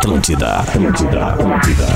Atlântida, 0.00 0.60
Atlântida, 0.60 1.26
Atlântida. 1.26 1.86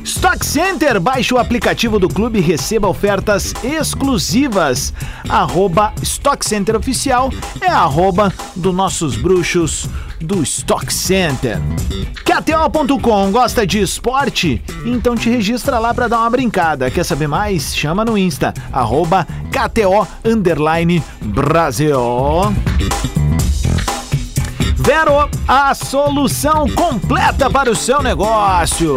Stock 0.06 0.46
Center, 0.46 1.00
baixe 1.00 1.34
o 1.34 1.38
aplicativo 1.38 1.98
do 1.98 2.08
clube 2.08 2.38
e 2.38 2.42
receba 2.42 2.88
ofertas 2.88 3.52
exclusivas. 3.62 4.94
Arroba 5.28 5.92
Stock 6.00 6.46
Center 6.46 6.76
Oficial 6.76 7.30
é 7.60 7.68
arroba 7.68 8.32
do 8.54 8.72
nossos 8.72 9.16
bruxos 9.16 9.88
do 10.20 10.42
Stock 10.42 10.92
Center. 10.92 11.58
KTO.com, 12.24 13.32
gosta 13.32 13.66
de 13.66 13.80
esporte? 13.80 14.62
Então 14.84 15.16
te 15.16 15.28
registra 15.28 15.78
lá 15.78 15.92
para 15.92 16.08
dar 16.08 16.20
uma 16.20 16.30
brincada. 16.30 16.90
Quer 16.90 17.04
saber 17.04 17.26
mais? 17.26 17.76
Chama 17.76 18.04
no 18.04 18.16
Insta, 18.16 18.54
arroba 18.72 19.26
KTO 19.50 20.06
Underline 20.24 21.02
Brasil. 21.20 21.98
Vero, 24.86 25.28
a 25.48 25.74
solução 25.74 26.64
completa 26.70 27.50
para 27.50 27.68
o 27.68 27.74
seu 27.74 28.00
negócio. 28.00 28.94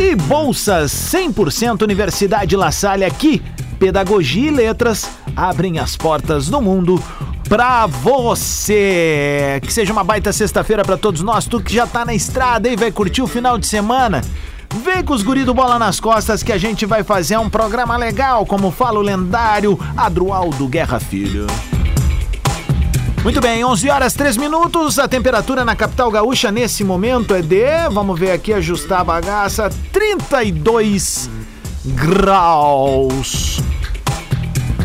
E 0.00 0.16
bolsas 0.16 0.90
100% 0.92 1.82
Universidade 1.82 2.56
La 2.56 2.72
Salle 2.72 3.04
aqui. 3.04 3.42
Pedagogia 3.78 4.48
e 4.48 4.50
letras 4.50 5.10
abrem 5.36 5.78
as 5.78 5.94
portas 5.94 6.48
do 6.48 6.58
mundo 6.58 6.98
pra 7.50 7.84
você. 7.86 9.60
Que 9.62 9.70
seja 9.70 9.92
uma 9.92 10.02
baita 10.02 10.32
sexta-feira 10.32 10.86
pra 10.86 10.96
todos 10.96 11.20
nós. 11.20 11.44
Tu 11.44 11.60
que 11.60 11.74
já 11.74 11.86
tá 11.86 12.06
na 12.06 12.14
estrada 12.14 12.66
e 12.66 12.76
vai 12.76 12.90
curtir 12.90 13.20
o 13.20 13.26
final 13.26 13.58
de 13.58 13.66
semana. 13.66 14.22
Vem 14.82 15.04
com 15.04 15.12
os 15.12 15.22
guri 15.22 15.44
do 15.44 15.52
Bola 15.52 15.78
nas 15.78 16.00
Costas 16.00 16.42
que 16.42 16.50
a 16.50 16.56
gente 16.56 16.86
vai 16.86 17.04
fazer 17.04 17.36
um 17.36 17.50
programa 17.50 17.94
legal, 17.98 18.46
como 18.46 18.70
fala 18.70 19.00
o 19.00 19.02
lendário 19.02 19.78
Adroaldo 19.94 20.66
Guerra 20.66 20.98
Filho. 20.98 21.46
Muito 23.22 23.38
bem, 23.38 23.62
11 23.62 23.90
horas 23.90 24.14
3 24.14 24.38
minutos. 24.38 24.98
A 24.98 25.06
temperatura 25.06 25.62
na 25.62 25.76
capital 25.76 26.10
gaúcha 26.10 26.50
nesse 26.50 26.82
momento 26.82 27.34
é 27.34 27.42
de, 27.42 27.88
vamos 27.90 28.18
ver 28.18 28.30
aqui, 28.30 28.50
ajustar 28.50 29.00
a 29.00 29.04
bagaça, 29.04 29.68
32 29.92 31.28
graus. 31.84 33.60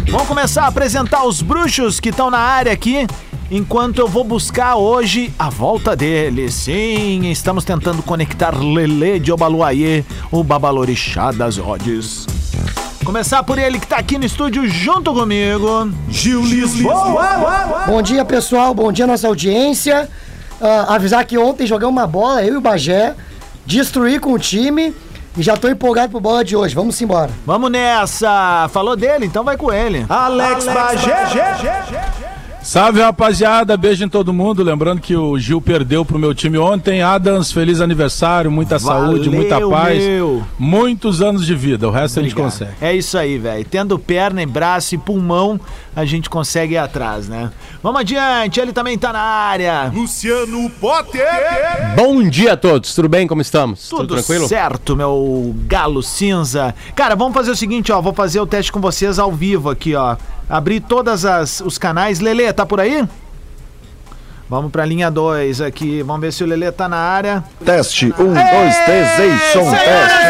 Vamos 0.10 0.28
começar 0.28 0.64
a 0.64 0.68
apresentar 0.68 1.24
os 1.24 1.42
bruxos 1.42 2.02
que 2.02 2.10
estão 2.10 2.30
na 2.30 2.40
área 2.40 2.74
aqui, 2.74 3.08
enquanto 3.50 4.00
eu 4.00 4.08
vou 4.08 4.26
buscar 4.26 4.76
hoje 4.76 5.34
a 5.40 5.50
volta 5.50 5.96
deles. 5.96 6.54
Sim, 6.56 7.32
estamos 7.32 7.64
tentando 7.64 8.04
conectar 8.04 8.54
Lele 8.54 9.18
de 9.18 9.32
Obaluayê, 9.32 10.04
o 10.30 10.44
babalorixá 10.44 11.32
das 11.32 11.58
Odes. 11.58 12.35
Começar 13.06 13.44
por 13.44 13.60
ele 13.60 13.80
que 13.80 13.86
tá 13.86 13.98
aqui 13.98 14.18
no 14.18 14.26
estúdio 14.26 14.68
junto 14.68 15.14
comigo, 15.14 15.92
Gil 16.10 16.42
Lisboa. 16.42 17.86
Bom 17.86 18.02
dia, 18.02 18.26
pessoal. 18.26 18.74
Bom 18.74 18.92
dia, 18.92 19.06
nossa 19.06 19.28
audiência. 19.28 20.10
Ah, 20.60 20.96
avisar 20.96 21.24
que 21.24 21.38
ontem 21.38 21.68
jogamos 21.68 21.96
uma 21.96 22.08
bola, 22.08 22.44
eu 22.44 22.56
e 22.56 22.58
o 22.58 22.62
Bagé, 22.62 23.14
destruí 23.64 24.20
com 24.20 24.34
o 24.34 24.40
time 24.40 24.92
e 25.38 25.44
já 25.44 25.56
tô 25.56 25.70
empolgado 25.70 26.10
pro 26.10 26.20
bola 26.20 26.44
de 26.44 26.56
hoje. 26.56 26.74
Vamos 26.74 27.00
embora. 27.00 27.30
Vamos 27.46 27.70
nessa! 27.70 28.68
Falou 28.74 28.96
dele, 28.96 29.28
então 29.28 29.44
vai 29.44 29.56
com 29.56 29.72
ele. 29.72 30.04
Alex, 30.10 30.66
Bagé. 30.66 32.15
Salve 32.66 33.00
rapaziada, 33.00 33.78
beijo 33.78 34.04
em 34.04 34.10
todo 34.10 34.34
mundo. 34.34 34.64
Lembrando 34.64 35.00
que 35.00 35.16
o 35.16 35.38
Gil 35.38 35.62
perdeu 35.62 36.04
pro 36.04 36.18
meu 36.18 36.34
time 36.34 36.58
ontem. 36.58 37.00
Adams, 37.00 37.52
feliz 37.52 37.80
aniversário, 37.80 38.50
muita 38.50 38.80
saúde, 38.80 39.30
muita 39.30 39.62
paz, 39.70 40.04
meu. 40.04 40.44
muitos 40.58 41.22
anos 41.22 41.46
de 41.46 41.54
vida. 41.54 41.88
O 41.88 41.92
resto 41.92 42.20
a 42.20 42.24
gente 42.24 42.34
consegue. 42.34 42.72
É 42.82 42.92
isso 42.92 43.20
aí, 43.20 43.38
velho. 43.38 43.64
Tendo 43.66 44.00
perna, 44.00 44.42
e 44.42 44.48
braço 44.48 44.96
e 44.96 44.98
pulmão, 44.98 45.60
a 45.96 46.06
gente 46.06 46.28
consegue 46.28 46.74
ir 46.74 46.80
atrás, 46.80 47.30
né? 47.30 47.52
Vamos 47.84 48.02
adiante, 48.02 48.60
ele 48.60 48.74
também 48.74 48.98
tá 48.98 49.14
na 49.14 49.22
área. 49.22 49.92
Luciano 49.94 50.68
Potter. 50.82 51.24
Bom 51.96 52.28
dia 52.28 52.54
a 52.54 52.58
todos, 52.58 52.96
tudo 52.96 53.08
bem? 53.08 53.28
Como 53.28 53.44
estamos? 53.44 53.88
Tudo, 53.88 54.20
certo, 54.48 54.96
meu 54.96 55.56
galo 55.68 56.02
cinza. 56.02 56.74
Cara, 56.96 57.16
vamos 57.16 57.36
fazer 57.36 57.52
o 57.52 57.56
seguinte, 57.56 57.92
ó. 57.92 58.02
Vou 58.02 58.12
fazer 58.12 58.40
o 58.40 58.48
teste 58.48 58.72
com 58.72 58.82
vocês 58.82 59.20
ao 59.20 59.32
vivo 59.32 59.70
aqui, 59.70 59.94
ó. 59.94 60.18
Abrir 60.50 60.80
todas 60.82 61.26
as 61.26 61.62
os 61.62 61.78
canais. 61.78 62.20
Lele, 62.20 62.52
tá 62.54 62.66
por 62.66 62.80
aí? 62.80 63.08
Vamos 64.48 64.72
pra 64.72 64.86
linha 64.86 65.10
2 65.10 65.60
aqui. 65.62 66.04
Vamos 66.04 66.22
ver 66.22 66.32
se 66.32 66.44
o 66.44 66.48
Lele 66.48 66.72
tá 66.72 66.88
na 66.88 66.98
área. 66.98 67.44
Teste. 67.66 68.14
Um, 68.20 68.34
dois, 68.34 68.78
três, 68.86 69.20
ei, 69.20 69.38
som, 69.52 69.72
teste. 69.72 70.26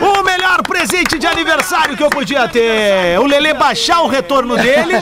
O 0.00 0.22
melhor 0.22 0.62
presente 0.62 1.18
de 1.18 1.26
aniversário 1.66 1.96
que 1.96 2.02
eu 2.02 2.10
podia 2.10 2.48
ter. 2.48 3.18
O 3.18 3.26
Lele 3.26 3.52
baixar 3.54 4.02
o 4.02 4.06
retorno 4.06 4.56
dele 4.56 4.94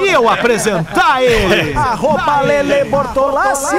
e 0.00 0.08
eu 0.12 0.28
apresentar 0.28 1.22
ele. 1.22 1.74
Arroba 1.74 2.40
Lele 2.42 2.84
Bortolassi. 2.84 3.76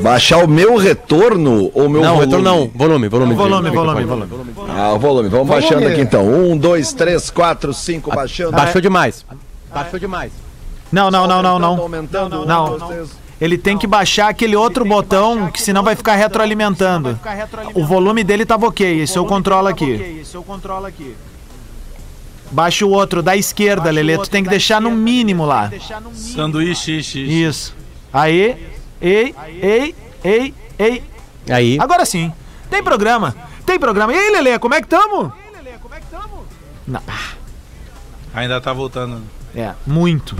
Baixar 0.00 0.44
o 0.44 0.48
meu 0.48 0.76
retorno 0.76 1.70
ou 1.74 1.88
meu 1.88 2.02
Não, 2.02 2.16
volume? 2.16 2.24
retorno 2.26 2.44
não, 2.44 2.68
volume, 2.74 3.08
volume. 3.08 3.34
Volume, 3.34 3.70
volume, 3.70 4.04
volume. 4.04 4.54
Ah, 4.76 4.92
o 4.92 4.98
volume. 4.98 5.28
Vamos 5.28 5.48
baixando 5.48 5.86
aqui 5.86 6.00
então. 6.00 6.26
Um, 6.26 6.56
dois, 6.56 6.92
três, 6.92 7.30
quatro, 7.30 7.72
cinco, 7.72 8.14
baixando. 8.14 8.52
Baixou 8.52 8.80
demais. 8.80 9.24
Baixou 9.72 9.98
demais. 9.98 10.32
Não, 10.92 11.10
não, 11.10 11.26
não, 11.26 11.42
não, 11.42 11.50
Aumentando, 11.50 11.76
não. 11.76 11.82
Aumentando. 11.82 12.42
Um, 12.42 12.44
Não. 12.44 12.78
dois, 12.78 12.82
três. 12.84 13.23
Ele 13.40 13.58
tem 13.58 13.76
que 13.76 13.86
baixar 13.86 14.28
aquele 14.28 14.54
outro 14.54 14.84
botão, 14.84 15.50
que 15.50 15.60
senão 15.60 15.82
vai 15.82 15.96
ficar 15.96 16.14
retroalimentando. 16.14 17.18
O 17.74 17.84
volume 17.84 18.22
dele 18.22 18.46
tava 18.46 18.66
ok, 18.66 19.00
esse 19.00 19.16
eu 19.16 19.24
controlo 19.24 19.68
aqui. 19.68 20.24
Baixa 22.50 22.86
o 22.86 22.90
outro 22.90 23.22
da 23.22 23.36
esquerda, 23.36 23.90
Lelê. 23.90 24.16
Tu 24.18 24.30
tem 24.30 24.44
que 24.44 24.50
deixar 24.50 24.80
no 24.80 24.90
mínimo 24.90 25.44
lá. 25.44 25.70
Sanduíche, 26.12 27.02
xixi. 27.02 27.42
Isso. 27.44 27.74
Aí. 28.12 28.56
Ei, 29.00 29.34
ei, 29.60 29.94
ei, 30.22 30.54
ei. 30.78 31.02
Aí, 31.50 31.78
Agora 31.80 32.04
sim. 32.04 32.32
Tem 32.70 32.82
programa. 32.82 33.34
Tem 33.66 33.78
programa. 33.78 34.12
E 34.12 34.16
aí, 34.16 34.30
Lelê, 34.30 34.58
como 34.58 34.74
é 34.74 34.80
que 34.80 34.86
tamo? 34.86 35.32
Não, 36.86 37.00
Ainda 38.34 38.60
tá 38.60 38.72
voltando. 38.72 39.22
é, 39.54 39.72
muito. 39.86 40.36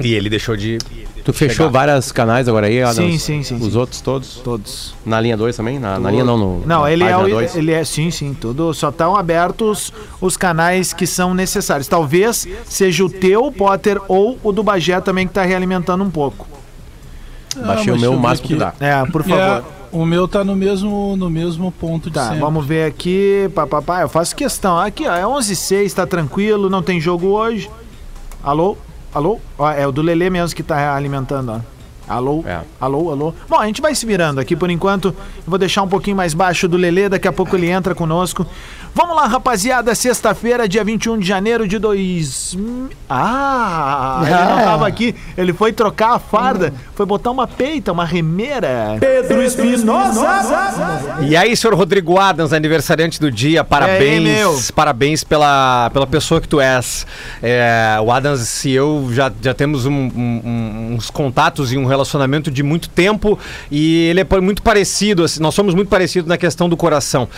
E 0.00 0.14
ele 0.14 0.28
deixou 0.30 0.56
de. 0.56 0.78
tu 1.24 1.32
fechou 1.32 1.70
vários 1.70 2.10
canais 2.12 2.48
agora 2.48 2.66
aí, 2.66 2.82
Adams? 2.82 2.96
Sim, 3.22 3.42
sim, 3.42 3.42
sim, 3.42 3.64
Os 3.66 3.72
sim. 3.72 3.78
outros 3.78 4.00
todos? 4.00 4.36
Todos. 4.42 4.94
Na 5.04 5.20
linha 5.20 5.36
2 5.36 5.56
também? 5.56 5.78
Na, 5.78 5.98
na 5.98 6.10
linha 6.10 6.24
não, 6.24 6.36
no. 6.38 6.66
Não, 6.66 6.82
na 6.82 6.92
ele 6.92 7.04
é, 7.04 7.16
o, 7.16 7.28
dois? 7.28 7.54
ele 7.54 7.72
é, 7.72 7.84
sim, 7.84 8.10
sim, 8.10 8.34
tudo, 8.34 8.72
só 8.74 8.88
estão 8.88 9.14
abertos 9.16 9.92
os 10.20 10.36
canais 10.36 10.92
que 10.92 11.06
são 11.06 11.34
necessários. 11.34 11.86
Talvez 11.86 12.46
seja 12.64 13.04
o 13.04 13.10
teu, 13.10 13.50
Potter, 13.52 14.00
ou 14.08 14.38
o 14.42 14.52
do 14.52 14.62
Bagé 14.62 15.00
também 15.00 15.26
que 15.26 15.34
tá 15.34 15.42
realimentando 15.42 16.02
um 16.02 16.10
pouco. 16.10 16.46
Baixei 17.66 17.92
Ah, 17.92 17.96
o 17.96 17.98
meu 17.98 18.12
o 18.14 18.18
máximo 18.20 18.48
que 18.48 18.54
dá. 18.54 18.72
É, 18.80 19.04
por 19.10 19.22
favor. 19.24 19.38
É, 19.38 19.62
o 19.92 20.06
meu 20.06 20.28
tá 20.28 20.44
no 20.44 20.54
mesmo, 20.54 21.16
no 21.16 21.28
mesmo 21.28 21.72
ponto 21.72 22.08
de 22.08 22.14
Tá, 22.14 22.24
sempre. 22.26 22.38
vamos 22.38 22.64
ver 22.64 22.84
aqui, 22.86 23.50
papapá, 23.54 24.02
eu 24.02 24.08
faço 24.08 24.36
questão. 24.36 24.78
Aqui, 24.78 25.06
ó, 25.06 25.14
é 25.16 25.26
11 25.26 25.56
6 25.56 25.92
tá 25.94 26.06
tranquilo, 26.06 26.70
não 26.70 26.80
tem 26.80 27.00
jogo 27.00 27.26
hoje. 27.26 27.68
Alô? 28.42 28.76
Alô? 29.12 29.40
Ó, 29.58 29.70
é 29.70 29.86
o 29.86 29.92
do 29.92 30.02
Lelê 30.02 30.30
mesmo 30.30 30.54
que 30.54 30.62
tá 30.62 30.94
alimentando, 30.94 31.52
ó. 31.52 31.60
Alô? 32.10 32.42
É. 32.44 32.60
Alô, 32.80 33.10
alô? 33.10 33.34
Bom, 33.48 33.56
a 33.56 33.66
gente 33.66 33.80
vai 33.80 33.94
se 33.94 34.04
virando 34.04 34.40
aqui 34.40 34.56
por 34.56 34.68
enquanto. 34.68 35.08
Eu 35.08 35.44
vou 35.46 35.58
deixar 35.58 35.82
um 35.82 35.88
pouquinho 35.88 36.16
mais 36.16 36.34
baixo 36.34 36.66
do 36.66 36.76
Lelê, 36.76 37.08
daqui 37.08 37.28
a 37.28 37.32
pouco 37.32 37.54
ele 37.56 37.68
entra 37.68 37.94
conosco. 37.94 38.44
Vamos 38.92 39.14
lá, 39.16 39.26
rapaziada, 39.28 39.94
sexta-feira, 39.94 40.68
dia 40.68 40.82
21 40.82 41.16
de 41.18 41.26
janeiro 41.26 41.66
de 41.66 41.78
2000. 41.78 42.90
Ah, 43.08 44.20
ele 44.22 44.30
não 44.34 44.58
Ah. 44.58 44.62
tava 44.64 44.86
aqui. 44.88 45.14
Ele 45.38 45.52
foi 45.52 45.72
trocar 45.72 46.14
a 46.14 46.18
farda, 46.18 46.74
foi 46.94 47.06
botar 47.06 47.30
uma 47.30 47.46
peita, 47.46 47.92
uma 47.92 48.04
remeira. 48.04 48.96
Pedro 48.98 49.42
Espinosa! 49.42 50.26
E 51.20 51.36
aí, 51.36 51.56
senhor 51.56 51.74
Rodrigo 51.74 52.18
Adams, 52.18 52.52
aniversariante 52.52 53.20
do 53.20 53.30
dia, 53.30 53.62
parabéns. 53.62 54.22
meu? 54.22 54.60
parabéns 54.74 55.22
pela, 55.22 55.88
pela 55.92 56.06
pessoa 56.06 56.40
que 56.40 56.48
tu 56.48 56.60
és. 56.60 57.06
É, 57.42 57.96
o 58.02 58.10
Adams 58.10 58.64
e 58.64 58.72
eu 58.72 59.08
já, 59.12 59.30
já 59.40 59.54
temos 59.54 59.86
um- 59.86 59.92
um- 59.92 60.94
uns 60.96 61.10
contatos 61.10 61.72
e 61.72 61.78
um 61.78 61.86
relacionamento 61.86 62.50
de 62.50 62.62
muito 62.62 62.88
tempo 62.88 63.38
e 63.70 64.06
ele 64.08 64.20
é 64.20 64.40
muito 64.40 64.62
parecido, 64.62 65.22
assim, 65.24 65.40
nós 65.40 65.54
somos 65.54 65.74
muito 65.74 65.88
parecidos 65.88 66.28
na 66.28 66.36
questão 66.36 66.68
do 66.68 66.76
coração. 66.76 67.28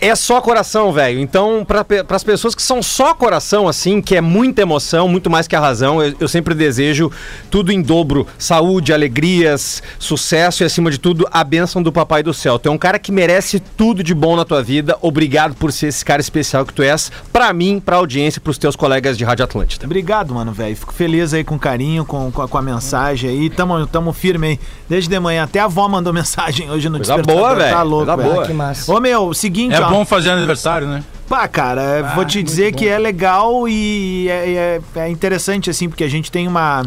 É 0.00 0.14
só 0.14 0.40
coração, 0.40 0.92
velho. 0.92 1.20
Então, 1.20 1.64
para 1.66 1.84
as 2.16 2.24
pessoas 2.24 2.54
que 2.54 2.62
são 2.62 2.82
só 2.82 3.14
coração, 3.14 3.68
assim, 3.68 4.00
que 4.00 4.16
é 4.16 4.20
muita 4.20 4.62
emoção, 4.62 5.06
muito 5.08 5.28
mais 5.28 5.46
que 5.46 5.54
a 5.54 5.60
razão, 5.60 6.02
eu, 6.02 6.14
eu 6.20 6.28
sempre 6.28 6.54
desejo 6.54 7.10
tudo 7.50 7.70
em 7.72 7.82
dobro: 7.82 8.26
saúde, 8.38 8.92
alegrias, 8.92 9.82
sucesso 9.98 10.62
e, 10.62 10.64
acima 10.66 10.90
de 10.90 10.98
tudo, 10.98 11.26
a 11.30 11.44
bênção 11.44 11.82
do 11.82 11.92
Papai 11.92 12.22
do 12.22 12.32
Céu. 12.32 12.58
Tu 12.58 12.68
é 12.68 12.72
um 12.72 12.78
cara 12.78 12.98
que 12.98 13.12
merece 13.12 13.60
tudo 13.60 14.02
de 14.02 14.14
bom 14.14 14.36
na 14.36 14.44
tua 14.44 14.62
vida. 14.62 14.96
Obrigado 15.02 15.54
por 15.54 15.72
ser 15.72 15.88
esse 15.88 16.04
cara 16.04 16.20
especial 16.20 16.64
que 16.64 16.72
tu 16.72 16.82
és, 16.82 17.12
pra 17.32 17.52
mim, 17.52 17.80
pra 17.84 17.96
audiência, 17.96 18.40
pros 18.40 18.58
teus 18.58 18.74
colegas 18.76 19.18
de 19.18 19.24
Rádio 19.24 19.44
Atlântida. 19.44 19.84
Obrigado, 19.86 20.34
mano, 20.34 20.52
velho. 20.52 20.74
Fico 20.76 20.94
feliz 20.94 21.34
aí 21.34 21.44
com 21.44 21.56
o 21.56 21.58
carinho, 21.58 22.04
com, 22.04 22.30
com, 22.32 22.42
a, 22.42 22.48
com 22.48 22.58
a 22.58 22.62
mensagem 22.62 23.28
aí. 23.30 23.50
Tamo, 23.50 23.86
tamo 23.86 24.12
firme 24.12 24.46
aí. 24.46 24.60
Desde 24.88 25.08
de 25.10 25.20
manhã. 25.20 25.44
Até 25.44 25.60
a 25.60 25.64
avó 25.64 25.88
mandou 25.88 26.12
mensagem 26.14 26.70
hoje 26.70 26.88
no 26.88 26.98
Coisa 26.98 27.16
Despertador. 27.16 27.42
boa, 27.42 27.54
velho. 27.54 27.76
Tá 27.76 27.82
louco, 27.82 28.16
velho. 28.16 28.22
boa. 28.30 28.44
Ah, 28.44 28.46
que 28.46 28.52
massa. 28.52 28.92
Ô, 28.92 29.00
meu, 29.00 29.34
seguinte, 29.34 29.74
É 29.74 29.80
ó. 29.80 29.89
Bom 29.90 30.04
fazer 30.04 30.30
aniversário, 30.30 30.86
né? 30.86 31.02
Pá, 31.28 31.46
cara, 31.46 32.12
vou 32.14 32.24
te 32.24 32.42
dizer 32.42 32.72
que 32.74 32.88
é 32.88 32.98
legal 32.98 33.68
e 33.68 34.28
é, 34.28 34.80
é- 34.96 35.00
é 35.02 35.08
interessante, 35.08 35.70
assim, 35.70 35.88
porque 35.88 36.02
a 36.02 36.08
gente 36.08 36.30
tem 36.30 36.48
uma, 36.48 36.84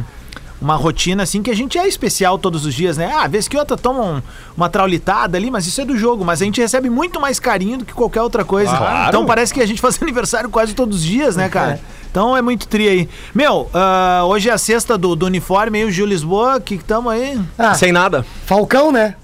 uma 0.61 0.75
rotina, 0.75 1.23
assim, 1.23 1.41
que 1.41 1.49
a 1.49 1.55
gente 1.55 1.77
é 1.77 1.87
especial 1.87 2.37
todos 2.37 2.65
os 2.65 2.73
dias, 2.73 2.97
né? 2.97 3.09
Ah, 3.15 3.25
vez 3.27 3.47
que 3.47 3.57
outra 3.57 3.77
toma 3.77 4.01
um- 4.03 4.21
uma 4.57 4.67
traulitada 4.67 5.37
ali, 5.37 5.49
mas 5.49 5.65
isso 5.65 5.79
é 5.79 5.85
do 5.85 5.97
jogo. 5.97 6.25
Mas 6.25 6.41
a 6.41 6.45
gente 6.45 6.59
recebe 6.59 6.89
muito 6.89 7.21
mais 7.21 7.39
carinho 7.39 7.77
do 7.77 7.85
que 7.85 7.93
qualquer 7.93 8.21
outra 8.21 8.43
coisa. 8.43 8.75
Claro. 8.75 9.07
Então 9.09 9.25
parece 9.25 9.53
que 9.53 9.61
a 9.61 9.65
gente 9.65 9.79
faz 9.79 9.97
aniversário 10.03 10.49
quase 10.49 10.73
todos 10.73 10.97
os 10.97 11.03
dias, 11.03 11.35
né, 11.37 11.47
cara? 11.47 11.79
Então 12.11 12.35
é 12.35 12.41
muito 12.41 12.67
tri 12.67 12.87
aí. 12.89 13.09
Meu, 13.33 13.69
ah, 13.73 14.23
hoje 14.25 14.49
é 14.49 14.51
a 14.53 14.57
sexta 14.57 14.97
do, 14.97 15.15
do 15.15 15.25
uniforme 15.25 15.79
aí, 15.79 15.85
o 15.85 15.91
Gil 15.91 16.05
Lisboa, 16.05 16.59
que 16.59 16.77
tamo 16.77 17.09
aí. 17.09 17.39
Ah, 17.57 17.73
Sem 17.75 17.91
nada. 17.93 18.25
Falcão, 18.45 18.91
né? 18.91 19.15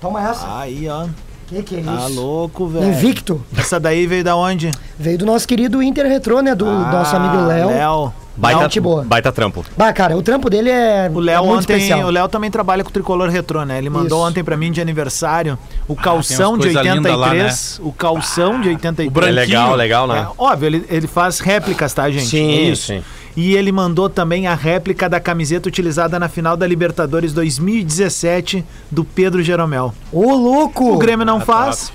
Toma 0.00 0.22
essa. 0.30 0.58
Aí, 0.58 0.88
ó. 0.88 1.06
Que 1.52 1.62
que 1.62 1.76
é 1.76 1.82
Tá 1.82 2.06
isso? 2.06 2.14
louco, 2.20 2.66
velho. 2.66 2.86
Invicto. 2.88 3.40
Essa 3.56 3.78
daí 3.78 4.06
veio 4.06 4.24
da 4.24 4.34
onde? 4.36 4.70
Veio 4.98 5.18
do 5.18 5.26
nosso 5.26 5.46
querido 5.46 5.82
Inter 5.82 6.06
Retrô, 6.06 6.40
né? 6.40 6.54
Do 6.54 6.64
nosso 6.64 7.14
amigo 7.14 7.36
Ah, 7.36 7.46
Léo. 7.46 7.68
Léo. 7.68 8.12
Baita, 8.34 8.80
boa. 8.80 9.04
baita 9.04 9.30
trampo. 9.30 9.62
Bah, 9.76 9.92
cara, 9.92 10.16
o 10.16 10.22
trampo 10.22 10.48
dele 10.48 10.70
é, 10.70 11.10
O 11.12 11.20
é 11.20 11.24
Léo 11.24 11.44
muito 11.44 11.58
ontem, 11.64 11.74
especial. 11.76 12.06
o 12.06 12.10
Léo 12.10 12.26
também 12.28 12.50
trabalha 12.50 12.82
com 12.82 12.88
o 12.88 12.92
tricolor 12.92 13.28
retrô, 13.28 13.62
né? 13.62 13.76
Ele 13.76 13.90
mandou 13.90 14.18
Isso. 14.20 14.28
ontem 14.28 14.42
pra 14.42 14.56
mim 14.56 14.72
de 14.72 14.80
aniversário 14.80 15.58
o 15.86 15.94
calção 15.94 16.56
de 16.56 16.68
umas 16.68 16.74
coisa 16.76 16.94
linda 16.94 17.10
83, 17.12 17.78
lá, 17.82 17.86
o 17.88 17.92
calção 17.92 18.58
de 18.62 18.68
83. 18.70 19.08
o 19.08 19.10
branquinho. 19.10 19.38
É 19.38 19.44
legal, 19.46 19.74
legal, 19.76 20.06
né? 20.08 20.26
É, 20.26 20.42
óbvio, 20.42 20.66
ele, 20.66 20.86
ele 20.88 21.06
faz 21.06 21.40
réplicas, 21.40 21.92
tá, 21.92 22.08
gente? 22.10 22.24
Sim, 22.26 22.50
É 22.52 22.60
isso. 22.70 22.86
sim. 22.86 23.02
E 23.36 23.54
ele 23.54 23.72
mandou 23.72 24.10
também 24.10 24.46
a 24.46 24.54
réplica 24.54 25.08
da 25.08 25.18
camiseta 25.18 25.68
utilizada 25.68 26.18
na 26.18 26.28
final 26.28 26.56
da 26.56 26.66
Libertadores 26.66 27.32
2017 27.32 28.64
do 28.90 29.04
Pedro 29.04 29.42
Jeromel. 29.42 29.94
Ô, 30.12 30.34
louco! 30.34 30.92
O 30.92 30.98
Grêmio 30.98 31.24
não 31.24 31.40
faz. 31.40 31.92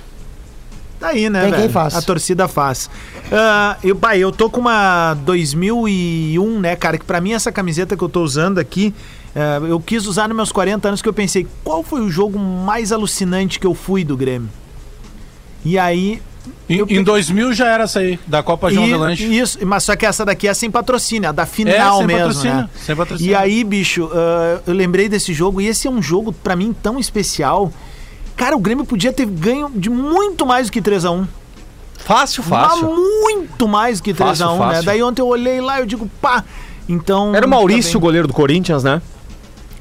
Tá 1.00 1.10
aí, 1.10 1.30
né, 1.30 1.42
Tem 1.42 1.52
quem 1.52 1.60
velho? 1.62 1.74
faz. 1.74 1.96
A 1.96 2.02
torcida 2.02 2.48
faz. 2.48 2.90
Ah, 3.32 3.78
eu, 3.84 3.96
pai, 3.96 4.18
eu 4.18 4.32
tô 4.32 4.50
com 4.50 4.60
uma 4.60 5.14
2001, 5.26 6.60
né, 6.60 6.76
cara? 6.76 6.98
Que 6.98 7.06
pra 7.06 7.22
mim 7.22 7.34
essa 7.34 7.52
camiseta 7.52 7.96
que 7.96 8.04
eu 8.04 8.10
tô 8.10 8.24
usando 8.24 8.58
aqui, 8.58 8.96
eh, 9.36 9.60
eu 9.70 9.80
quis 9.80 10.08
usar 10.08 10.28
nos 10.28 10.36
meus 10.36 10.52
40 10.52 10.88
anos 10.88 11.02
que 11.02 11.08
eu 11.08 11.14
pensei, 11.14 11.46
qual 11.64 11.84
foi 11.84 12.02
o 12.02 12.10
jogo 12.10 12.40
mais 12.40 12.92
alucinante 12.92 13.60
que 13.60 13.68
eu 13.68 13.76
fui 13.76 14.04
do 14.04 14.18
Grêmio? 14.18 14.50
E 15.64 15.78
aí. 15.78 16.20
Em, 16.70 16.78
eu 16.78 16.88
em 16.90 17.04
2000 17.04 17.54
já 17.54 17.68
era 17.68 17.84
essa 17.86 18.00
aí, 18.00 18.20
da 18.28 18.42
Copa 18.44 18.70
João 18.72 18.86
e- 18.88 18.94
Avelanche. 18.94 19.24
Isso, 19.40 19.58
mas 19.66 19.84
só 19.84 19.96
que 19.96 20.06
essa 20.06 20.26
daqui 20.26 20.48
é 20.48 20.54
sem 20.54 20.70
patrocínio, 20.72 21.30
a 21.30 21.32
da 21.32 21.44
É, 21.44 21.46
final 21.46 21.98
sem 22.00 22.08
mesmo, 22.08 22.22
patrocínio, 22.24 22.58
né? 22.58 22.70
sem 22.76 22.96
patrocínio. 22.96 23.32
E 23.32 23.36
aí, 23.36 23.64
bicho, 23.64 24.10
ah, 24.14 24.60
eu 24.68 24.74
lembrei 24.74 25.08
desse 25.10 25.34
jogo 25.34 25.60
e 25.62 25.68
esse 25.68 25.88
é 25.88 25.92
um 25.92 26.02
jogo 26.02 26.32
pra 26.34 26.56
mim 26.56 26.74
tão 26.84 27.00
especial. 27.00 27.72
Cara, 28.36 28.56
o 28.56 28.60
Grêmio 28.60 28.86
podia 28.86 29.12
ter 29.14 29.26
ganho 29.26 29.72
de 29.74 29.90
muito 29.90 30.46
mais 30.46 30.68
do 30.68 30.72
que 30.72 30.82
3 30.82 31.06
a 31.06 31.12
1 31.12 31.28
Fácil, 31.98 32.44
Mas 32.48 32.70
fácil. 32.72 32.88
muito 32.96 33.68
mais 33.68 34.00
do 34.00 34.04
que 34.04 34.14
3 34.14 34.38
Fácil, 34.40 34.46
a 34.46 34.54
1 34.54 34.68
né? 34.72 34.82
Daí 34.84 35.02
ontem 35.04 35.22
eu 35.22 35.28
olhei 35.28 35.60
lá 35.60 35.78
e 35.78 35.82
eu 35.82 35.86
digo, 35.86 36.10
pá. 36.22 36.44
Então. 36.88 37.36
Era 37.36 37.46
o 37.46 37.50
Maurício, 37.50 37.90
o 37.90 37.94
também- 37.94 38.02
goleiro 38.02 38.28
do 38.28 38.34
Corinthians, 38.34 38.84
né? 38.84 39.02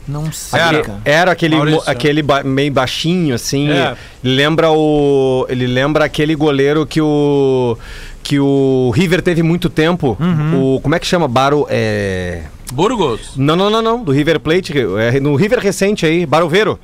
Não 0.09 0.31
sei, 0.31 0.61
Era. 0.61 0.83
cara. 0.83 0.99
Era 1.05 1.33
aquele, 1.33 1.57
Maurício. 1.57 1.81
mo- 1.85 1.91
aquele 1.91 2.23
ba- 2.23 2.43
meio 2.43 2.73
baixinho, 2.73 3.35
assim. 3.35 3.71
É. 3.71 3.97
Lembra 4.23 4.71
o. 4.71 5.47
Ele 5.49 5.67
lembra 5.67 6.05
aquele 6.05 6.35
goleiro 6.35 6.87
que 6.87 7.01
o. 7.01 7.77
Que 8.23 8.41
o 8.41 8.91
River 8.95 9.23
teve 9.23 9.43
muito 9.43 9.69
tempo. 9.71 10.17
O. 10.55 10.81
Como 10.81 10.95
é 10.95 10.99
que 10.99 11.07
chama? 11.07 11.27
Baro. 11.29 11.67
É. 11.71 12.43
Burgos. 12.73 13.33
Não, 13.37 13.55
não, 13.57 13.71
não, 13.71 13.81
não. 13.83 14.03
Do 14.03 14.13
River 14.13 14.41
Plate. 14.41 14.73
É, 14.99 15.21
no 15.21 15.35
River 15.37 15.59
recente 15.61 16.05
aí, 16.05 16.27
Baroveiro. 16.27 16.79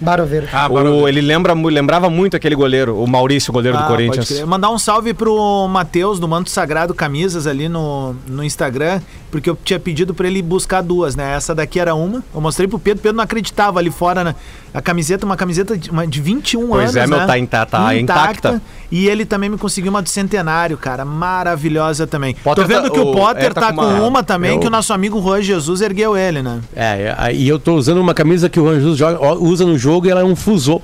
Baroveiro. 0.00 0.46
Ah, 0.52 0.66
O- 0.70 0.74
Barulho. 0.74 1.08
ele 1.08 1.20
lembra, 1.20 1.52
lembrava 1.54 2.08
muito 2.08 2.36
aquele 2.36 2.54
goleiro, 2.54 2.96
o 3.02 3.06
Maurício, 3.06 3.52
goleiro 3.52 3.76
Ah, 3.76 3.82
do 3.82 3.88
Corinthians. 3.88 4.40
Mandar 4.42 4.70
um 4.70 4.78
salve 4.78 5.12
pro 5.12 5.66
Matheus 5.68 6.18
do 6.20 6.28
Manto 6.28 6.50
Sagrado 6.50 6.94
Camisas 6.94 7.46
ali 7.46 7.68
no, 7.68 8.14
no 8.26 8.42
Instagram, 8.44 9.00
porque 9.30 9.50
eu 9.50 9.58
tinha 9.64 9.78
pedido 9.80 10.14
pra 10.14 10.26
ele 10.26 10.40
buscar 10.42 10.82
duas, 10.82 11.16
né? 11.16 11.34
Essa 11.34 11.54
daqui 11.54 11.78
era 11.80 11.94
uma. 11.94 12.22
Eu 12.34 12.40
mostrei 12.40 12.68
pro 12.68 12.78
Pedro, 12.78 13.02
Pedro 13.02 13.16
não 13.16 13.24
acreditava 13.24 13.78
ali 13.78 13.90
fora, 13.90 14.22
né? 14.24 14.34
A 14.72 14.82
camiseta, 14.82 15.24
uma 15.24 15.36
camiseta 15.36 15.76
de, 15.78 15.90
uma 15.90 16.06
de 16.06 16.20
21 16.20 16.66
Pois 16.68 16.82
anos. 16.90 16.96
é, 16.96 17.06
meu, 17.06 17.18
né? 17.18 17.26
tá 17.26 17.38
inta- 17.38 17.66
tá 17.66 17.96
intacta. 17.96 18.60
E 18.90 19.08
ele 19.08 19.24
também 19.24 19.48
me 19.48 19.56
conseguiu 19.56 19.90
uma 19.90 20.02
do 20.02 20.08
centenário, 20.08 20.76
cara. 20.76 21.04
Maravilhosa 21.04 22.06
também. 22.06 22.34
Potter 22.34 22.64
Tô 22.64 22.68
vendo 22.68 22.82
tá- 22.84 22.90
que 22.90 22.98
o, 22.98 23.10
o- 23.10 23.12
Potter 23.14 23.44
é, 23.44 23.50
tá 23.50 23.60
tá, 23.60 23.68
com 23.72 23.76
com 23.76 23.86
uma- 23.86 24.06
uma, 24.06 24.22
também, 24.22 24.54
eu- 24.54 24.60
que 24.60 24.66
o 24.66 24.70
nosso 24.70 24.92
amigo 24.92 25.18
Juan 25.24 25.42
Jesus 25.42 25.80
ergueu 25.80 26.16
ele, 26.16 26.42
né? 26.42 26.60
É, 26.74 27.14
é, 27.18 27.34
e 27.34 27.48
eu 27.48 27.58
tô 27.58 27.74
usando 27.74 27.98
uma 27.98 28.14
camisa 28.14 28.48
que 28.48 28.60
o 28.60 28.64
Juan 28.64 28.74
Jesus 28.76 28.98
joga- 28.98 29.34
usa 29.34 29.64
no 29.64 29.76
jogo 29.78 30.06
e 30.06 30.10
ela 30.10 30.20
é 30.20 30.24
um 30.24 30.36
fusô. 30.36 30.80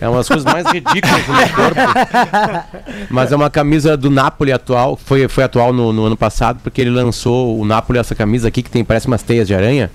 É 0.00 0.08
uma 0.08 0.18
das 0.18 0.28
coisas 0.28 0.44
mais 0.44 0.66
ridículas 0.66 1.24
do 1.24 1.32
meu 1.32 1.48
corpo. 1.50 1.80
Mas 3.08 3.32
é 3.32 3.36
uma 3.36 3.48
camisa 3.48 3.96
do 3.96 4.10
Napoli 4.10 4.52
atual, 4.52 4.98
foi, 5.02 5.28
foi 5.28 5.44
atual 5.44 5.72
no, 5.72 5.92
no 5.92 6.04
ano 6.04 6.16
passado, 6.16 6.58
porque 6.62 6.80
ele 6.80 6.90
lançou 6.90 7.58
o 7.58 7.64
Napoli 7.64 7.98
essa 7.98 8.14
camisa 8.14 8.48
aqui, 8.48 8.62
que 8.62 8.70
tem, 8.70 8.84
parece 8.84 9.06
umas 9.06 9.22
teias 9.22 9.46
de 9.46 9.54
aranha. 9.54 9.90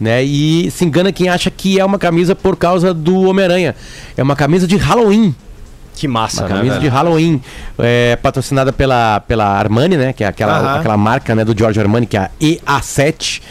Né? 0.00 0.24
E 0.24 0.68
se 0.70 0.84
engana 0.84 1.12
quem 1.12 1.28
acha 1.28 1.50
que 1.50 1.78
é 1.78 1.84
uma 1.84 1.98
camisa 1.98 2.34
por 2.34 2.56
causa 2.56 2.92
do 2.92 3.20
Homem-Aranha. 3.22 3.76
É 4.16 4.22
uma 4.22 4.34
camisa 4.34 4.66
de 4.66 4.76
Halloween. 4.76 5.32
Que 5.94 6.08
massa, 6.08 6.42
Uma 6.42 6.48
né? 6.48 6.54
camisa 6.56 6.78
de? 6.78 6.88
Halloween, 6.88 7.40
é, 7.78 8.16
patrocinada 8.16 8.72
pela, 8.72 9.20
pela 9.20 9.46
Armani, 9.46 9.96
né? 9.96 10.12
Que 10.12 10.24
é 10.24 10.26
aquela, 10.26 10.58
Aham. 10.58 10.78
aquela 10.80 10.96
marca 10.96 11.34
né, 11.34 11.44
do 11.44 11.56
George 11.56 11.78
Armani, 11.78 12.06
que 12.06 12.16
é 12.16 12.20
a 12.20 12.30
EA7. 12.40 13.42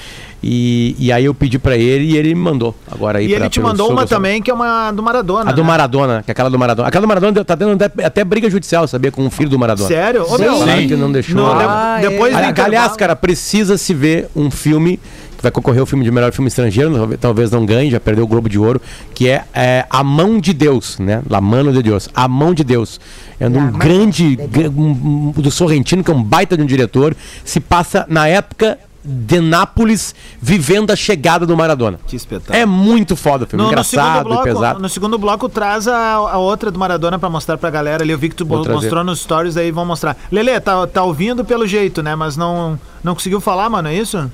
E, 0.43 0.95
e 0.97 1.11
aí 1.11 1.25
eu 1.25 1.35
pedi 1.35 1.59
pra 1.59 1.77
ele 1.77 2.03
e 2.05 2.17
ele 2.17 2.33
me 2.33 2.41
mandou. 2.41 2.75
Agora 2.91 3.19
aí 3.19 3.25
E 3.25 3.29
pra- 3.29 3.37
ele 3.41 3.49
te 3.49 3.59
pelo 3.59 3.67
mandou 3.69 3.91
uma 3.91 4.07
também, 4.07 4.41
que 4.41 4.49
é 4.49 4.53
uma 4.53 4.91
do 4.91 5.03
Maradona. 5.03 5.51
A 5.51 5.53
do 5.53 5.61
né? 5.61 5.67
Maradona, 5.67 6.23
que 6.23 6.31
é 6.31 6.33
aquela 6.33 6.49
do 6.49 6.57
Maradona. 6.57 6.87
Aquela 6.87 7.01
do 7.03 7.07
Maradona 7.07 7.31
deu- 7.31 7.45
tá 7.45 7.53
dando 7.53 7.83
até, 7.83 8.03
até 8.05 8.23
briga 8.23 8.49
judicial, 8.49 8.87
sabia? 8.87 9.11
Com 9.11 9.23
o 9.23 9.29
filho 9.29 9.51
do 9.51 9.59
Maradona. 9.59 9.87
Sério? 9.87 10.25
Ô, 10.27 10.39
meu, 10.39 10.57
Falaram 10.57 10.87
que 10.87 10.95
não 10.95 11.11
deixou. 11.11 11.35
no- 11.35 11.45
Ah, 11.45 11.97
de- 12.01 12.09
depois 12.09 12.33
do 12.33 12.39
Ali- 12.39 12.47
intervalo- 12.49 12.67
Aliás, 12.75 12.95
cara, 12.97 13.15
precisa 13.15 13.77
se 13.77 13.93
ver 13.93 14.29
um 14.35 14.49
filme 14.49 14.99
vai 15.41 15.51
concorrer 15.51 15.79
ao 15.79 15.85
filme 15.85 16.03
de 16.03 16.11
melhor 16.11 16.31
filme 16.31 16.47
estrangeiro, 16.47 17.17
talvez- 17.19 17.51
não 17.51 17.65
ganhe, 17.65 17.89
já 17.91 17.99
perdeu 17.99 18.23
o 18.23 18.27
Globo 18.27 18.47
de 18.49 18.59
Ouro, 18.59 18.81
que 19.13 19.27
é, 19.27 19.43
é, 19.53 19.85
A 19.89 20.03
Mão 20.03 20.39
de 20.39 20.53
Deus, 20.53 20.97
né? 20.99 21.21
La 21.29 21.41
Mano 21.41 21.71
de 21.73 21.81
Deus, 21.81 22.07
A 22.13 22.27
Mão 22.27 22.53
de 22.53 22.63
Deus. 22.63 22.99
É 23.39 23.47
um 23.47 23.71
grande, 23.71 24.35
gra- 24.35 24.69
um- 24.69 25.31
do 25.35 25.49
Sorrentino, 25.51 26.03
que 26.03 26.11
é 26.11 26.13
um 26.13 26.23
baita 26.23 26.55
de 26.55 26.63
um 26.63 26.65
diretor, 26.65 27.15
se 27.43 27.59
passa 27.59 28.05
na 28.07 28.27
época 28.27 28.77
de 29.03 29.39
Nápoles, 29.39 30.13
vivendo 30.39 30.91
a 30.91 30.95
chegada 30.95 31.43
do 31.43 31.57
Maradona. 31.57 31.99
Que 32.05 32.15
espetáculo. 32.15 32.55
É 32.55 32.67
muito 32.67 33.15
foda 33.15 33.45
o 33.45 33.47
filme, 33.47 33.63
No, 33.65 33.71
no 33.71 33.83
segundo 33.83 34.03
engraçado 34.03 34.21
e 34.21 34.29
bloco, 34.29 34.43
pesado. 34.43 34.79
no 34.79 34.89
segundo 34.89 35.17
bloco 35.17 35.49
traz 35.49 35.87
a, 35.87 35.97
a 36.13 36.37
outra 36.37 36.69
do 36.69 36.77
Maradona 36.77 37.17
pra 37.17 37.27
mostrar 37.27 37.57
pra 37.57 37.71
galera 37.71 38.03
ali. 38.03 38.11
Eu 38.11 38.19
vi 38.19 38.29
que 38.29 38.35
tu 38.35 38.45
Vou 38.45 38.61
trazer. 38.61 38.79
mostrou 38.79 39.03
nos 39.03 39.19
stories 39.21 39.57
aí, 39.57 39.71
vão 39.71 39.85
mostrar. 39.87 40.15
Lele, 40.31 40.59
tá, 40.59 40.85
tá 40.85 41.01
ouvindo 41.03 41.43
pelo 41.43 41.65
jeito, 41.65 42.03
né? 42.03 42.13
Mas 42.15 42.37
não, 42.37 42.79
não 43.03 43.15
conseguiu 43.15 43.41
falar, 43.41 43.67
mano, 43.71 43.87
é 43.87 43.95
isso? 43.95 44.29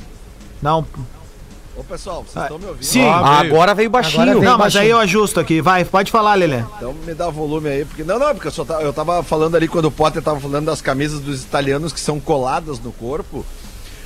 Não. 0.61 0.85
Ô 1.77 1.83
pessoal, 1.83 2.23
vocês 2.23 2.37
ah, 2.37 2.41
estão 2.43 2.57
me 2.57 2.65
ouvindo? 2.65 2.83
Sim, 2.83 3.05
ah, 3.05 3.39
agora 3.39 3.75
veio 3.75 3.89
baixinho. 3.89 4.23
Agora 4.23 4.41
não, 4.43 4.57
mas 4.57 4.75
aí 4.75 4.89
eu 4.89 4.97
ajusto 4.97 5.39
aqui. 5.39 5.61
Vai, 5.61 5.85
pode 5.85 6.09
falar, 6.09 6.33
Lelê. 6.33 6.63
Então 6.75 6.91
me 7.05 7.13
dá 7.13 7.29
volume 7.29 7.69
aí, 7.69 7.85
porque. 7.85 8.03
Não, 8.03 8.17
não, 8.17 8.33
porque 8.33 8.47
eu, 8.47 8.51
só 8.51 8.65
tava, 8.65 8.81
eu 8.81 8.91
tava 8.91 9.21
falando 9.21 9.55
ali 9.55 9.67
quando 9.67 9.85
o 9.85 9.91
Potter 9.91 10.23
tava 10.23 10.39
falando 10.39 10.65
das 10.65 10.81
camisas 10.81 11.19
dos 11.19 11.43
italianos 11.43 11.93
que 11.93 11.99
são 11.99 12.19
coladas 12.19 12.79
no 12.79 12.91
corpo. 12.91 13.45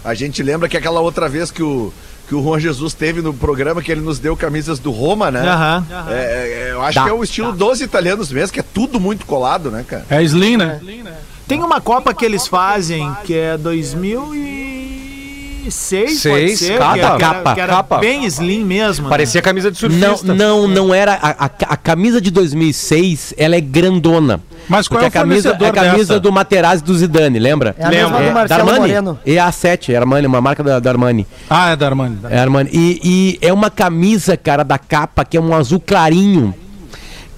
A 0.04 0.14
gente 0.14 0.44
lembra 0.44 0.68
que 0.68 0.76
aquela 0.76 1.00
outra 1.00 1.30
vez 1.30 1.50
que 1.50 1.64
o, 1.64 1.94
que 2.28 2.36
o 2.36 2.44
Juan 2.44 2.60
Jesus 2.60 2.94
teve 2.94 3.22
no 3.22 3.34
programa, 3.34 3.82
que 3.82 3.92
ele 3.92 4.02
nos 4.02 4.20
deu 4.20 4.36
camisas 4.36 4.78
do 4.78 4.92
Roma, 4.92 5.32
né? 5.32 5.48
Aham. 5.48 5.86
Uhum. 5.90 6.12
É, 6.12 6.16
é, 6.16 6.72
eu 6.72 6.82
acho 6.82 6.96
dá, 6.96 7.04
que 7.04 7.10
é 7.10 7.14
o 7.14 7.24
estilo 7.24 7.52
dá. 7.54 7.66
dos 7.66 7.80
italianos 7.80 8.32
mesmo, 8.32 8.54
que 8.54 8.60
é 8.60 8.64
tudo 8.64 9.00
muito 9.00 9.26
colado, 9.26 9.72
né, 9.72 9.86
cara? 9.88 10.06
É 10.10 10.22
Slim, 10.24 10.58
né? 10.58 10.82
É. 11.06 11.14
Tem 11.48 11.62
uma 11.62 11.80
Copa 11.80 12.14
que 12.14 12.26
eles 12.26 12.48
fazem, 12.48 13.14
que 13.26 13.34
é 13.34 13.58
2000 13.58 14.36
e... 14.36 14.71
2006, 15.62 16.20
seis 16.20 16.60
ser, 16.60 16.78
capa, 16.78 16.94
que 16.94 17.00
era, 17.00 17.18
capa, 17.18 17.54
que 17.54 17.62
era 17.62 17.74
capa. 17.74 17.98
Bem 18.00 18.26
slim 18.26 18.64
mesmo. 18.64 19.06
Né? 19.06 19.10
Parecia 19.10 19.40
né? 19.40 19.44
camisa 19.44 19.72
de 19.72 19.78
surfista. 19.78 20.34
Não, 20.34 20.68
não, 20.68 20.68
não 20.68 20.94
era. 20.94 21.14
A, 21.14 21.46
a, 21.46 21.46
a, 21.46 21.78
camisa 21.78 22.20
de 22.20 22.32
2006, 22.32 23.34
ela 23.38 23.56
é 23.56 23.62
grandona. 23.62 24.42
Mas 24.68 24.88
qual 24.88 25.02
é 25.04 25.08
a 25.08 25.12
camisa? 25.12 25.58
É 25.60 25.68
a 25.68 25.72
camisa 25.72 26.20
do 26.20 26.32
Materazzi 26.32 26.84
do 26.84 26.96
Zidane, 26.96 27.40
lembra? 27.40 27.76
É 27.78 27.86
a 27.86 27.90
lembra. 27.90 28.10
mesma 28.10 28.18
do 28.18 28.24
é, 28.24 28.32
Marcelo 28.32 28.70
é, 28.70 28.80
Moreno. 28.80 29.20
E 29.26 29.40
a 29.40 29.52
7, 29.52 29.94
é 29.94 29.98
Armani, 29.98 30.28
uma 30.28 30.42
marca 30.42 30.64
da, 30.64 30.80
da 30.80 30.90
Armani. 30.90 31.28
Ah, 31.50 31.72
é 31.72 31.76
da 31.76 31.88
Armani. 31.88 32.16
Da 32.16 32.28
Armani. 32.28 32.36
É 32.36 32.42
Armani. 32.42 32.70
E, 32.74 33.00
e 33.04 33.46
é 33.46 33.54
uma 33.54 33.70
camisa, 33.70 34.38
cara, 34.38 34.64
da 34.64 34.78
capa 34.78 35.26
que 35.26 35.38
é 35.38 35.42
um 35.42 35.54
azul 35.54 35.80
clarinho 35.80 36.54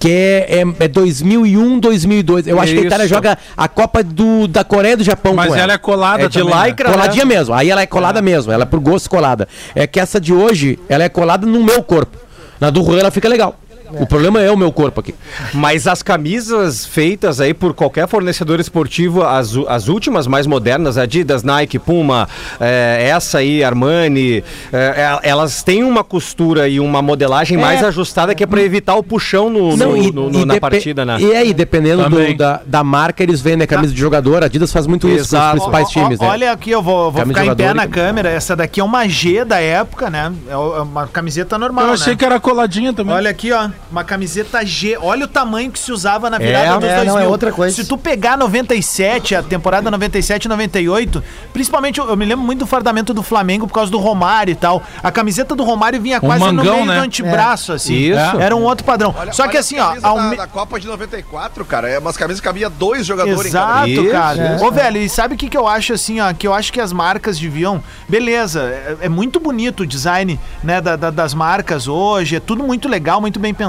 que 0.04 0.10
é, 0.10 0.60
é, 0.60 0.84
é 0.84 0.88
2001, 0.88 1.80
2002. 1.80 2.46
Eu 2.46 2.60
acho 2.60 2.74
que 2.74 2.80
a 2.80 2.82
Itália 2.82 3.06
Isso. 3.06 3.14
joga 3.14 3.38
a 3.56 3.66
Copa 3.66 4.02
do, 4.02 4.46
da 4.46 4.62
Coreia 4.62 4.92
e 4.92 4.96
do 4.96 5.02
Japão 5.02 5.32
Mas 5.32 5.48
com 5.48 5.56
ela 5.56 5.72
é 5.72 5.78
colada 5.78 6.24
É 6.24 6.28
de 6.28 6.40
também, 6.40 6.54
né? 6.54 6.66
lycra, 6.66 6.92
Coladinha 6.92 7.24
mesmo. 7.24 7.54
Aí 7.54 7.70
ela 7.70 7.80
é 7.80 7.86
colada 7.86 8.20
mesmo. 8.20 8.52
Ela 8.52 8.64
é 8.64 8.66
por 8.66 8.80
gosto 8.80 9.08
colada. 9.08 9.48
É 9.74 9.86
que 9.86 9.98
essa 9.98 10.20
de 10.20 10.34
hoje, 10.34 10.78
ela 10.90 11.04
é 11.04 11.08
colada 11.08 11.46
no 11.46 11.64
meu 11.64 11.82
corpo. 11.82 12.18
Na 12.60 12.68
do 12.68 12.84
Juan 12.84 12.98
ela 12.98 13.10
fica 13.10 13.30
legal. 13.30 13.58
O 13.92 14.06
problema 14.06 14.40
é 14.40 14.50
o 14.50 14.56
meu 14.56 14.72
corpo 14.72 15.00
aqui. 15.00 15.14
Mas 15.52 15.86
as 15.86 16.02
camisas 16.02 16.84
feitas 16.86 17.40
aí 17.40 17.52
por 17.54 17.74
qualquer 17.74 18.08
fornecedor 18.08 18.58
esportivo, 18.58 19.22
as, 19.22 19.54
as 19.68 19.88
últimas 19.88 20.26
mais 20.26 20.46
modernas, 20.46 20.96
Adidas, 20.98 21.42
Nike, 21.42 21.78
Puma, 21.78 22.28
é, 22.60 23.06
essa 23.08 23.38
aí, 23.38 23.62
Armani, 23.62 24.42
é, 24.72 25.18
é, 25.22 25.28
elas 25.28 25.62
têm 25.62 25.84
uma 25.84 26.02
costura 26.02 26.68
e 26.68 26.80
uma 26.80 27.02
modelagem 27.02 27.58
mais 27.58 27.84
ajustada 27.84 28.34
que 28.34 28.42
é 28.42 28.46
pra 28.46 28.60
evitar 28.62 28.94
o 28.96 29.02
puxão 29.02 29.48
no, 29.50 29.76
no- 29.76 29.96
e- 29.96 30.10
no- 30.12 30.28
e 30.28 30.32
no- 30.32 30.46
na 30.46 30.54
depe- 30.54 30.60
partida, 30.60 31.04
né? 31.04 31.18
E 31.20 31.32
aí, 31.34 31.52
dependendo 31.54 32.08
do- 32.08 32.34
da, 32.36 32.60
da 32.64 32.82
marca, 32.82 33.22
eles 33.22 33.40
vendem 33.40 33.64
a 33.64 33.66
camisa 33.66 33.92
de 33.92 34.00
jogador. 34.00 34.42
A 34.42 34.46
Adidas 34.46 34.72
faz 34.72 34.86
muito 34.86 35.06
isso 35.08 35.16
com 35.16 35.22
os 35.22 35.28
Exato. 35.28 35.52
principais 35.56 35.88
times, 35.90 36.18
né? 36.18 36.26
Olha 36.26 36.52
aqui, 36.52 36.70
eu 36.70 36.82
vou, 36.82 37.10
vou 37.12 37.20
Camisa 37.20 37.40
ficar 37.40 37.52
em 37.52 37.56
pé 37.56 37.62
jogador 37.64 37.74
na 37.76 37.84
e- 37.84 37.88
câmera. 37.88 38.28
Essa 38.30 38.56
daqui 38.56 38.80
é 38.80 38.84
uma 38.84 39.06
G 39.08 39.44
da 39.44 39.60
época, 39.60 40.10
né? 40.10 40.32
É 40.48 40.56
uma 40.56 41.06
camiseta 41.06 41.56
normal, 41.58 41.86
Eu 41.86 41.92
achei 41.92 42.14
né? 42.14 42.16
que 42.18 42.24
era 42.24 42.40
coladinha 42.40 42.92
também. 42.92 43.14
Olha 43.14 43.30
aqui, 43.30 43.52
ó, 43.52 43.68
uma 43.90 44.04
camiseta 44.04 44.64
G. 44.64 44.96
Olha 45.00 45.24
o 45.24 45.28
tamanho 45.28 45.70
que 45.70 45.78
se 45.78 45.92
usava 45.92 46.28
na 46.30 46.38
virada 46.38 46.66
É, 46.66 46.78
dos 46.78 46.88
é, 46.88 46.94
2000. 46.96 47.14
não, 47.14 47.20
é 47.20 47.26
outra 47.28 47.52
coisa. 47.52 47.74
Se 47.76 47.84
tu 47.88 47.96
pegar 47.96 48.36
97, 48.36 49.34
a 49.34 49.42
temporada 49.42 49.90
97 49.90 50.48
98, 50.48 51.22
principalmente 51.52 51.98
eu, 52.00 52.08
eu 52.08 52.16
me 52.16 52.24
lembro 52.24 52.44
muito 52.44 52.60
do 52.60 52.66
fardamento 52.66 53.12
do 53.14 53.22
Flamengo 53.22 53.66
por 53.66 53.74
causa 53.74 53.90
do 53.90 53.98
Romário 53.98 54.52
e 54.52 54.54
tal. 54.56 54.82
A 55.02 55.10
camiseta 55.10 55.54
do 55.54 55.64
Romário 55.64 56.00
vinha 56.00 56.20
quase 56.20 56.44
no 56.44 56.52
mangão, 56.52 56.74
meio 56.76 56.86
né? 56.86 56.94
do 56.98 57.04
antebraço, 57.04 57.72
assim. 57.72 57.94
Isso. 57.94 58.40
Era 58.40 58.54
um 58.56 58.62
outro 58.62 58.84
padrão. 58.84 59.14
Olha- 59.16 59.32
Só 59.32 59.42
olha 59.44 59.50
que 59.52 59.56
a 59.56 59.60
assim, 59.60 59.78
ó, 59.78 59.94
ao 60.02 60.36
da, 60.36 60.46
Copa 60.46 60.78
de 60.78 60.86
94, 60.86 61.64
cara, 61.64 61.88
é 61.88 61.98
umas 61.98 62.16
camisas 62.16 62.40
que 62.40 62.46
cabia 62.46 62.68
dois 62.70 63.06
jogadores 63.06 63.46
em 63.46 63.52
cada. 63.52 63.88
Exato, 63.88 64.10
cara. 64.10 64.54
isso. 64.56 64.64
Ô, 64.64 64.70
velho, 64.70 64.98
e 64.98 65.08
sabe 65.08 65.34
o 65.34 65.38
que, 65.38 65.48
que 65.48 65.56
eu 65.56 65.66
acho 65.66 65.92
assim, 65.92 66.20
ó? 66.20 66.32
Que 66.32 66.46
eu 66.46 66.54
acho 66.54 66.72
que 66.72 66.80
as 66.80 66.92
marcas 66.92 67.38
deviam. 67.38 67.82
Beleza, 68.08 68.60
é, 68.62 68.96
é 69.02 69.08
muito 69.08 69.40
bonito 69.40 69.82
o 69.82 69.86
design 69.86 70.38
né, 70.62 70.80
da- 70.80 70.96
da- 70.96 71.10
das 71.10 71.34
marcas 71.34 71.88
hoje, 71.88 72.36
é 72.36 72.40
tudo 72.40 72.62
muito 72.62 72.88
legal, 72.88 73.20
muito 73.20 73.38
bem 73.40 73.52
pensado, 73.54 73.63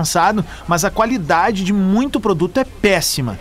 mas 0.67 0.83
a 0.83 0.89
qualidade 0.89 1.63
de 1.63 1.71
muito 1.73 2.19
produto 2.19 2.59
é 2.59 2.63
péssima. 2.63 3.37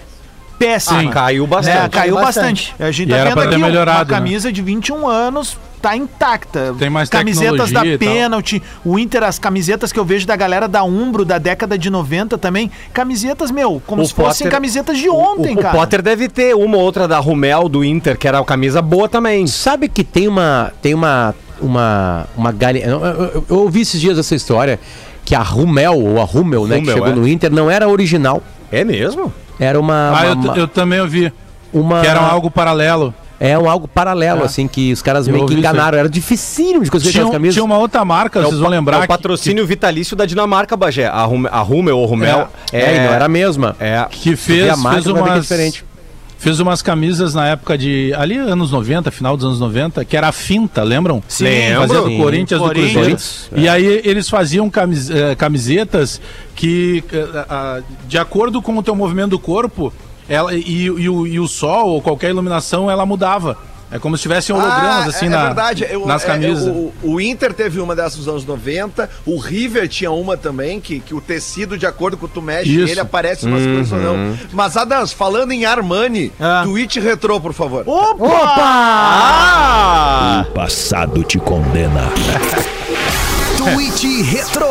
Péssima. 0.58 1.00
Ah, 1.00 1.12
caiu 1.12 1.46
bastante. 1.48 1.76
É, 1.76 1.88
caiu 1.88 2.14
Bastante. 2.14 2.70
bastante. 2.70 2.74
A 2.82 2.90
gente 2.92 3.08
E 3.08 3.12
tá 3.12 3.24
vendo 3.24 3.40
aqui 3.40 3.56
uma 3.56 3.68
né? 3.84 4.04
camisa 4.06 4.52
de 4.52 4.62
21 4.62 5.06
anos. 5.08 5.58
Tá 5.82 5.94
intacta. 5.96 6.74
Tem 6.78 6.88
mais 6.88 7.10
Camisetas 7.10 7.70
da. 7.70 7.82
Pênalti, 7.98 8.62
o 8.82 8.98
Inter, 8.98 9.22
as 9.24 9.38
camisetas 9.38 9.92
que 9.92 9.98
eu 9.98 10.04
vejo 10.04 10.26
da 10.26 10.34
galera 10.34 10.66
da 10.66 10.82
Umbro 10.82 11.26
da 11.26 11.36
década 11.36 11.76
de 11.76 11.90
90 11.90 12.38
também. 12.38 12.70
Camisetas, 12.92 13.50
meu, 13.50 13.82
como 13.86 14.00
O 14.00 14.06
se 14.06 14.14
fossem 14.14 14.44
Potter- 14.46 14.50
camisetas 14.52 14.96
de 14.96 15.10
ontem, 15.10 15.54
o, 15.54 15.58
o 15.58 15.62
cara. 15.62 15.76
Potter 15.76 16.00
deve 16.00 16.26
ter 16.28 16.54
uma 16.54 16.78
ou 16.78 16.82
outra 16.84 17.06
da 17.06 17.18
Rumel, 17.18 17.68
do 17.68 17.84
Inter, 17.84 18.16
que 18.16 18.26
era 18.26 18.38
a 18.38 18.44
camisa 18.44 18.80
boa 18.80 19.08
também. 19.10 19.46
Sabe 19.46 19.88
que 19.88 20.02
tem 20.02 20.26
uma. 20.28 20.72
Tem 20.80 20.94
uma. 20.94 21.34
Uma. 21.60 22.26
Uma. 22.34 22.54
Eu, 22.82 23.04
eu- 23.04 23.04
eu- 23.34 23.44
eu 23.50 23.56
ouvi 23.58 23.82
esses 23.82 24.00
dias 24.00 24.18
essa 24.18 24.34
história 24.34 24.80
que 25.24 25.34
a 25.34 25.40
Rumel, 25.42 25.98
ou 25.98 26.20
a 26.20 26.24
Rummel, 26.24 26.66
né, 26.66 26.80
que 26.80 26.86
chegou 26.92 27.08
é. 27.08 27.12
no 27.12 27.26
Inter, 27.26 27.50
não 27.52 27.70
era 27.70 27.88
original. 27.88 28.42
É 28.70 28.84
mesmo? 28.84 29.32
Era 29.58 29.78
uma. 29.78 30.12
Ah, 30.18 30.26
eu, 30.26 30.32
uma, 30.34 30.52
t- 30.52 30.60
eu 30.60 30.68
também 30.68 31.00
ouvi. 31.00 31.32
uma- 31.72 32.00
Que 32.00 32.06
era 32.08 32.20
algo 32.20 32.50
paralelo. 32.50 33.14
É 33.40 33.58
um 33.58 33.68
algo 33.68 33.86
paralelo, 33.88 34.42
É. 34.42 34.44
assim, 34.44 34.66
que 34.68 34.92
os 34.92 35.02
caras 35.02 35.26
Eu 35.26 35.34
meio 35.34 35.44
que 35.46 35.54
enganaram. 35.54 35.98
Era 35.98 36.08
dificílimo 36.08 36.84
de 36.84 36.90
conseguir 36.90 37.12
Tinha, 37.12 37.26
um- 37.26 37.30
camisas. 37.32 37.54
tinha 37.54 37.64
uma 37.64 37.76
outra 37.76 38.04
marca, 38.04 38.40
vocês 38.40 38.58
vão 38.60 38.70
lembrar. 38.70 38.96
É 38.96 38.98
o 39.00 39.02
que- 39.02 39.08
patrocínio 39.08 39.66
vitalício 39.66 40.16
da 40.16 40.24
Dinamarca, 40.24 40.76
Bagé. 40.76 41.06
A, 41.06 41.22
Rum, 41.24 41.44
a 41.50 41.58
Rummel 41.60 41.98
ou 41.98 42.06
Rumel. 42.06 42.48
É, 42.72 42.96
e 42.96 42.98
não 43.00 43.12
era 43.12 43.24
a 43.24 43.28
mesma. 43.28 43.74
É. 43.80 44.06
que, 44.08 44.30
que 44.30 44.36
fez, 44.36 44.70
a 44.70 44.76
marca 44.76 45.02
fez 45.02 45.12
que 45.14 45.18
é 45.20 45.22
umas. 45.22 45.40
diferente. 45.42 45.84
Fez 46.38 46.60
umas 46.60 46.82
camisas 46.82 47.34
na 47.34 47.46
época 47.48 47.78
de. 47.78 48.12
Ali, 48.14 48.36
anos 48.36 48.70
90, 48.70 49.10
final 49.10 49.36
dos 49.36 49.46
anos 49.46 49.60
90, 49.60 50.04
que 50.04 50.16
era 50.16 50.28
a 50.28 50.32
finta, 50.32 50.82
lembram? 50.82 51.22
Sim, 51.26 51.44
Fazia 51.78 52.00
do. 52.02 52.16
Corinthians, 52.18 52.60
do 52.60 52.66
Corinthians. 52.66 53.46
Cruzeiro. 53.48 53.64
E 53.64 53.68
aí 53.68 54.02
eles 54.04 54.28
faziam 54.28 54.68
camis- 54.68 55.08
eh, 55.10 55.34
camisetas 55.36 56.20
que, 56.54 57.02
eh, 57.12 57.82
de 58.06 58.18
acordo 58.18 58.60
com 58.60 58.76
o 58.76 58.82
teu 58.82 58.94
movimento 58.94 59.30
do 59.30 59.38
corpo, 59.38 59.92
ela, 60.28 60.52
e, 60.54 60.82
e 60.84 61.08
o, 61.08 61.26
e 61.26 61.38
o 61.40 61.48
sol 61.48 61.88
ou 61.90 62.02
qualquer 62.02 62.30
iluminação, 62.30 62.90
ela 62.90 63.06
mudava. 63.06 63.56
É 63.94 63.98
como 64.00 64.16
se 64.16 64.22
tivessem 64.24 64.52
hologramas, 64.54 65.06
Ah, 65.06 65.08
assim, 65.08 65.26
é, 65.26 65.28
na, 65.28 65.38
é 65.40 65.44
verdade. 65.44 65.86
Eu- 65.88 66.04
nas 66.04 66.24
é, 66.24 66.26
camisas. 66.26 66.66
o, 66.66 66.92
o 67.00 67.20
Inter 67.20 67.54
teve 67.54 67.78
uma 67.78 67.94
dessas 67.94 68.18
nos 68.18 68.26
anos 68.28 68.44
90, 68.44 69.08
o 69.24 69.38
River 69.38 69.86
tinha 69.88 70.10
uma 70.10 70.36
também, 70.36 70.80
que, 70.80 70.98
que 70.98 71.14
o 71.14 71.20
tecido, 71.20 71.78
de 71.78 71.86
acordo 71.86 72.16
com 72.16 72.26
o 72.26 72.28
tu 72.28 72.42
mexe 72.42 72.70
Isso. 72.74 72.90
ele, 72.92 72.98
aparece 72.98 73.46
umas 73.46 73.64
coisas 73.64 73.92
ou 73.92 73.98
não. 74.00 74.36
Mas, 74.52 74.76
Adams, 74.76 75.12
falando 75.12 75.52
em 75.52 75.64
Armani, 75.64 76.32
Ah. 76.40 76.62
tweet 76.64 76.98
retrô, 76.98 77.40
por 77.40 77.52
favor. 77.52 77.84
Opa! 77.86 78.26
Ah! 79.46 80.44
O 80.48 80.52
passado 80.52 81.22
te 81.22 81.38
condena. 81.38 82.02
Tweet 83.64 84.22
Retro. 84.24 84.68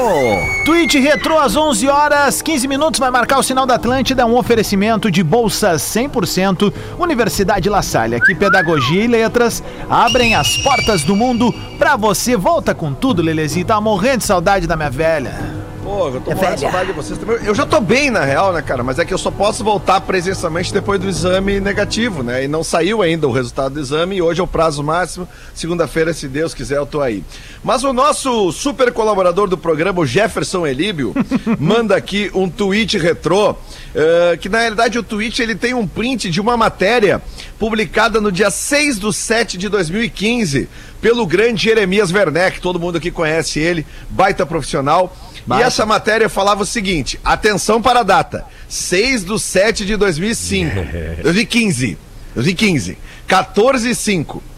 Tweet 0.66 1.00
Retro 1.00 1.40
às 1.40 1.56
11 1.56 1.90
horas 1.90 2.44
15 2.44 2.68
minutos 2.68 3.00
vai 3.00 3.10
marcar 3.10 3.40
o 3.40 3.44
sinal 3.44 3.66
da 3.66 3.74
Atlântida, 3.74 4.24
um 4.24 4.38
oferecimento 4.38 5.10
de 5.10 5.24
bolsas 5.24 5.82
100%, 5.82 6.72
Universidade 7.00 7.70
La 7.72 7.82
Salle. 7.82 8.16
Aqui 8.16 8.36
pedagogia 8.36 9.04
e 9.04 9.08
letras 9.08 9.64
abrem 9.90 10.36
as 10.36 10.58
portas 10.58 11.02
do 11.04 11.16
mundo 11.16 11.52
pra 11.80 11.96
você. 11.96 12.38
Volta 12.38 12.76
com 12.76 12.94
tudo, 12.94 13.24
Lelezinho. 13.24 13.66
Tá 13.66 13.82
morrendo 13.82 14.20
de 14.20 14.26
saudade 14.26 14.68
da 14.68 14.76
minha 14.76 14.92
velha. 14.92 15.73
Pô, 15.84 16.08
eu 16.08 16.22
tô 16.22 16.32
morrendo 16.32 16.60
saudade 16.62 16.88
de 16.88 16.94
vocês 16.94 17.20
também. 17.20 17.38
Eu 17.44 17.54
já 17.54 17.66
tô 17.66 17.82
bem, 17.82 18.10
na 18.10 18.24
real, 18.24 18.54
né, 18.54 18.62
cara? 18.62 18.82
Mas 18.82 19.00
é 19.00 19.06
que 19.06 19.14
eu 19.14 19.18
só 19.18 19.30
posso 19.30 19.66
voltar 19.66 20.00
presencialmente 20.00 20.74
depois 20.74 20.98
do 20.98 21.10
exame 21.10 21.60
negativo, 21.60 22.24
né? 22.24 22.46
E 22.46 22.48
não 22.48 22.64
saiu 22.64 23.02
ainda 23.02 23.28
o 23.28 23.32
resultado 23.34 23.74
do 23.74 23.82
exame 23.82 24.16
e 24.16 24.22
hoje 24.22 24.40
é 24.40 24.44
o 24.44 24.48
prazo 24.48 24.82
máximo. 24.82 25.28
Segunda-feira, 25.54 26.14
se 26.14 26.30
Deus 26.30 26.54
quiser, 26.54 26.78
eu 26.78 26.86
tô 26.86 27.02
aí. 27.02 27.22
Mas 27.62 27.84
o 27.84 27.92
nosso 27.92 28.50
super 28.54 28.94
colaborador 28.94 29.50
do 29.50 29.58
programa, 29.58 30.00
o 30.00 30.06
Jefferson 30.06 30.66
Elíbio, 30.66 31.14
manda 31.60 31.98
aqui 31.98 32.32
um 32.34 32.50
tweet 32.50 32.98
retrô, 32.98 33.54
eh, 33.94 34.38
que 34.40 34.48
na 34.48 34.60
realidade 34.60 34.98
o 34.98 35.04
tweet 35.04 35.42
ele 35.42 35.54
tem 35.54 35.74
um 35.74 35.86
print 35.86 36.30
de 36.30 36.40
uma 36.40 36.56
matéria 36.56 37.22
publicada 37.60 38.22
no 38.22 38.32
dia 38.32 38.50
6 38.50 39.00
do 39.00 39.12
7 39.12 39.58
de 39.58 39.68
2015 39.68 40.70
pelo 41.04 41.28
grande 41.28 41.64
Jeremias 41.64 42.14
Werneck, 42.14 42.62
todo 42.62 42.80
mundo 42.80 42.98
aqui 42.98 43.12
conhece 43.12 43.60
ele, 43.60 43.86
baita 44.10 44.46
profissional. 44.46 45.14
E 45.48 45.62
essa 45.62 45.86
matéria 45.86 46.30
falava 46.30 46.64
o 46.64 46.66
seguinte: 46.66 47.20
atenção 47.24 47.82
para 47.82 48.02
a 48.02 48.04
data, 48.04 48.46
6 48.70 49.26
de 49.26 49.40
7 49.40 49.86
de 49.86 49.98
2005. 49.98 50.76
2015. 51.24 51.98
2015. 52.36 52.98
14 53.28 53.90
e 53.90 53.96
5. 53.96 54.44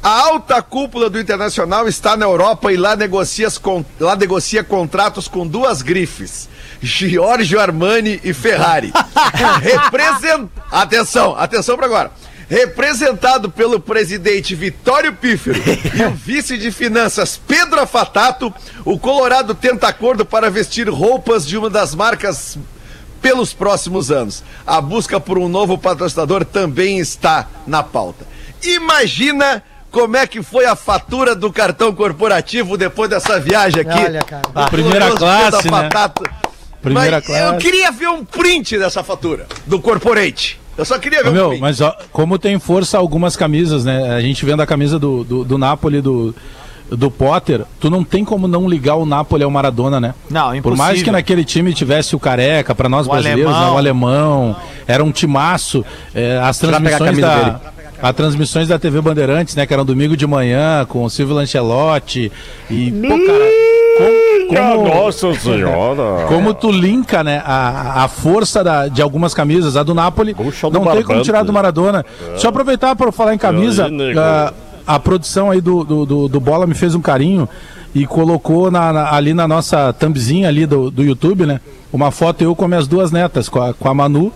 A 0.00 0.10
alta 0.10 0.62
cúpula 0.62 1.10
do 1.10 1.18
Internacional 1.18 1.88
está 1.88 2.16
na 2.16 2.24
Europa 2.24 2.72
e 2.72 2.76
lá 2.76 2.94
negocia, 2.94 3.48
lá 3.98 4.14
negocia 4.14 4.62
contratos 4.62 5.26
com 5.26 5.44
duas 5.44 5.82
grifes. 5.82 6.48
Giorgio 6.80 7.58
Armani 7.58 8.20
e 8.22 8.32
Ferrari. 8.32 8.92
Represent... 9.60 10.48
Atenção, 10.70 11.34
atenção 11.36 11.76
para 11.76 11.86
agora. 11.86 12.12
Representado 12.48 13.50
pelo 13.50 13.78
presidente 13.78 14.54
Vitório 14.54 15.12
Pífero 15.12 15.60
e 15.94 16.02
o 16.04 16.10
vice 16.12 16.56
de 16.56 16.72
finanças 16.72 17.38
Pedro 17.46 17.78
Afatato, 17.78 18.52
o 18.86 18.98
Colorado 18.98 19.54
tenta 19.54 19.86
acordo 19.86 20.24
para 20.24 20.50
vestir 20.50 20.88
roupas 20.88 21.46
de 21.46 21.58
uma 21.58 21.68
das 21.68 21.94
marcas 21.94 22.58
pelos 23.20 23.52
próximos 23.52 24.10
anos. 24.10 24.42
A 24.66 24.80
busca 24.80 25.20
por 25.20 25.36
um 25.36 25.46
novo 25.46 25.76
patrocinador 25.76 26.42
também 26.42 26.98
está 26.98 27.46
na 27.66 27.82
pauta. 27.82 28.26
Imagina 28.62 29.62
como 29.90 30.16
é 30.16 30.26
que 30.26 30.42
foi 30.42 30.64
a 30.64 30.74
fatura 30.74 31.34
do 31.34 31.52
cartão 31.52 31.94
corporativo 31.94 32.78
depois 32.78 33.10
dessa 33.10 33.38
viagem 33.38 33.82
aqui. 33.82 34.04
Olha, 34.04 34.22
cara. 34.22 34.42
Do 34.42 34.70
Primeira 34.70 35.10
classe, 35.16 35.70
né? 35.70 35.88
Primeira 36.80 37.16
Mas 37.16 37.26
classe. 37.26 37.42
Eu 37.42 37.58
queria 37.58 37.90
ver 37.90 38.08
um 38.08 38.24
print 38.24 38.78
dessa 38.78 39.02
fatura 39.02 39.46
do 39.66 39.78
corporate. 39.80 40.58
Eu 40.78 40.84
só 40.84 40.98
queria 40.98 41.22
ver 41.24 41.30
um 41.30 41.32
Meu, 41.32 41.58
mas 41.58 41.80
ó, 41.80 41.94
como 42.12 42.38
tem 42.38 42.58
força 42.58 42.96
algumas 42.96 43.36
camisas, 43.36 43.84
né? 43.84 44.14
A 44.14 44.20
gente 44.20 44.44
vendo 44.46 44.62
a 44.62 44.66
camisa 44.66 44.98
do, 44.98 45.24
do, 45.24 45.44
do 45.44 45.58
Napoli, 45.58 46.00
do, 46.00 46.32
do 46.88 47.10
Potter, 47.10 47.62
tu 47.80 47.90
não 47.90 48.04
tem 48.04 48.24
como 48.24 48.46
não 48.46 48.68
ligar 48.68 48.94
o 48.94 49.04
Napoli 49.04 49.42
ao 49.42 49.50
Maradona, 49.50 50.00
né? 50.00 50.14
Não, 50.30 50.50
Por 50.62 50.76
mais 50.76 50.90
impossível. 50.90 51.04
que 51.04 51.10
naquele 51.10 51.44
time 51.44 51.74
tivesse 51.74 52.14
o 52.14 52.20
Careca, 52.20 52.74
pra 52.76 52.88
nós 52.88 53.06
O 53.06 53.10
brasileiros, 53.10 53.44
alemão. 53.52 53.66
né? 53.68 53.74
o 53.74 53.76
alemão, 53.78 54.56
era 54.86 55.02
um 55.04 55.10
timaço. 55.10 55.84
é, 56.14 56.38
as 56.42 56.56
transmissões 56.58 57.18
da... 57.18 57.34
dele. 57.42 57.56
As 58.00 58.14
transmissões 58.14 58.68
da 58.68 58.78
TV 58.78 59.00
Bandeirantes, 59.00 59.56
né? 59.56 59.66
Que 59.66 59.72
era 59.72 59.82
um 59.82 59.84
domingo 59.84 60.16
de 60.16 60.24
manhã, 60.24 60.86
com 60.88 61.02
o 61.02 61.10
Silvio 61.10 61.34
Lancelotti. 61.34 62.30
E, 62.70 62.92
pô, 62.92 63.08
cara, 63.08 63.44
como, 63.98 64.78
como, 64.78 64.88
Nossa 64.94 65.34
senhora. 65.34 66.26
como 66.28 66.54
tu 66.54 66.70
linka, 66.70 67.22
né, 67.24 67.42
a, 67.44 68.04
a 68.04 68.08
força 68.08 68.62
da- 68.64 68.88
de 68.88 69.02
algumas 69.02 69.34
camisas, 69.34 69.76
a 69.76 69.82
do 69.82 69.94
Napoli, 69.94 70.34
Puxa 70.34 70.70
do 70.70 70.78
não 70.78 70.92
tem 70.92 71.02
como 71.02 71.20
tirar 71.22 71.42
do 71.44 71.52
Maradona. 71.52 72.04
Deixa 72.30 72.46
eu 72.46 72.50
aproveitar 72.50 72.94
para 72.96 73.10
falar 73.12 73.34
em 73.34 73.38
camisa, 73.38 73.86
Aí, 73.86 73.90
nego. 73.92 74.18
ah, 74.20 74.52
a 74.86 74.98
produção 74.98 75.50
aí 75.50 75.60
do, 75.60 75.84
do, 75.84 76.06
do, 76.06 76.28
do 76.28 76.40
Bola 76.40 76.66
me 76.66 76.74
fez 76.74 76.94
um 76.94 77.00
carinho, 77.00 77.48
e 77.94 78.06
colocou 78.06 78.70
na- 78.70 78.92
na- 78.92 79.12
ali 79.14 79.32
na 79.34 79.48
nossa 79.48 79.92
thumbzinha 79.94 80.46
ali 80.48 80.66
do, 80.66 80.90
do 80.90 81.02
YouTube, 81.02 81.46
né? 81.46 81.58
Uma 81.92 82.10
foto 82.10 82.42
eu 82.44 82.54
com 82.54 82.68
minhas 82.68 82.86
duas 82.86 83.10
netas, 83.10 83.48
com 83.48 83.60
a, 83.62 83.72
com 83.72 83.88
a 83.88 83.94
Manu 83.94 84.30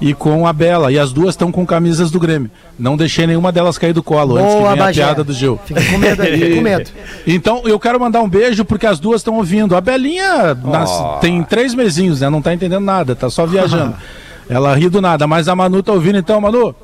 e 0.00 0.14
com 0.14 0.46
a 0.46 0.52
Bela. 0.52 0.92
E 0.92 0.98
as 0.98 1.12
duas 1.12 1.30
estão 1.30 1.50
com 1.50 1.66
camisas 1.66 2.10
do 2.10 2.18
Grêmio. 2.20 2.50
Não 2.78 2.96
deixei 2.96 3.26
nenhuma 3.26 3.50
delas 3.50 3.76
cair 3.78 3.92
do 3.92 4.02
colo 4.02 4.36
antes 4.36 4.52
que 4.54 4.58
Boa, 4.60 4.70
venha 4.72 4.82
a 4.82 4.86
Bagé. 4.86 5.02
piada 5.04 5.24
do 5.24 5.32
Gil. 5.32 5.58
Fica 5.64 5.82
com 5.84 5.98
medo 5.98 6.22
aí, 6.22 6.38
fica 6.38 6.54
com 6.56 6.62
medo. 6.62 6.90
Então, 7.26 7.62
eu 7.66 7.78
quero 7.78 7.98
mandar 8.00 8.20
um 8.22 8.28
beijo 8.28 8.64
porque 8.64 8.86
as 8.86 8.98
duas 8.98 9.20
estão 9.20 9.34
ouvindo. 9.34 9.76
A 9.76 9.80
Belinha 9.80 10.54
nas- 10.54 11.20
tem 11.20 11.42
três 11.42 11.74
mesinhos, 11.74 12.20
né? 12.20 12.30
Não 12.30 12.40
tá 12.40 12.54
entendendo 12.54 12.84
nada, 12.84 13.14
tá 13.14 13.28
só 13.28 13.44
viajando. 13.46 13.94
Ela 14.48 14.74
ri 14.74 14.88
do 14.88 15.00
nada, 15.02 15.26
mas 15.26 15.46
a 15.48 15.54
Manu 15.54 15.82
tá 15.82 15.92
ouvindo, 15.92 16.16
então, 16.18 16.40
Manu. 16.40 16.74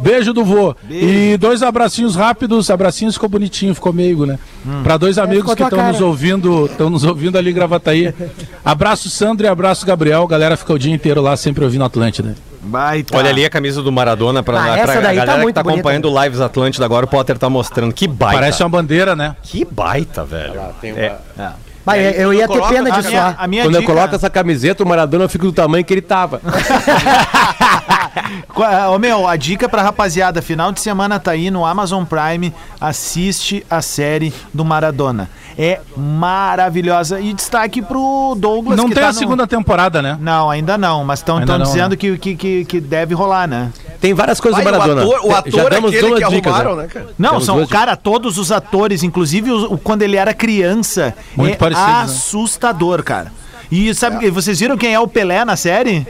Beijo 0.00 0.32
do 0.32 0.42
vô. 0.42 0.74
E 0.90 1.36
dois 1.38 1.62
abracinhos 1.62 2.16
rápidos, 2.16 2.70
abracinhos 2.70 3.14
ficou 3.14 3.28
bonitinho, 3.28 3.74
ficou 3.74 3.92
meigo, 3.92 4.24
né? 4.24 4.38
Pra 4.82 4.96
dois 4.96 5.18
amigos 5.18 5.42
ficou 5.52 5.54
que 5.56 5.62
estão 5.74 5.86
nos 5.92 6.00
ouvindo, 6.00 6.64
estão 6.64 6.88
nos 6.88 7.04
ouvindo 7.04 7.36
ali 7.36 7.50
em 7.50 7.54
Gravataí. 7.54 8.12
Abraço 8.64 9.10
Sandro 9.10 9.44
e 9.46 9.48
abraço 9.48 9.84
Gabriel. 9.84 10.26
Galera 10.26 10.56
fica 10.56 10.72
o 10.72 10.78
dia 10.78 10.92
inteiro 10.94 11.20
lá 11.20 11.36
sempre 11.36 11.62
ouvindo 11.62 11.84
Atlântida. 11.84 12.34
Baita. 12.64 13.16
Olha 13.16 13.28
ali 13.30 13.44
a 13.44 13.50
camisa 13.50 13.82
do 13.82 13.90
Maradona 13.90 14.42
pra, 14.42 14.58
Ah, 14.60 14.62
pra 14.74 14.76
essa 14.78 14.92
a 14.98 15.00
daí 15.00 15.16
tá 15.16 15.24
galera 15.24 15.42
muito 15.42 15.48
que 15.48 15.52
tá 15.54 15.62
bonita. 15.64 15.80
acompanhando 15.80 16.22
Lives 16.22 16.40
Atlântida 16.40 16.84
agora, 16.84 17.04
o 17.06 17.08
Potter 17.08 17.36
tá 17.36 17.50
mostrando. 17.50 17.92
Que 17.92 18.06
baita. 18.06 18.38
Parece 18.40 18.62
uma 18.62 18.68
bandeira, 18.68 19.16
né? 19.16 19.34
Que 19.42 19.64
baita, 19.64 20.24
velho. 20.24 20.60
É. 20.84 21.16
Mas 21.84 22.16
eu 22.16 22.32
ia 22.32 22.46
ter 22.46 22.62
pena 22.68 22.94
A 22.94 23.00
de 23.00 23.08
minha, 23.08 23.20
suar. 23.20 23.34
a 23.36 23.46
minha 23.48 23.64
Quando 23.64 23.74
eu 23.74 23.80
dica- 23.80 23.92
coloco 23.92 24.14
essa 24.14 24.30
camiseta, 24.30 24.84
o 24.84 24.86
Maradona 24.86 25.28
fica 25.28 25.44
do 25.44 25.52
tamanho 25.52 25.84
que 25.84 25.92
ele 25.92 26.00
tava. 26.02 26.40
Ô 28.94 28.98
meu, 28.98 29.26
a 29.26 29.36
dica 29.36 29.68
pra 29.68 29.82
rapaziada, 29.82 30.42
final 30.42 30.70
de 30.72 30.80
semana 30.80 31.18
tá 31.18 31.30
aí 31.32 31.50
no 31.50 31.64
Amazon 31.64 32.04
Prime, 32.04 32.52
assiste 32.80 33.64
a 33.70 33.80
série 33.82 34.32
do 34.52 34.64
Maradona. 34.64 35.28
É 35.58 35.80
maravilhosa. 35.96 37.20
E 37.20 37.32
destaque 37.32 37.82
pro 37.82 38.34
Douglas 38.38 38.76
Não 38.76 38.88
que 38.88 38.94
tem 38.94 39.02
tá 39.02 39.10
a 39.10 39.12
no- 39.12 39.18
segunda 39.18 39.46
temporada, 39.46 40.00
né? 40.00 40.16
Não, 40.20 40.50
ainda 40.50 40.78
não, 40.78 41.04
mas 41.04 41.20
estão 41.20 41.40
dizendo 41.58 41.90
né? 41.90 41.96
que, 41.96 42.16
que, 42.18 42.34
que, 42.36 42.64
que 42.64 42.80
deve 42.80 43.14
rolar, 43.14 43.46
né? 43.46 43.70
Tem 44.00 44.14
várias 44.14 44.40
coisas 44.40 44.62
Vai, 44.62 44.72
do 44.72 44.76
o 44.76 44.80
Maradona. 44.80 45.02
ator, 45.02 45.26
o 45.26 45.30
Já 45.30 45.38
ator 45.38 45.60
é 45.66 45.74
damos 45.76 45.90
aquele 45.90 46.08
duas 46.08 46.24
que 46.24 46.30
dicas, 46.30 46.52
arrumaram, 46.54 46.76
né? 46.76 46.82
né, 46.84 46.88
cara? 46.88 47.06
Não, 47.18 47.30
Temos 47.30 47.44
são, 47.44 47.66
cara, 47.66 47.96
todos 47.96 48.38
os 48.38 48.50
atores, 48.50 49.02
inclusive 49.02 49.50
o- 49.52 49.78
quando 49.78 50.02
ele 50.02 50.16
era 50.16 50.32
criança, 50.34 51.14
Muito 51.36 51.54
é 51.54 51.56
parecidos, 51.56 51.88
né? 51.92 52.02
assustador, 52.02 53.02
cara. 53.02 53.30
E 53.70 53.94
sabe, 53.94 54.18
que 54.18 54.30
vocês 54.30 54.58
viram 54.60 54.76
quem 54.76 54.92
é 54.94 55.00
o 55.00 55.06
Pelé 55.08 55.44
na 55.44 55.56
série? 55.56 56.06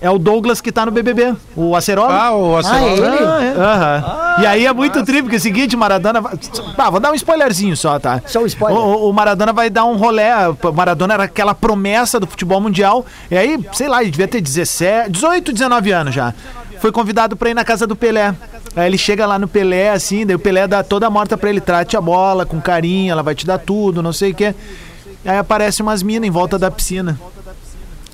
É 0.00 0.08
o 0.08 0.16
Douglas 0.16 0.60
que 0.60 0.70
tá 0.70 0.86
no 0.86 0.92
BBB, 0.92 1.34
o 1.56 1.74
Acerola. 1.74 2.14
Ah, 2.14 2.32
o 2.32 2.54
Ah, 2.56 2.60
Acerola. 2.60 3.42
ele? 3.44 3.58
Aham. 3.60 4.36
e 4.42 4.46
aí 4.46 4.64
é 4.66 4.72
muito 4.72 5.02
triste, 5.04 5.22
porque 5.22 5.34
é 5.36 5.38
o 5.38 5.42
seguinte, 5.42 5.76
Maradona. 5.76 6.20
vai- 6.20 6.38
Ah, 6.78 6.88
vou 6.90 7.00
dar 7.00 7.10
um 7.10 7.14
spoilerzinho 7.16 7.76
só, 7.76 7.98
tá? 7.98 8.22
Só 8.26 8.40
um 8.40 8.46
spoiler. 8.46 8.78
O, 8.78 9.06
o- 9.06 9.10
o 9.10 9.12
Maradona 9.12 9.52
vai 9.52 9.68
dar 9.68 9.84
um 9.86 9.96
rolé. 9.96 10.32
O 10.48 10.72
Maradona 10.72 11.14
era 11.14 11.24
aquela 11.24 11.52
promessa 11.52 12.20
do 12.20 12.28
futebol 12.28 12.60
mundial. 12.60 13.04
E 13.28 13.36
aí, 13.36 13.58
sei 13.72 13.88
lá, 13.88 14.00
ele 14.00 14.12
devia 14.12 14.28
ter 14.28 14.40
17, 14.40 15.10
18, 15.10 15.52
19 15.52 15.90
anos 15.90 16.14
já. 16.14 16.32
Foi 16.80 16.92
convidado 16.92 17.36
pra 17.36 17.50
ir 17.50 17.54
na 17.54 17.64
casa 17.64 17.84
do 17.84 17.96
Pelé. 17.96 18.32
Aí 18.76 18.86
ele 18.86 18.96
chega 18.98 19.26
lá 19.26 19.36
no 19.36 19.48
Pelé, 19.48 19.90
assim, 19.90 20.24
daí 20.24 20.36
o 20.36 20.38
Pelé 20.38 20.68
dá 20.68 20.84
toda 20.84 21.08
a 21.08 21.10
morta 21.10 21.36
pra 21.36 21.50
ele, 21.50 21.60
trate 21.60 21.96
a 21.96 22.00
bola 22.00 22.46
com 22.46 22.60
carinho, 22.60 23.10
ela 23.10 23.22
vai 23.24 23.34
te 23.34 23.44
dar 23.44 23.58
tudo, 23.58 24.00
não 24.00 24.12
sei 24.12 24.30
o 24.30 24.34
quê. 24.34 24.54
Aí 25.24 25.36
aparece 25.38 25.82
umas 25.82 26.04
minas 26.04 26.28
em 26.28 26.30
volta 26.30 26.56
da 26.56 26.70
piscina. 26.70 27.18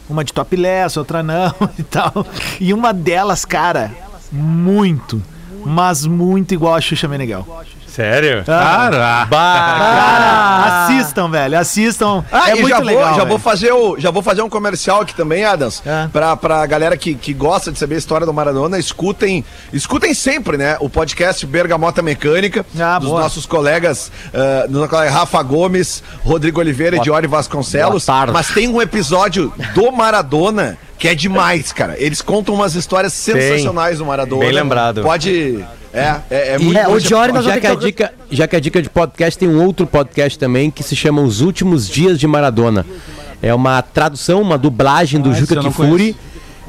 Uma 0.09 0.25
de 0.25 0.33
topless, 0.33 0.99
outra 0.99 1.23
não 1.23 1.55
e 1.79 1.83
tal. 1.83 2.27
E 2.61 2.73
uma 2.75 2.93
delas, 2.93 3.45
cara, 3.45 3.91
muito, 4.31 5.23
mas 5.65 6.07
muito 6.07 6.53
igual 6.53 6.75
a 6.75 6.81
Xuxa 6.81 7.09
Meneghel. 7.09 7.47
Sério? 7.95 8.43
Cara, 8.45 9.27
Cara, 9.31 10.85
assistam, 10.87 11.29
velho, 11.31 11.59
assistam. 11.59 12.25
Ah, 12.33 12.51
é 12.51 12.55
muito 12.57 12.69
já, 12.69 12.79
legal. 12.79 13.09
vou, 13.11 13.15
já, 13.17 13.25
vou 13.25 13.39
fazer 13.39 13.73
o, 13.73 13.99
já 14.01 14.11
vou 14.11 14.23
fazer 14.23 14.43
um 14.43 14.49
comercial 14.49 15.03
aqui 15.03 15.15
também, 15.15 15.45
Adams. 15.45 15.81
É. 15.87 16.09
Pra, 16.09 16.37
pra 16.37 16.67
galera 16.67 16.97
que, 16.97 17.15
que 17.15 17.33
gosta 17.33 17.71
de 17.71 17.79
saber 17.79 17.95
a 17.95 17.99
história 17.99 18.27
do 18.27 18.33
Maradona, 18.33 18.79
escutem, 18.79 19.45
escutem 19.73 20.13
sempre, 20.13 20.57
né? 20.57 20.77
O 20.81 20.89
podcast 20.89 21.47
Bergamota 21.47 22.03
Mecânica, 22.03 22.67
Ah, 22.79 22.99
dos 22.99 23.11
boa. 23.11 23.21
nossos 23.23 23.47
colegas, 23.47 24.11
uh, 24.33 24.69
do 24.69 24.79
nosso 24.79 24.91
colega 24.91 25.11
Rafa 25.13 25.43
Gomes, 25.43 26.03
Rodrigo 26.25 26.59
Oliveira 26.61 26.97
e 26.97 27.01
Diori 27.01 27.29
Vasconcelos. 27.29 28.07
Mas 28.33 28.49
tem 28.49 28.69
um 28.69 28.83
episódio 28.83 29.53
do 29.75 29.93
Maradona 29.93 30.77
que 30.99 31.09
é 31.09 31.15
demais, 31.15 31.73
cara. 31.73 31.97
Eles 31.99 32.23
contam 32.23 32.55
umas 32.55 32.75
histórias 32.75 33.13
sensacionais 33.13 33.99
do 33.99 34.07
Maradona. 34.07 34.41
Bem 34.41 34.53
lembrado. 34.53 35.03
Pode. 35.03 35.65
É, 35.95 36.17
é, 36.31 36.37
é 36.55 36.57
E- 36.57 36.65
muito 36.65 36.79
É, 36.79 36.89
o 36.89 36.99
Diori 37.01 37.33
nós 37.33 37.45
já 37.45 37.51
vamos 37.51 37.61
que, 37.61 37.67
a 37.67 37.75
dica, 37.75 38.13
já 38.31 38.49
que 38.49 38.57
a 38.57 38.61
dica 38.61 38.83
de 38.83 38.91
podcast 38.91 39.39
tem 39.39 39.49
um 39.49 39.65
outro 39.65 39.87
podcast 39.87 40.39
também 40.39 40.71
que 40.71 40.83
se 40.83 40.97
chama 40.97 41.23
Os 41.23 41.41
Últimos 41.41 41.89
Dias 41.89 42.19
de 42.19 42.27
Maradona. 42.27 42.85
É 43.41 43.55
uma 43.55 43.81
tradução, 43.81 44.43
uma 44.43 44.59
dublagem 44.59 45.21
do 45.21 45.31
Ah, 45.31 45.35
Juca 45.35 45.57
Kifuri 45.57 46.17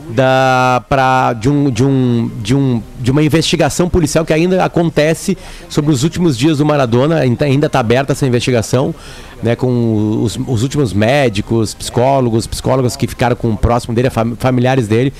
da 0.09 0.83
pra, 0.87 1.33
de, 1.33 1.49
um, 1.49 1.69
de, 1.71 1.83
um, 1.83 2.31
de, 2.41 2.53
um, 2.55 2.83
de 2.99 3.09
uma 3.09 3.23
investigação 3.23 3.89
policial 3.89 4.23
que 4.23 4.31
ainda 4.33 4.63
acontece 4.63 5.35
sobre 5.67 5.91
os 5.91 6.03
últimos 6.03 6.37
dias 6.37 6.59
do 6.59 6.65
Maradona. 6.65 7.19
Ainda 7.19 7.65
está 7.65 7.79
aberta 7.79 8.11
essa 8.13 8.27
investigação, 8.27 8.93
né, 9.43 9.55
com 9.55 10.21
os, 10.23 10.37
os 10.47 10.63
últimos 10.63 10.93
médicos, 10.93 11.73
psicólogos, 11.73 12.47
psicólogas 12.47 12.95
que 12.95 13.07
ficaram 13.07 13.35
com 13.35 13.49
o 13.51 13.57
próximo 13.57 13.93
dele, 13.93 14.09
fam- 14.09 14.35
familiares 14.37 14.87
dele. 14.87 15.13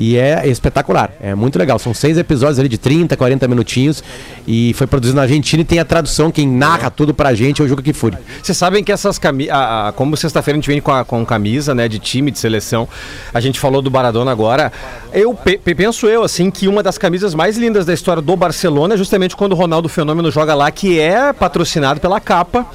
E 0.00 0.16
é 0.16 0.48
espetacular, 0.48 1.12
é 1.20 1.32
muito 1.34 1.56
legal. 1.58 1.78
São 1.78 1.94
seis 1.94 2.18
episódios 2.18 2.58
ali 2.58 2.68
de 2.68 2.76
30, 2.78 3.16
40 3.16 3.46
minutinhos. 3.46 4.02
E 4.48 4.72
foi 4.74 4.86
produzido 4.86 5.14
na 5.16 5.22
Argentina 5.22 5.62
e 5.62 5.64
tem 5.64 5.78
a 5.78 5.84
tradução. 5.84 6.30
Quem 6.30 6.48
narra 6.48 6.90
tudo 6.90 7.14
pra 7.14 7.32
gente 7.34 7.62
é 7.62 7.64
o 7.64 7.68
Juca 7.68 7.82
Kifuri. 7.82 8.16
Vocês 8.42 8.56
sabem 8.58 8.82
que 8.82 8.90
essas 8.90 9.16
camisas. 9.18 9.54
Como 9.94 10.16
sexta-feira 10.16 10.56
a 10.56 10.60
gente 10.60 10.66
vem 10.68 10.80
com, 10.80 10.90
a, 10.90 11.04
com 11.04 11.24
camisa, 11.24 11.72
né? 11.72 11.86
De 11.88 12.00
time, 12.00 12.32
de 12.32 12.38
seleção. 12.40 12.88
A 13.32 13.38
gente 13.40 13.60
falou 13.60 13.80
do 13.80 13.90
Maradona 13.92 14.32
agora. 14.32 14.72
Eu 15.12 15.34
pe- 15.34 15.58
pe- 15.58 15.74
penso 15.74 16.06
eu, 16.08 16.24
assim, 16.24 16.50
que 16.50 16.66
uma 16.66 16.82
das 16.82 16.98
camisas 16.98 17.32
mais 17.34 17.56
lindas 17.56 17.86
da 17.86 17.94
história 17.94 18.20
do 18.22 18.34
Barcelona 18.34 18.94
é 18.94 18.96
justamente 18.96 19.36
quando 19.36 19.52
o 19.52 19.56
Ronaldo 19.56 19.88
Fenômeno 19.88 20.32
joga 20.32 20.52
lá, 20.54 20.68
que 20.70 20.98
é 20.98 21.32
patrocinado 21.32 22.00
pela 22.00 22.18
capa. 22.18 22.66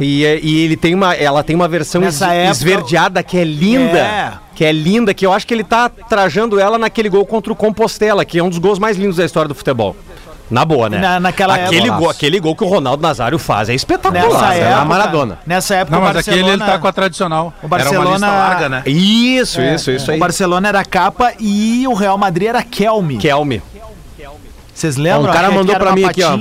E, 0.00 0.24
é- 0.24 0.31
e 0.40 0.64
ele 0.64 0.76
tem 0.76 0.94
uma. 0.94 1.14
Ela 1.14 1.42
tem 1.42 1.56
uma 1.56 1.66
versão 1.68 2.02
es- 2.04 2.20
época- 2.20 2.50
esverdeada 2.50 3.22
que 3.22 3.36
é 3.38 3.44
linda. 3.44 3.98
É. 3.98 4.32
Que 4.54 4.64
é 4.66 4.72
linda, 4.72 5.12
que 5.14 5.24
eu 5.24 5.32
acho 5.32 5.46
que 5.46 5.54
ele 5.54 5.64
tá 5.64 5.88
trajando 5.88 6.60
ela 6.60 6.76
naquele 6.78 7.08
gol 7.08 7.24
contra 7.24 7.52
o 7.52 7.56
Compostela, 7.56 8.24
que 8.24 8.38
é 8.38 8.42
um 8.42 8.48
dos 8.50 8.58
gols 8.58 8.78
mais 8.78 8.96
lindos 8.96 9.16
da 9.16 9.24
história 9.24 9.48
do 9.48 9.54
futebol. 9.54 9.96
Na 10.50 10.66
boa, 10.66 10.90
né? 10.90 10.98
Na- 10.98 11.18
naquela 11.18 11.54
aquele 11.54 11.86
época. 11.88 11.98
gol, 11.98 12.10
aquele 12.10 12.38
gol 12.38 12.54
que 12.54 12.62
o 12.62 12.66
Ronaldo 12.68 13.02
Nazário 13.02 13.38
faz 13.38 13.70
é 13.70 13.74
espetacular. 13.74 14.22
Nessa 14.30 14.48
né? 14.48 14.60
época, 14.70 14.84
Maradona. 14.84 15.38
Nessa 15.46 15.74
época 15.76 15.96
Não, 15.96 16.02
o 16.02 16.06
mas 16.06 16.16
aquele 16.18 16.40
ele 16.46 16.58
tá 16.58 16.78
com 16.78 16.86
a 16.86 16.92
tradicional. 16.92 17.54
O 17.62 17.68
Barcelona- 17.68 17.98
Era 18.00 18.08
uma 18.08 18.14
lista 18.16 18.26
larga, 18.30 18.68
né? 18.68 18.82
Isso, 18.84 19.62
isso, 19.62 19.90
isso 19.90 20.10
O 20.10 20.14
aí. 20.14 20.20
Barcelona 20.20 20.68
era 20.68 20.84
capa 20.84 21.32
e 21.40 21.86
o 21.88 21.94
Real 21.94 22.18
Madrid 22.18 22.48
era 22.48 22.62
Kelme. 22.62 23.16
Kelme. 23.16 23.62
Vocês 24.74 24.96
lembram? 24.96 25.24
Ó, 25.24 25.28
um 25.30 25.32
cara 25.32 25.50
mandou 25.50 25.74
uma 25.78 25.92
mim 25.92 26.04
aqui, 26.04 26.22
ó. 26.22 26.36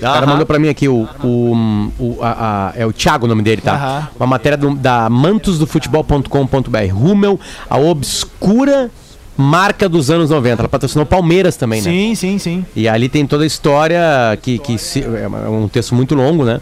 O 0.00 0.12
cara 0.14 0.26
mandou 0.26 0.46
pra 0.46 0.58
mim 0.58 0.68
aqui 0.68 0.88
o. 0.88 1.06
o, 1.22 1.92
o 1.98 2.18
a- 2.22 2.70
a- 2.70 2.72
é 2.80 2.86
o 2.86 2.92
Thiago 2.92 3.26
o 3.26 3.28
nome 3.28 3.42
dele, 3.42 3.60
tá? 3.60 3.74
Uma 4.18 4.26
matéria 4.26 4.56
do- 4.58 4.74
da 4.74 5.08
mantosdofutebol.com.br. 5.10 6.92
Rummel, 6.92 7.38
a 7.68 7.78
obscura 7.78 8.90
marca 9.36 9.88
dos 9.88 10.10
anos 10.10 10.28
90. 10.30 10.62
Ela 10.62 10.68
patrocinou 10.68 11.06
Palmeiras 11.06 11.56
também, 11.56 11.80
né? 11.80 11.90
Sim, 11.90 12.14
sim, 12.14 12.38
sim. 12.38 12.64
E 12.76 12.86
ali 12.88 13.08
tem 13.08 13.26
toda 13.26 13.44
a 13.44 13.46
história 13.46 13.98
que, 14.42 14.58
que 14.58 14.76
se- 14.76 15.02
é 15.02 15.26
um 15.48 15.66
texto 15.68 15.94
muito 15.94 16.14
longo, 16.14 16.44
né? 16.44 16.60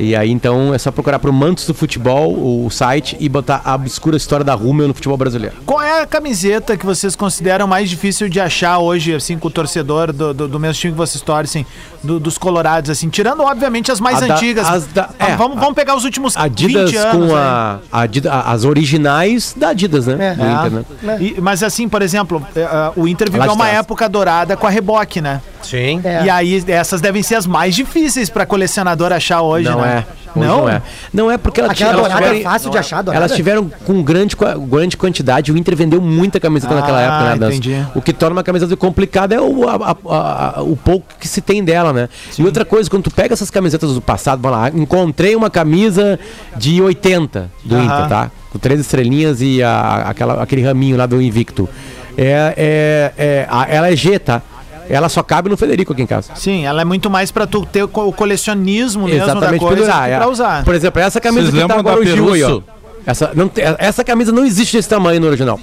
E 0.00 0.16
aí 0.16 0.30
então 0.30 0.72
é 0.72 0.78
só 0.78 0.90
procurar 0.90 1.18
pro 1.18 1.32
Mantos 1.32 1.66
do 1.66 1.74
Futebol, 1.74 2.32
o 2.64 2.70
site, 2.70 3.16
e 3.20 3.28
botar 3.28 3.60
a 3.64 3.74
obscura 3.74 4.16
história 4.16 4.44
da 4.44 4.54
Rummel 4.54 4.88
no 4.88 4.94
futebol 4.94 5.16
brasileiro. 5.16 5.56
Qual 5.66 5.80
é 5.82 6.00
a 6.02 6.06
camiseta 6.06 6.76
que 6.76 6.86
vocês 6.86 7.14
consideram 7.14 7.66
mais 7.66 7.90
difícil 7.90 8.28
de 8.28 8.40
achar 8.40 8.78
hoje, 8.78 9.14
assim, 9.14 9.38
com 9.38 9.48
o 9.48 9.50
torcedor 9.50 10.12
do, 10.12 10.32
do, 10.32 10.48
do 10.48 10.58
mesmo 10.60 10.80
time 10.80 10.92
que 10.92 10.98
vocês 10.98 11.20
torcem, 11.22 11.66
do- 12.02 12.18
dos 12.18 12.38
colorados, 12.38 12.88
assim? 12.90 13.08
Tirando, 13.10 13.42
obviamente, 13.42 13.92
as 13.92 14.00
mais 14.00 14.22
A 14.22 14.26
da- 14.26 14.34
antigas. 14.36 14.66
as 14.66 14.86
da- 14.86 15.10
Ah, 15.18 15.28
é, 15.30 15.36
vamos, 15.36 15.58
a- 15.58 15.60
vamos 15.60 15.74
pegar 15.74 15.94
os 15.94 16.04
últimos 16.04 16.36
Adidas 16.36 16.90
20 16.90 16.96
anos. 16.96 17.28
com 17.30 17.36
a, 17.36 17.78
a 17.92 18.00
Adida- 18.00 18.32
a- 18.32 18.52
as 18.52 18.64
originais 18.64 19.54
da 19.56 19.68
Adidas, 19.68 20.06
né? 20.06 20.16
É. 20.30 20.34
Do 20.34 20.46
Inter, 20.78 20.84
né? 21.02 21.18
E- 21.20 21.40
mas 21.40 21.62
assim, 21.62 21.88
por 21.88 22.00
exemplo, 22.00 22.42
eh, 22.56 22.62
ah, 22.70 22.92
o 22.96 23.06
Inter 23.06 23.30
viveu 23.30 23.52
uma 23.52 23.68
época 23.68 24.08
dourada 24.08 24.56
com 24.56 24.66
a 24.66 24.70
reboque, 24.70 25.20
né? 25.20 25.40
Sim. 25.62 26.00
É. 26.04 26.24
E 26.24 26.30
aí, 26.30 26.64
essas 26.68 27.02
devem 27.02 27.22
ser 27.22 27.34
as 27.34 27.46
mais 27.46 27.74
difíceis 27.74 28.30
pra 28.30 28.46
colecionador 28.46 29.12
achar 29.12 29.42
hoje, 29.42 29.68
Não 29.68 29.80
né? 29.82 29.89
É. 29.90 30.06
Hoje 30.36 30.46
não? 30.46 30.68
é. 30.68 30.80
Não 31.12 31.28
é 31.30 31.36
porque 31.36 31.60
ela 31.60 31.72
Aquela 31.72 31.90
elas 31.90 32.02
dourada 32.02 32.22
tiveram- 32.26 32.40
é 32.40 32.42
fácil 32.52 32.70
de 32.70 32.78
achar, 32.78 33.02
dourada. 33.02 33.24
Elas 33.24 33.36
tiveram 33.36 33.68
com 33.84 34.00
grande, 34.02 34.36
grande 34.68 34.96
quantidade. 34.96 35.50
O 35.50 35.56
Inter 35.58 35.74
vendeu 35.74 36.00
muita 36.00 36.38
camiseta 36.38 36.72
Ah, 36.72 36.76
naquela 36.80 37.00
época, 37.00 37.24
né? 37.30 37.36
Das- 37.36 37.54
entendi. 37.56 37.86
O 37.96 38.00
que 38.00 38.12
torna 38.12 38.36
uma 38.36 38.42
camiseta 38.44 38.76
complicada 38.76 39.34
é 39.34 39.40
o, 39.40 39.68
a- 39.68 39.74
a- 40.08 40.58
a- 40.58 40.62
o 40.62 40.76
pouco 40.76 41.06
que 41.18 41.26
se 41.26 41.40
tem 41.40 41.64
dela, 41.64 41.92
né? 41.92 42.08
E 42.38 42.44
outra 42.44 42.64
coisa, 42.64 42.88
quando 42.88 43.02
tu 43.04 43.10
pega 43.10 43.32
essas 43.34 43.50
camisetas 43.50 43.92
do 43.92 44.00
passado, 44.00 44.40
vamos 44.40 44.56
lá, 44.56 44.68
encontrei 44.68 45.34
uma 45.34 45.50
camisa 45.50 46.18
de 46.56 46.80
80 46.80 47.50
do 47.64 47.74
Aham. 47.74 47.84
Inter, 47.84 48.08
tá? 48.08 48.30
Com 48.52 48.58
três 48.60 48.78
estrelinhas 48.78 49.40
e 49.42 49.60
a- 49.62 50.04
aquela, 50.08 50.40
aquele 50.42 50.62
raminho 50.62 50.96
lá 50.96 51.06
do 51.06 51.20
Invicto. 51.20 51.68
É, 52.16 52.54
é, 52.56 53.12
é, 53.18 53.46
a- 53.50 53.66
ela 53.68 53.90
é 53.90 53.96
G, 53.96 54.18
tá? 54.18 54.42
Ela 54.90 55.08
só 55.08 55.22
cabe 55.22 55.48
no 55.48 55.56
Federico 55.56 55.92
aqui 55.92 56.02
em 56.02 56.06
casa. 56.06 56.32
Sim, 56.34 56.64
ela 56.66 56.82
é 56.82 56.84
muito 56.84 57.08
mais 57.08 57.30
pra 57.30 57.46
tu 57.46 57.64
ter 57.64 57.82
o 57.84 57.88
co- 57.88 58.06
o 58.06 58.12
colecionismo 58.12 59.06
mesmo 59.06 59.26
da 59.40 59.48
coisa 59.58 59.68
pendurar. 59.76 60.04
que 60.06 60.10
é. 60.12 60.16
pra 60.16 60.28
usar. 60.28 60.64
Por 60.64 60.74
exemplo, 60.74 61.00
essa 61.00 61.20
camisa 61.20 61.50
Vocês 61.50 61.62
que 61.62 61.68
tá 61.68 61.78
agora 61.78 62.00
o 62.00 62.04
Gil 62.04 62.32
aí, 62.32 62.42
ó. 62.42 62.60
Essa, 63.06 63.30
não 63.34 63.48
tem- 63.48 63.64
essa 63.78 64.04
camisa 64.04 64.30
não 64.32 64.44
existe 64.44 64.76
desse 64.76 64.88
tamanho 64.88 65.20
no 65.20 65.26
original. 65.28 65.58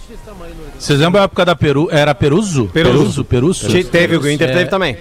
Vocês 0.80 1.00
lembram 1.00 1.22
a 1.22 1.26
época 1.26 1.44
da 1.46 1.56
Peru? 1.56 1.88
Era 1.92 2.14
Peruso? 2.14 2.68
Peruso. 2.74 3.24
Peruso. 3.24 3.68
Te- 3.68 3.84
Teve, 3.84 4.18
o 4.18 4.30
Inter 4.32 4.50
É. 4.50 4.54
teve 4.54 4.70
também. 4.70 4.98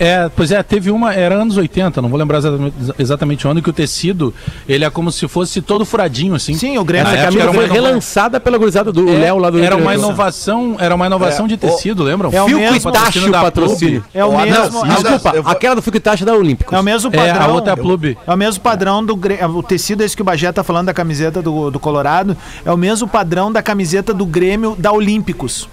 É, 0.00 0.30
pois 0.34 0.50
é, 0.50 0.62
teve 0.62 0.90
uma, 0.90 1.12
era 1.12 1.34
anos 1.34 1.58
80, 1.58 2.00
não 2.00 2.08
vou 2.08 2.18
lembrar 2.18 2.38
exatamente, 2.38 2.74
exatamente 2.98 3.46
o 3.46 3.50
ano, 3.50 3.60
que 3.60 3.68
o 3.68 3.72
tecido, 3.72 4.32
ele 4.66 4.82
é 4.82 4.88
como 4.88 5.12
se 5.12 5.28
fosse 5.28 5.60
todo 5.60 5.84
furadinho, 5.84 6.34
assim. 6.34 6.54
Sim, 6.54 6.78
o 6.78 6.84
Grêmio 6.84 7.04
Na 7.06 7.10
Essa 7.18 7.26
época 7.26 7.38
camisa 7.38 7.42
era 7.42 7.50
uma 7.52 7.68
foi 7.68 7.82
relançada 7.84 8.40
pela 8.40 8.56
gurizada 8.56 8.90
do 8.90 9.06
É, 9.10 9.12
Léo 9.18 9.36
lá 9.38 9.50
do 9.50 9.62
Era 9.62 9.76
uma 9.76 9.94
inovação, 9.94 10.76
era 10.78 10.94
uma 10.94 11.06
inovação 11.06 11.46
de 11.46 11.58
tecido, 11.58 12.02
lembram? 12.02 12.30
É 12.32 12.42
o 12.42 12.48
e 12.48 12.80
Tacho 12.80 13.30
da 13.30 13.42
patrocínio. 13.42 14.02
É 14.14 14.24
o 14.24 14.30
Ó, 14.32 14.38
mesmo. 14.40 14.70
não, 14.84 14.86
é 14.86 14.98
o- 14.98 15.02
Desculpa, 15.02 15.50
aquela 15.50 15.74
do 15.74 15.82
Filco 15.82 15.98
e 15.98 16.00
Tacho 16.00 16.22
é 16.22 16.26
da 16.26 16.34
Olímpicos. 16.34 16.72
É 16.74 16.80
o 16.80 16.82
mesmo 16.82 17.10
É, 17.12 17.16
padrão. 17.16 17.42
a 17.42 17.48
outra 17.52 17.70
é 17.72 17.74
a 17.74 17.76
Clube. 17.76 18.16
É 18.26 18.32
o 18.32 18.36
mesmo 18.38 18.62
padrão 18.62 19.04
do 19.04 19.14
o 19.54 19.62
tecido 19.62 20.02
esse 20.02 20.16
que 20.16 20.22
o 20.22 20.24
Bagé 20.24 20.50
tá 20.50 20.64
falando 20.64 20.86
da 20.86 20.94
camiseta 20.94 21.42
do, 21.42 21.70
do 21.70 21.78
Colorado, 21.78 22.34
é 22.64 22.72
o 22.72 22.76
mesmo 22.76 23.06
padrão 23.06 23.52
da 23.52 23.62
camiseta 23.62 24.14
do 24.14 24.24
Grêmio 24.24 24.74
da 24.78 24.90
Olímpicos. 24.92 25.68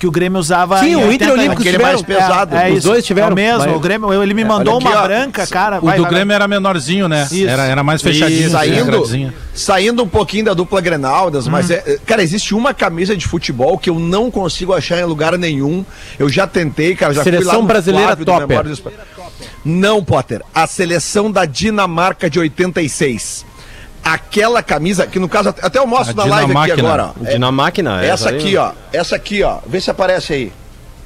Que 0.00 0.06
o 0.06 0.10
Grêmio 0.10 0.40
usava 0.40 0.78
Sim, 0.80 0.96
o 0.96 1.12
Inter 1.12 1.28
80, 1.28 1.32
Olímpicos 1.34 1.60
aquele 1.60 1.76
tiveram. 1.76 1.92
mais 1.92 2.02
pesado. 2.02 2.56
É, 2.56 2.68
é 2.68 2.72
Os 2.72 2.78
isso. 2.78 2.88
dois 2.88 3.04
tiveram, 3.04 3.28
É 3.28 3.32
o 3.32 3.34
mesmo, 3.34 3.58
mas- 3.66 3.76
o 3.76 3.78
Grêmio, 3.78 4.22
ele 4.22 4.32
me 4.32 4.44
mandou 4.46 4.78
aqui, 4.78 4.86
uma 4.88 4.98
ó. 4.98 5.02
branca, 5.02 5.46
cara. 5.46 5.78
O 5.78 5.84
vai, 5.84 5.98
do 5.98 6.04
vai, 6.04 6.10
Grêmio 6.12 6.32
era 6.34 6.48
menorzinho, 6.48 7.06
né? 7.06 7.28
Isso. 7.30 7.46
Era, 7.46 7.66
era 7.66 7.82
mais 7.84 8.00
fechadinho. 8.00 8.40
E 8.40 8.44
assim, 8.44 8.50
saindo, 8.50 9.32
saindo 9.52 10.02
um 10.02 10.08
pouquinho 10.08 10.46
da 10.46 10.54
dupla 10.54 10.80
Grenaldas, 10.80 11.46
mas 11.46 11.70
é, 11.70 11.82
é, 11.86 11.98
cara, 12.06 12.22
existe 12.22 12.54
uma 12.54 12.72
camisa 12.72 13.14
de 13.14 13.26
futebol 13.28 13.76
que 13.76 13.90
eu 13.90 13.98
não 13.98 14.30
consigo 14.30 14.72
achar 14.72 14.98
em 14.98 15.04
lugar 15.04 15.36
nenhum. 15.36 15.84
Eu 16.18 16.30
já 16.30 16.46
tentei, 16.46 16.96
cara, 16.96 17.12
já 17.12 17.22
Seleção 17.22 17.44
fui 17.44 17.54
lá 17.56 17.60
no 17.60 17.68
brasileira 17.68 18.12
Esporte. 18.14 18.96
Não, 19.62 20.02
Potter. 20.02 20.40
A 20.54 20.66
seleção 20.66 21.30
da 21.30 21.44
Dinamarca 21.44 22.30
de 22.30 22.38
86. 22.38 23.44
Aquela 24.02 24.62
camisa, 24.62 25.06
que 25.06 25.18
no 25.18 25.28
caso, 25.28 25.50
até 25.50 25.78
eu 25.78 25.86
mostro 25.86 26.12
A 26.20 26.24
na 26.24 26.30
live 26.36 26.52
aqui 26.56 26.66
Dinamáquina. 26.76 26.88
agora, 26.88 27.12
ó. 27.20 27.24
É, 27.26 27.32
Dinamáquina. 27.32 28.04
essa 28.04 28.30
aqui, 28.30 28.56
ó. 28.56 28.72
Essa 28.92 29.16
aqui, 29.16 29.42
ó. 29.42 29.58
Vê 29.66 29.80
se 29.80 29.90
aparece 29.90 30.32
aí. 30.32 30.52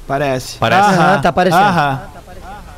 Parece. 0.07 0.57
Parece. 0.57 0.89
Aham, 0.89 1.21
tá 1.21 1.29
aparecendo. 1.29 1.61
Aham. 1.61 2.01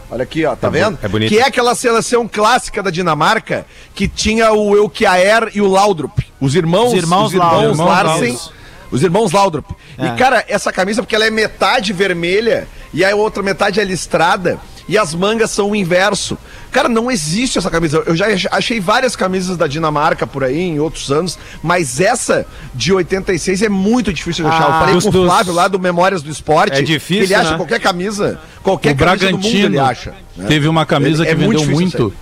Olha 0.10 0.24
aqui, 0.24 0.46
ó, 0.46 0.56
tá 0.56 0.68
É 0.68 0.72
vendo? 0.72 0.98
é 1.04 1.08
bonito. 1.08 1.30
Que 1.30 1.40
é 1.40 1.44
aquela 1.46 1.76
seleção 1.76 2.28
clássica 2.28 2.82
da 2.82 2.90
Dinamarca 2.90 3.66
que 3.94 4.08
tinha 4.08 4.54
o 4.54 4.76
Elkiaer 4.76 5.52
e 5.54 5.62
o 5.62 5.68
Laudrup. 5.68 6.18
Os 6.40 6.56
irmãos, 6.56 6.94
Os 6.94 6.98
irmãos 7.04 7.34
irmãos 7.34 7.78
Laudrup. 7.78 7.78
Larsen. 7.88 8.24
Irmãos 8.30 8.54
Os 8.90 9.04
irmãos 9.04 9.32
Laudrup. 9.34 9.70
É. 9.98 10.06
E, 10.08 10.12
cara, 10.16 10.46
essa 10.48 10.72
camisa, 10.72 11.02
porque 11.04 11.14
ela 11.14 11.26
é 11.26 11.30
metade 11.30 11.92
vermelha 11.92 12.70
e 12.94 13.04
a 13.04 13.14
outra 13.18 13.44
metade 13.44 13.82
é 13.82 13.84
listrada 13.84 14.58
e 14.88 14.98
as 14.98 15.14
mangas 15.14 15.52
são 15.52 15.72
o 15.72 15.76
inverso. 15.76 16.38
Cara, 16.72 16.88
não 16.90 17.10
existe 17.10 17.58
essa 17.58 17.70
camisa. 17.70 18.04
Eu 18.06 18.16
já 18.16 18.28
ach- 18.28 18.48
achei 18.52 18.80
várias 18.80 19.16
camisas 19.16 19.58
da 19.58 19.68
Dinamarca 19.68 20.28
por 20.28 20.44
aí 20.44 20.60
em 20.60 20.80
outros 20.80 21.12
anos, 21.12 21.38
mas 21.64 22.00
essa 22.00 22.46
de 22.74 22.94
86 22.94 23.62
é 23.62 23.70
muito 23.70 24.12
difícil 24.14 24.44
de 24.46 24.52
achar. 24.52 24.64
Ah, 24.66 24.68
Eu 24.76 24.80
falei 24.80 24.94
dos- 24.96 25.04
com 25.06 25.10
o 25.10 25.26
Flávio 25.26 25.54
lá 25.54 25.68
do 25.68 25.80
Memórias 25.80 26.22
do 26.22 26.30
Esporte. 26.30 26.78
É 26.78 26.82
difícil, 26.82 27.24
Ele 27.24 27.34
acha 27.36 27.52
né? 27.52 27.58
qualquer 27.58 27.80
camisa, 27.80 28.40
qualquer 28.62 28.94
O 28.94 28.98
camisa 28.98 29.26
do 29.28 29.32
mundo 29.32 29.42
Bragantino 29.42 29.66
ele 29.68 29.80
acha. 29.80 30.14
né? 30.36 30.46
teve 30.48 30.68
uma 30.68 30.86
camisa 30.86 31.24
Ele- 31.24 31.32
é 31.32 31.36
que 31.36 31.42
muito 31.46 31.60
vendeu 31.62 31.76
difícil 31.78 32.00
muito. 32.02 32.18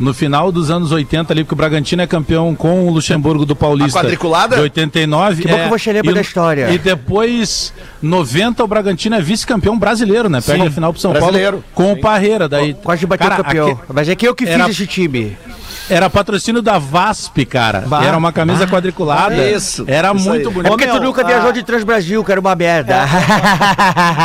No 0.00 0.14
final 0.14 0.50
dos 0.50 0.70
anos 0.70 0.90
80 0.92 1.32
ali, 1.32 1.44
porque 1.44 1.54
o 1.54 1.56
Bragantino 1.56 2.00
é 2.02 2.06
campeão 2.06 2.54
com 2.54 2.88
o 2.88 2.90
Luxemburgo 2.90 3.44
do 3.44 3.54
Paulista. 3.54 3.98
A 4.00 4.02
quadriculada? 4.02 4.56
De 4.56 4.62
89. 4.62 5.42
Que 5.42 5.48
bom 5.48 5.54
que 5.54 5.60
eu 5.60 5.68
vou 5.68 5.78
chegar 5.78 6.04
e, 6.04 6.12
da 6.12 6.20
história. 6.22 6.70
E 6.70 6.78
depois, 6.78 7.72
90, 8.00 8.64
o 8.64 8.66
Bragantino 8.66 9.16
é 9.16 9.20
vice-campeão 9.20 9.78
brasileiro, 9.78 10.28
né? 10.28 10.40
Perde 10.40 10.62
Sim, 10.62 10.68
a 10.68 10.70
final 10.70 10.92
pro 10.92 11.02
São 11.02 11.12
brasileiro. 11.12 11.62
Paulo 11.62 11.64
com 11.74 11.92
o 11.92 12.00
Parreira. 12.00 12.48
Daí, 12.48 12.74
Quase 12.74 13.06
bateu 13.06 13.28
Cara, 13.28 13.42
o 13.42 13.44
campeão. 13.44 13.68
aque- 13.72 13.92
Mas 13.92 14.08
é 14.08 14.14
que 14.16 14.26
eu 14.26 14.34
que 14.34 14.46
fiz 14.46 14.54
Era- 14.54 14.70
esse 14.70 14.86
time. 14.86 15.36
Era 15.88 16.08
patrocínio 16.08 16.62
da 16.62 16.78
VASP, 16.78 17.44
cara. 17.44 17.84
Bah. 17.86 18.04
Era 18.04 18.16
uma 18.16 18.32
camisa 18.32 18.66
quadriculada. 18.66 19.50
Isso, 19.50 19.84
Era 19.86 20.12
isso 20.12 20.28
muito 20.28 20.48
aí. 20.48 20.54
bonito. 20.54 20.66
É 20.66 20.70
porque 20.70 20.86
tu 20.86 21.00
nunca 21.00 21.22
ah. 21.22 21.26
viajou 21.26 21.52
de 21.52 21.62
Transbrasil, 21.62 22.24
que 22.24 22.32
era 22.32 22.40
uma 22.40 22.54
merda. 22.54 23.00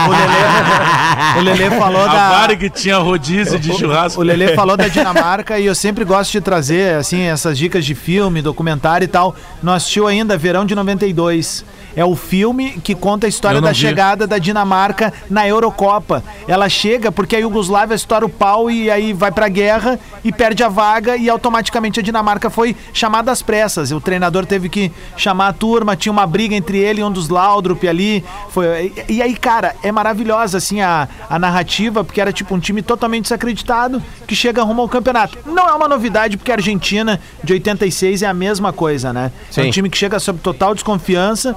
O 0.06 0.12
Lelê, 0.12 1.40
o 1.40 1.42
Lelê 1.44 1.78
falou 1.78 2.04
A 2.04 2.08
da. 2.08 2.30
Varig 2.30 2.70
tinha 2.70 2.98
rodízio 2.98 3.60
de 3.60 3.74
churrasco. 3.74 4.22
O 4.22 4.24
Lelê 4.24 4.54
falou 4.56 4.78
da 4.78 4.88
Dinamarca 4.90 5.60
e 5.60 5.66
eu 5.66 5.76
sempre 5.76 6.04
gosto 6.04 6.32
de 6.32 6.42
trazer 6.42 6.96
assim 6.96 7.22
essas 7.24 7.58
dicas 7.58 7.86
de 7.86 7.96
filme, 7.96 8.42
documentário 8.42 9.06
e 9.06 9.08
tal. 9.08 9.36
Não 9.62 9.74
assistiu 9.74 10.08
ainda 10.08 10.38
Verão 10.38 10.66
de 10.66 10.76
92. 10.76 11.66
É 11.96 12.04
o 12.04 12.16
filme 12.16 12.72
que 12.84 12.94
conta 12.94 13.26
a 13.26 13.30
história 13.30 13.62
da 13.62 13.70
vi. 13.70 13.76
chegada 13.76 14.28
da 14.28 14.38
Dinamarca 14.38 15.14
na 15.30 15.48
Eurocopa. 15.48 16.22
Ela 16.48 16.68
chega 16.68 17.12
porque 17.12 17.36
a 17.38 17.40
Iugoslávia 17.40 17.96
estoura 17.96 18.26
o 18.26 18.30
pau 18.30 18.70
e 18.70 18.92
aí 18.92 19.14
vai 19.14 19.32
pra 19.32 19.48
guerra 19.48 19.98
e 20.24 20.32
perde 20.32 20.62
a 20.62 20.68
vaga 20.68 21.16
e 21.16 21.30
automaticamente 21.36 22.00
a 22.00 22.04
Dinamarca 22.04 22.50
foi 22.50 22.76
chamada 22.94 23.32
às 23.32 23.42
pressas. 23.42 23.92
O 23.92 24.02
treinador 24.02 24.46
teve 24.46 24.70
que 24.70 24.92
chamar 25.16 25.50
a 25.50 25.54
turma, 25.54 25.96
tinha 25.96 26.12
uma 26.12 26.26
briga 26.26 26.56
entre 26.56 26.78
ele 26.78 27.02
e 27.02 27.04
um 27.04 27.12
dos 27.12 27.30
Laudrup 27.30 27.88
ali. 27.88 28.24
Foi, 28.50 28.94
e, 29.08 29.22
aí, 29.22 29.36
cara, 29.36 29.76
é 29.84 29.92
maravilhosa 29.92 30.58
assim 30.58 30.82
a, 30.82 31.08
a 31.30 31.38
narrativa, 31.38 32.04
porque 32.04 32.20
era 32.20 32.34
tipo 32.34 32.56
um 32.56 32.60
time 32.60 32.82
totalmente 32.82 33.24
desacreditado 33.24 34.02
que 34.28 34.36
chega 34.36 34.64
rumo 34.64 34.82
ao 34.82 34.90
campeonato. 34.90 35.38
Não 35.46 35.68
é 35.68 35.74
uma 35.74 35.88
novidade, 35.88 36.38
porque 36.38 36.52
a 36.52 36.56
Argentina 36.56 37.20
de 37.44 37.54
86 37.54 38.24
é 38.24 38.28
a 38.28 38.34
mesma 38.34 38.74
coisa, 38.74 39.14
né? 39.14 39.32
É 39.56 39.62
um 39.62 39.64
Sim. 39.66 39.72
time 39.72 39.90
que 39.90 39.98
chega 39.98 40.20
sob 40.20 40.40
total 40.40 40.74
desconfiança. 40.74 41.56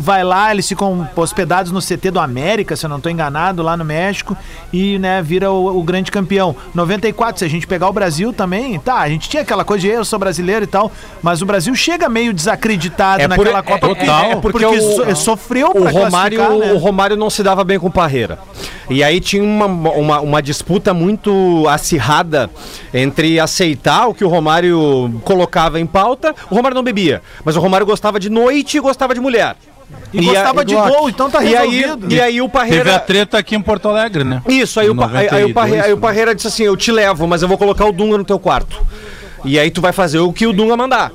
Vai 0.00 0.22
lá, 0.22 0.52
eles 0.52 0.68
ficam 0.68 1.08
hospedados 1.16 1.72
no 1.72 1.80
CT 1.80 2.12
do 2.12 2.20
América, 2.20 2.76
se 2.76 2.86
eu 2.86 2.90
não 2.90 2.98
estou 2.98 3.10
enganado, 3.10 3.62
lá 3.64 3.76
no 3.76 3.84
México, 3.84 4.36
e 4.72 4.96
né, 4.98 5.20
vira 5.20 5.50
o, 5.50 5.78
o 5.78 5.82
grande 5.82 6.10
campeão. 6.12 6.54
94, 6.74 7.40
se 7.40 7.44
a 7.44 7.48
gente 7.48 7.66
pegar 7.66 7.88
o 7.88 7.92
Brasil 7.92 8.32
também, 8.32 8.78
tá, 8.78 8.98
a 9.00 9.08
gente 9.08 9.28
tinha 9.28 9.42
aquela 9.42 9.64
coisa 9.64 9.80
de 9.82 9.88
eu 9.88 10.04
sou 10.04 10.18
brasileiro 10.18 10.64
e 10.64 10.68
tal, 10.68 10.92
mas 11.20 11.42
o 11.42 11.46
Brasil 11.46 11.74
chega 11.74 12.08
meio 12.08 12.32
desacreditado 12.32 13.22
É 13.22 13.28
por- 13.28 13.38
naquela 13.38 13.58
é- 13.58 13.62
Copa. 13.62 13.86
é- 13.88 14.30
é 14.32 14.36
porque 14.36 14.58
porque 14.64 14.66
o- 14.66 14.96
so- 14.96 15.16
sofreu 15.16 15.72
O 15.74 15.88
Romário, 15.88 16.58
né? 16.58 16.72
o 16.72 16.78
Romário 16.78 17.16
não 17.16 17.28
se 17.28 17.42
dava 17.42 17.64
bem 17.64 17.78
com 17.78 17.88
o 17.88 17.90
Parreira. 17.90 18.38
E 18.88 19.02
aí 19.02 19.20
tinha 19.20 19.42
uma, 19.42 19.66
uma, 19.66 20.20
uma 20.20 20.40
disputa 20.42 20.94
muito 20.94 21.66
acirrada 21.68 22.48
entre 22.94 23.38
aceitar 23.40 24.06
o 24.08 24.14
que 24.14 24.24
o 24.24 24.28
Romário 24.28 25.20
colocava 25.24 25.78
em 25.80 25.86
pauta. 25.86 26.34
O 26.50 26.54
Romário 26.54 26.74
não 26.76 26.82
bebia, 26.82 27.20
mas 27.44 27.56
o 27.56 27.60
Romário 27.60 27.84
gostava 27.86 28.18
de 28.20 28.30
noite 28.30 28.76
e 28.76 28.80
gostava 28.80 29.12
de 29.12 29.20
mulher. 29.20 29.56
E 30.12 30.24
gostava 30.24 30.64
de 30.64 30.74
gol, 30.74 31.08
então 31.08 31.30
tá 31.30 31.42
e 31.42 31.56
aí, 31.56 31.80
resolvido. 31.80 32.14
e 32.14 32.20
aí 32.20 32.40
o 32.40 32.48
Parreira... 32.48 32.84
Teve 32.84 32.96
a 32.96 33.00
treta 33.00 33.38
aqui 33.38 33.54
em 33.54 33.60
Porto 33.60 33.88
Alegre, 33.88 34.24
né? 34.24 34.42
Isso, 34.48 34.80
aí, 34.80 34.88
o, 34.88 34.92
aí, 34.92 35.28
aí 35.30 35.44
o 35.44 35.48
92, 35.48 35.54
Parreira, 35.54 35.84
aí 35.84 35.92
o 35.92 35.96
né? 35.96 36.02
Parreira 36.02 36.34
disse 36.34 36.48
assim: 36.48 36.62
Eu 36.64 36.76
te 36.76 36.90
levo, 36.90 37.26
mas 37.26 37.42
eu 37.42 37.48
vou 37.48 37.58
colocar 37.58 37.84
o 37.84 37.92
Dunga 37.92 38.16
no 38.16 38.24
teu 38.24 38.38
quarto. 38.38 38.80
E 39.44 39.58
aí 39.58 39.70
tu 39.70 39.80
vai 39.80 39.92
fazer 39.92 40.18
o 40.18 40.32
que 40.32 40.46
o 40.46 40.52
Dunga 40.52 40.76
mandar. 40.76 41.12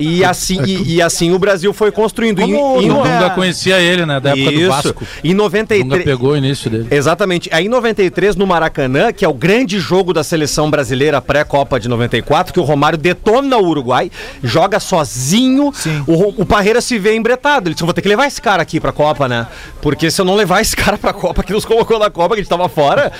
E 0.00 0.24
assim, 0.24 0.62
e, 0.64 0.94
e 0.96 1.02
assim 1.02 1.32
o 1.32 1.38
Brasil 1.38 1.72
foi 1.72 1.90
construindo. 1.92 2.40
Como 2.40 2.80
Em- 2.80 2.90
o 2.90 2.94
Dunga- 2.94 3.30
conhecia 3.30 3.78
ele, 3.78 4.04
né? 4.06 4.18
Da 4.20 4.30
época 4.30 4.50
do 4.50 4.60
Isso. 4.60 4.68
Vasco. 4.68 5.04
Em 5.22 5.28
O 5.30 5.36
Dunga 5.36 5.42
93. 5.44 6.04
pegou 6.04 6.32
o 6.32 6.36
início 6.36 6.70
dele. 6.70 6.88
Exatamente. 6.90 7.48
Aí 7.52 7.66
em 7.66 7.68
93, 7.68 8.36
no 8.36 8.46
Maracanã, 8.46 9.12
que 9.12 9.24
é 9.24 9.28
o 9.28 9.34
grande 9.34 9.78
jogo 9.78 10.12
da 10.12 10.22
seleção 10.22 10.70
brasileira 10.70 11.20
pré-Copa 11.20 11.78
de 11.80 11.88
94, 11.88 12.52
que 12.52 12.60
o 12.60 12.62
Romário 12.62 12.98
detona 12.98 13.56
o 13.56 13.66
Uruguai, 13.66 14.10
joga 14.42 14.78
sozinho. 14.80 15.72
Sim. 15.74 16.02
O, 16.06 16.42
o 16.42 16.46
Parreira 16.46 16.80
se 16.80 16.98
vê 16.98 17.14
embretado. 17.16 17.68
Ele 17.68 17.74
disse: 17.74 17.82
"Eu 17.82 17.86
vou 17.86 17.94
ter 17.94 18.02
que 18.02 18.08
levar 18.08 18.26
esse 18.26 18.40
cara 18.40 18.62
aqui 18.62 18.78
pra 18.80 18.92
Copa, 18.92 19.28
né? 19.28 19.46
Porque 19.82 20.10
se 20.10 20.20
eu 20.20 20.24
não 20.24 20.34
levar 20.34 20.60
esse 20.60 20.76
cara 20.76 20.96
pra 20.98 21.12
Copa, 21.12 21.42
que 21.42 21.52
nos 21.52 21.64
colocou 21.64 21.98
na 21.98 22.10
Copa, 22.10 22.34
que 22.34 22.40
a 22.40 22.42
gente 22.42 22.50
tava 22.50 22.68
fora, 22.68 23.10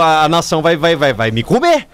a, 0.00 0.24
a 0.24 0.28
nação 0.28 0.62
vai, 0.62 0.76
vai, 0.76 0.94
vai, 0.96 1.12
vai 1.12 1.30
me 1.30 1.42
comer. 1.42 1.86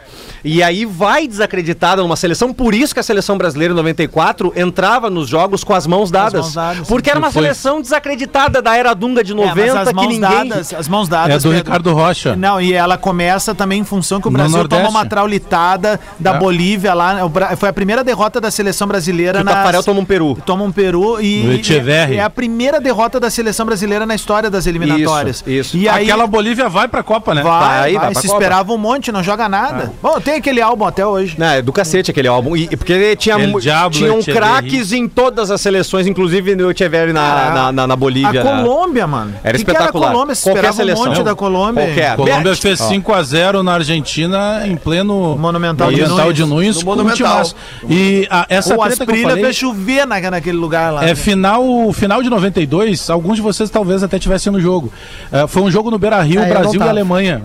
E 0.44 0.62
aí 0.62 0.84
vai 0.84 1.26
desacreditada 1.26 2.02
numa 2.02 2.14
seleção, 2.16 2.52
por 2.52 2.74
isso 2.74 2.94
que 2.94 3.00
a 3.00 3.02
seleção 3.02 3.36
brasileira 3.36 3.72
em 3.72 3.76
94 3.76 4.35
entrava 4.54 5.08
nos 5.10 5.28
jogos 5.28 5.62
com 5.64 5.74
as 5.74 5.86
mãos 5.86 6.10
dadas. 6.10 6.40
mãos 6.42 6.54
dadas, 6.54 6.88
porque 6.88 7.10
era 7.10 7.18
uma 7.18 7.30
Foi- 7.30 7.42
seleção 7.42 7.80
desacreditada 7.80 8.60
da 8.62 8.76
era 8.76 8.94
Dunga 8.94 9.22
de 9.24 9.32
É, 9.32 9.34
mas 9.36 9.48
90 9.48 9.80
as 9.80 9.88
que 9.88 9.94
ninguém. 10.06 10.20
dadas, 10.20 10.74
as 10.74 10.88
mãos 10.88 11.08
dadas. 11.08 11.34
É 11.34 11.38
do 11.38 11.42
Pedro. 11.54 11.56
Ricardo 11.56 11.92
Rocha. 11.94 12.36
Não, 12.36 12.60
e 12.60 12.72
ela 12.72 12.96
começa 12.96 13.54
também 13.54 13.80
em 13.80 13.84
função 13.84 14.20
que 14.20 14.28
o 14.28 14.30
No 14.30 14.38
Brasil 14.38 14.68
toma 14.68 14.88
uma 14.88 15.04
traulitada 15.06 16.00
da 16.18 16.34
É. 16.34 16.38
Bolívia 16.38 16.94
lá. 16.94 17.24
o 17.24 17.28
Bra- 17.28 17.56
Foi 17.56 17.68
a 17.68 17.72
primeira 17.72 18.02
derrota 18.04 18.40
da 18.40 18.50
seleção 18.50 18.86
brasileira 18.86 19.38
Que 19.38 19.42
o 19.42 19.44
nas- 19.44 19.54
Tafarel 19.54 19.82
toma 19.82 20.00
um 20.00 20.04
peru. 20.04 20.36
Toma 20.44 20.64
um 20.64 20.72
peru 20.72 21.20
e, 21.20 21.42
No 21.44 21.52
e 21.54 22.16
é 22.16 22.20
a 22.22 22.30
primeira 22.30 22.80
derrota 22.80 23.18
da 23.20 23.30
seleção 23.30 23.64
brasileira 23.66 24.04
na 24.06 24.14
história 24.14 24.50
das 24.50 24.66
eliminatórias. 24.66 25.36
Isso, 25.46 25.50
isso. 25.50 25.76
E 25.76 25.88
aí 25.88 26.04
Aquela 26.04 26.26
Bolívia 26.26 26.68
vai 26.68 26.88
pra 26.88 27.02
Copa, 27.02 27.34
né? 27.34 27.42
vai, 27.42 27.94
Vai, 27.94 27.94
vai, 27.94 28.14
se 28.14 28.22
Copa. 28.28 28.34
esperava 28.36 28.72
um 28.72 28.78
monte, 28.78 29.10
não 29.12 29.22
joga 29.22 29.48
nada. 29.48 29.92
Bom, 30.02 30.20
tem 30.20 30.34
aquele 30.34 30.60
álbum 30.60 30.84
até 30.84 31.06
hoje. 31.06 31.34
Não, 31.38 31.46
é 31.46 31.62
do 31.62 31.72
cacete 31.72 32.10
aquele 32.10 32.28
álbum. 32.28 32.56
E, 32.56 32.68
porque 32.76 33.16
tinha, 33.16 33.36
El 33.38 33.58
Diablo 33.60 33.90
tinha 33.98 34.12
um. 34.12 34.20
Craques 34.32 34.92
em 34.92 35.08
todas 35.08 35.50
as 35.50 35.60
seleções, 35.60 36.06
inclusive 36.06 36.54
no 36.56 36.70
Echeverri 36.70 37.12
na, 37.12 37.50
na, 37.50 37.72
na, 37.72 37.86
na 37.86 37.96
Bolívia. 37.96 38.40
A 38.40 38.44
né? 38.44 38.62
Colômbia, 38.62 39.06
mano. 39.06 39.34
Era 39.42 39.56
Que 39.58 39.64
que 39.64 39.70
espetacular. 39.70 40.08
a 40.08 40.12
Colômbia, 40.12 40.34
se 40.34 40.42
Qualquer 40.42 40.58
esperava 40.58 40.76
seleção. 40.76 41.04
um 41.04 41.08
monte 41.08 41.22
da 41.22 41.34
Colômbia. 41.34 41.84
Qualquer. 41.86 42.10
A 42.10 42.16
Colômbia 42.16 42.56
fez 42.56 42.80
5x0 42.80 43.62
na 43.62 43.72
Argentina 43.74 44.62
em 44.66 44.76
pleno 44.76 45.36
Monumental 45.36 45.92
de 45.92 46.06
Nunes. 46.06 46.34
de 46.34 46.44
Nunes. 46.44 46.82
Um 46.82 46.86
Monumental. 46.86 47.42
E 47.88 48.26
a, 48.30 48.46
essa 48.48 48.74
O 48.74 48.78
treta 48.78 48.96
que 48.96 49.02
eu 49.02 49.14
Asprilha 49.14 49.28
falei, 49.28 49.44
fez 49.44 49.56
chover 49.56 50.06
na, 50.06 50.20
naquele 50.30 50.56
lugar 50.56 50.92
lá. 50.92 51.04
É 51.04 51.08
né? 51.08 51.14
final, 51.14 51.92
final 51.92 52.22
de 52.22 52.28
92, 52.30 53.08
alguns 53.10 53.36
de 53.36 53.42
vocês 53.42 53.70
talvez 53.70 54.02
até 54.02 54.18
tivessem 54.18 54.52
no 54.52 54.60
jogo. 54.60 54.92
É, 55.32 55.46
foi 55.46 55.62
um 55.62 55.70
jogo 55.70 55.90
no 55.90 55.98
Beira-Rio, 55.98 56.40
É, 56.40 56.44
não 56.44 56.48
Brasil 56.48 56.80
e. 56.80 56.88
Alemanha. 56.88 57.42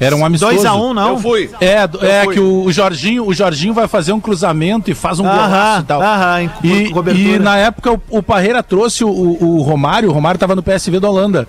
Era 0.00 0.16
um 0.16 0.24
amistoso. 0.24 0.56
2x1, 0.56 0.92
não? 0.92 1.08
Eu 1.10 1.18
fui. 1.18 1.50
É, 1.60 1.86
do- 1.86 2.04
é 2.04 2.24
fui. 2.24 2.34
que 2.34 2.40
o, 2.40 2.64
o 2.64 2.72
Jorginho, 2.72 3.26
o 3.26 3.32
Jorginho 3.32 3.72
vai 3.72 3.86
fazer 3.86 4.12
um 4.12 4.20
cruzamento 4.20 4.90
e 4.90 4.94
faz 4.94 5.20
um 5.20 5.26
Aham, 5.26 5.34
golaço 5.48 5.80
e 5.80 5.84
tal. 5.84 6.02
aham, 6.02 6.42
em 6.42 6.50
e, 6.64 6.90
cobertura. 6.90 7.28
e 7.28 7.38
na 7.38 7.56
época 7.56 7.92
o, 7.92 8.00
o 8.10 8.22
Parreira 8.22 8.62
trouxe 8.62 9.04
o, 9.04 9.08
o, 9.08 9.62
Romário, 9.62 10.10
o 10.10 10.12
Romário 10.12 10.36
estava 10.36 10.56
no 10.56 10.62
PSV 10.62 10.98
da 11.00 11.08
Holanda. 11.08 11.46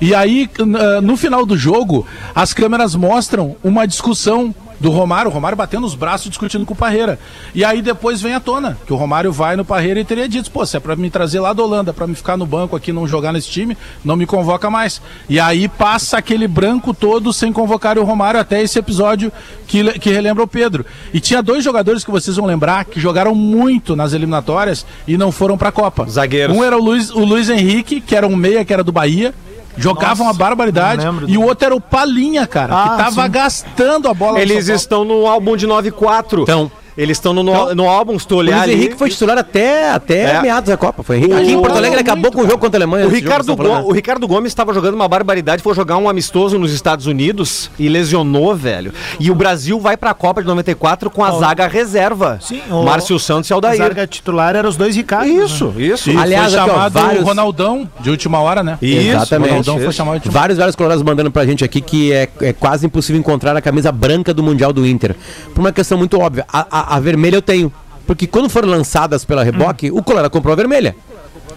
E 0.00 0.14
aí, 0.14 0.48
n- 0.60 1.00
no 1.02 1.16
final 1.16 1.44
do 1.44 1.56
jogo, 1.56 2.06
as 2.34 2.54
câmeras 2.54 2.94
mostram 2.94 3.56
uma 3.64 3.84
discussão 3.86 4.54
do 4.80 4.90
Romário, 4.90 5.30
o 5.30 5.34
Romário 5.34 5.56
batendo 5.56 5.86
os 5.86 5.94
braços 5.94 6.28
discutindo 6.28 6.64
com 6.64 6.74
o 6.74 6.76
Parreira. 6.76 7.18
E 7.54 7.64
aí 7.64 7.82
depois 7.82 8.20
vem 8.20 8.34
à 8.34 8.40
tona, 8.40 8.78
que 8.86 8.92
o 8.92 8.96
Romário 8.96 9.32
vai 9.32 9.56
no 9.56 9.64
Parreira 9.64 10.00
e 10.00 10.04
teria 10.04 10.28
dito, 10.28 10.50
pô, 10.50 10.64
se 10.64 10.76
é 10.76 10.80
pra 10.80 10.96
me 10.96 11.10
trazer 11.10 11.40
lá 11.40 11.52
da 11.52 11.62
Holanda, 11.62 11.92
pra 11.92 12.06
me 12.06 12.14
ficar 12.14 12.36
no 12.36 12.46
banco 12.46 12.76
aqui, 12.76 12.92
não 12.92 13.06
jogar 13.06 13.32
nesse 13.32 13.48
time, 13.48 13.76
não 14.04 14.16
me 14.16 14.26
convoca 14.26 14.70
mais. 14.70 15.00
E 15.28 15.40
aí 15.40 15.68
passa 15.68 16.18
aquele 16.18 16.46
branco 16.46 16.94
todo 16.94 17.32
sem 17.32 17.52
convocar 17.52 17.98
o 17.98 18.04
Romário 18.04 18.40
até 18.40 18.62
esse 18.62 18.78
episódio 18.78 19.32
que, 19.66 19.98
que 19.98 20.10
relembra 20.10 20.44
o 20.44 20.48
Pedro. 20.48 20.84
E 21.12 21.20
tinha 21.20 21.42
dois 21.42 21.64
jogadores 21.64 22.04
que 22.04 22.10
vocês 22.10 22.36
vão 22.36 22.46
lembrar 22.46 22.84
que 22.84 23.00
jogaram 23.00 23.34
muito 23.34 23.96
nas 23.96 24.12
eliminatórias 24.12 24.86
e 25.06 25.16
não 25.16 25.32
foram 25.32 25.58
pra 25.58 25.72
Copa. 25.72 26.06
Zagueiros. 26.08 26.56
Um 26.56 26.64
era 26.64 26.76
o 26.76 26.82
Luiz, 26.82 27.10
o 27.10 27.24
Luiz 27.24 27.48
Henrique, 27.48 28.00
que 28.00 28.14
era 28.14 28.26
um 28.26 28.36
meia, 28.36 28.64
que 28.64 28.72
era 28.72 28.84
do 28.84 28.92
Bahia. 28.92 29.34
Jogava 29.82 30.22
uma 30.22 30.32
barbaridade. 30.32 31.04
não 31.04 31.12
lembro 31.12 31.28
E 31.30 31.38
o 31.38 31.42
outro 31.42 31.66
era 31.66 31.74
o 31.76 31.80
Palinha, 31.80 32.46
cara, 32.46 32.74
Ah, 32.74 32.90
que 32.90 32.96
tava 33.04 33.24
sim. 33.24 33.30
gastando 33.30 34.08
a 34.08 34.14
bola 34.14 34.40
Eles 34.40 34.68
estão 34.68 35.04
no 35.04 35.26
álbum 35.26 35.56
de 35.56 35.66
94. 35.66 36.42
Então. 36.42 36.70
Eles 36.98 37.16
estão 37.16 37.32
no, 37.32 37.44
no, 37.44 37.74
no 37.76 37.88
álbum, 37.88 38.18
se 38.18 38.26
tu 38.26 38.34
O 38.34 38.38
olhar 38.38 38.56
Luiz 38.56 38.62
ali. 38.64 38.72
Henrique 38.74 38.96
foi 38.96 39.08
titular 39.08 39.38
até, 39.38 39.88
até 39.92 40.32
É. 40.32 40.42
meados 40.42 40.68
da 40.68 40.76
Copa. 40.76 41.04
Foi 41.04 41.16
Henrique. 41.18 41.32
Aqui 41.32 41.52
em 41.52 41.56
O- 41.56 41.60
Porto 41.60 41.76
Alegre 41.76 41.94
ele 41.94 42.00
acabou 42.00 42.32
com 42.32 42.40
o 42.40 42.44
jogo 42.44 42.58
contra 42.58 42.76
a 42.76 42.78
Alemanha. 42.80 43.06
O 43.06 43.08
Ricardo, 43.08 43.54
Go- 43.54 43.68
o 43.84 43.92
Ricardo 43.92 44.26
Gomes 44.26 44.50
estava 44.50 44.74
jogando 44.74 44.94
uma 44.94 45.06
barbaridade, 45.06 45.62
foi 45.62 45.74
jogar 45.76 45.96
um 45.96 46.08
amistoso 46.08 46.58
nos 46.58 46.72
Estados 46.72 47.06
Unidos 47.06 47.70
e 47.78 47.88
lesionou, 47.88 48.54
velho. 48.56 48.92
E 49.20 49.30
o 49.30 49.34
Brasil 49.36 49.78
vai 49.78 49.96
pra 49.96 50.12
Copa 50.12 50.40
de 50.42 50.48
94 50.48 51.08
com 51.08 51.22
a 51.22 51.30
zaga 51.38 51.68
reserva. 51.68 52.38
Sim, 52.42 52.60
o- 52.68 52.82
Márcio 52.82 53.16
Santos 53.20 53.48
e 53.48 53.52
A 53.52 53.56
Aldair. 53.56 53.76
zaga 53.78 54.04
titular 54.06 54.56
era 54.56 54.68
os 54.68 54.76
dois 54.76 54.96
Ricardo. 54.96 55.28
Isso, 55.28 55.72
isso. 55.78 56.10
E 56.10 56.16
Aliás, 56.16 56.52
foi 56.52 56.60
aqui, 56.60 56.70
ó, 56.70 56.74
chamado 56.74 56.92
vários- 56.94 57.24
Ronaldão 57.24 57.88
de 58.00 58.10
última 58.10 58.40
hora, 58.40 58.64
né? 58.64 58.76
Isso, 58.82 59.08
Exatamente. 59.10 59.50
Ronaldão 59.50 59.74
foi 59.76 59.84
isso. 59.84 59.92
chamado 59.92 60.14
de 60.14 60.18
última 60.26 60.40
Vários, 60.40 60.58
vários 60.58 60.74
colorados 60.74 61.04
mandando 61.04 61.30
pra 61.30 61.46
gente 61.46 61.64
aqui 61.64 61.80
que 61.80 62.12
é, 62.12 62.28
é 62.40 62.52
quase 62.52 62.86
impossível 62.86 63.20
encontrar 63.20 63.56
a 63.56 63.60
camisa 63.60 63.92
branca 63.92 64.34
do 64.34 64.42
Mundial 64.42 64.72
do 64.72 64.84
Inter. 64.84 65.14
Por 65.54 65.60
uma 65.60 65.70
questão 65.70 65.96
muito 65.96 66.18
óbvia. 66.18 66.44
A, 66.52 66.66
a- 66.70 66.87
a 66.96 67.00
vermelha 67.00 67.36
eu 67.36 67.42
tenho. 67.42 67.72
Porque 68.06 68.26
quando 68.26 68.48
foram 68.48 68.68
lançadas 68.68 69.24
pela 69.24 69.44
Reboque, 69.44 69.90
o 69.90 70.02
Colorado 70.02 70.30
comprou 70.30 70.52
a 70.52 70.56
vermelha. 70.56 70.96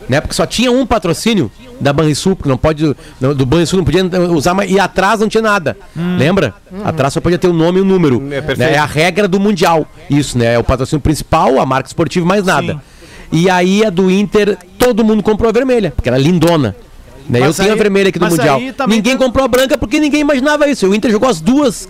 Né? 0.10 0.20
Porque 0.20 0.34
só 0.34 0.46
tinha 0.46 0.70
um 0.72 0.86
patrocínio 0.86 1.50
da 1.80 1.94
Banrisul, 1.94 2.36
porque 2.36 2.50
não 2.50 2.58
pode. 2.58 2.96
não- 3.20 3.34
do 3.34 3.46
Banrisul 3.46 3.78
não 3.78 3.86
podia 3.86 4.04
usar, 4.32 4.54
mas, 4.54 4.70
e 4.70 4.78
atrás 4.80 5.22
não 5.22 5.30
tinha 5.30 5.42
nada. 5.42 5.78
Lembra? 5.96 6.54
Atrás 6.84 7.14
só 7.14 7.22
podia 7.22 7.38
ter 7.38 7.48
o 7.48 7.54
nome 7.54 7.80
e 7.80 7.82
o 7.82 7.86
número. 7.86 8.22
É 8.32 8.42
né? 8.58 8.74
É 8.74 8.78
a 8.78 8.86
regra 8.86 9.28
do 9.28 9.40
Mundial. 9.40 9.88
Isso, 10.10 10.38
né? 10.38 10.56
É 10.56 10.60
o 10.60 10.64
patrocínio 10.64 11.02
principal, 11.02 11.60
a 11.60 11.66
marca 11.66 11.88
esportiva 11.88 12.26
e 12.26 12.28
mais 12.28 12.44
nada. 12.46 12.82
E 13.32 13.50
aí 13.50 13.86
a 13.86 13.90
do 13.90 14.12
Inter, 14.12 14.58
todo 14.78 15.06
mundo 15.06 15.24
comprou 15.24 15.48
a 15.50 15.54
vermelha, 15.54 15.92
porque 15.96 16.10
era 16.10 16.18
lindona. 16.18 16.76
Né? 17.32 17.40
Eu 17.40 17.46
Mas 17.46 17.56
tenho 17.56 17.70
a 17.70 17.72
aí- 17.72 17.78
vermelha 17.80 18.10
aqui 18.10 18.20
do 18.20 18.26
mas 18.26 18.34
Mundial. 18.36 18.58
aí 18.58 18.76
Ninguém 18.88 19.02
tem- 19.02 19.18
comprou 19.18 19.46
a 19.46 19.48
branca 19.48 19.78
porque 19.78 20.02
ninguém 20.02 20.20
imaginava 20.20 20.68
isso. 20.68 20.86
O 20.86 20.94
Inter 20.94 21.10
jogou 21.10 21.30
as 21.30 21.40
duas, 21.40 21.88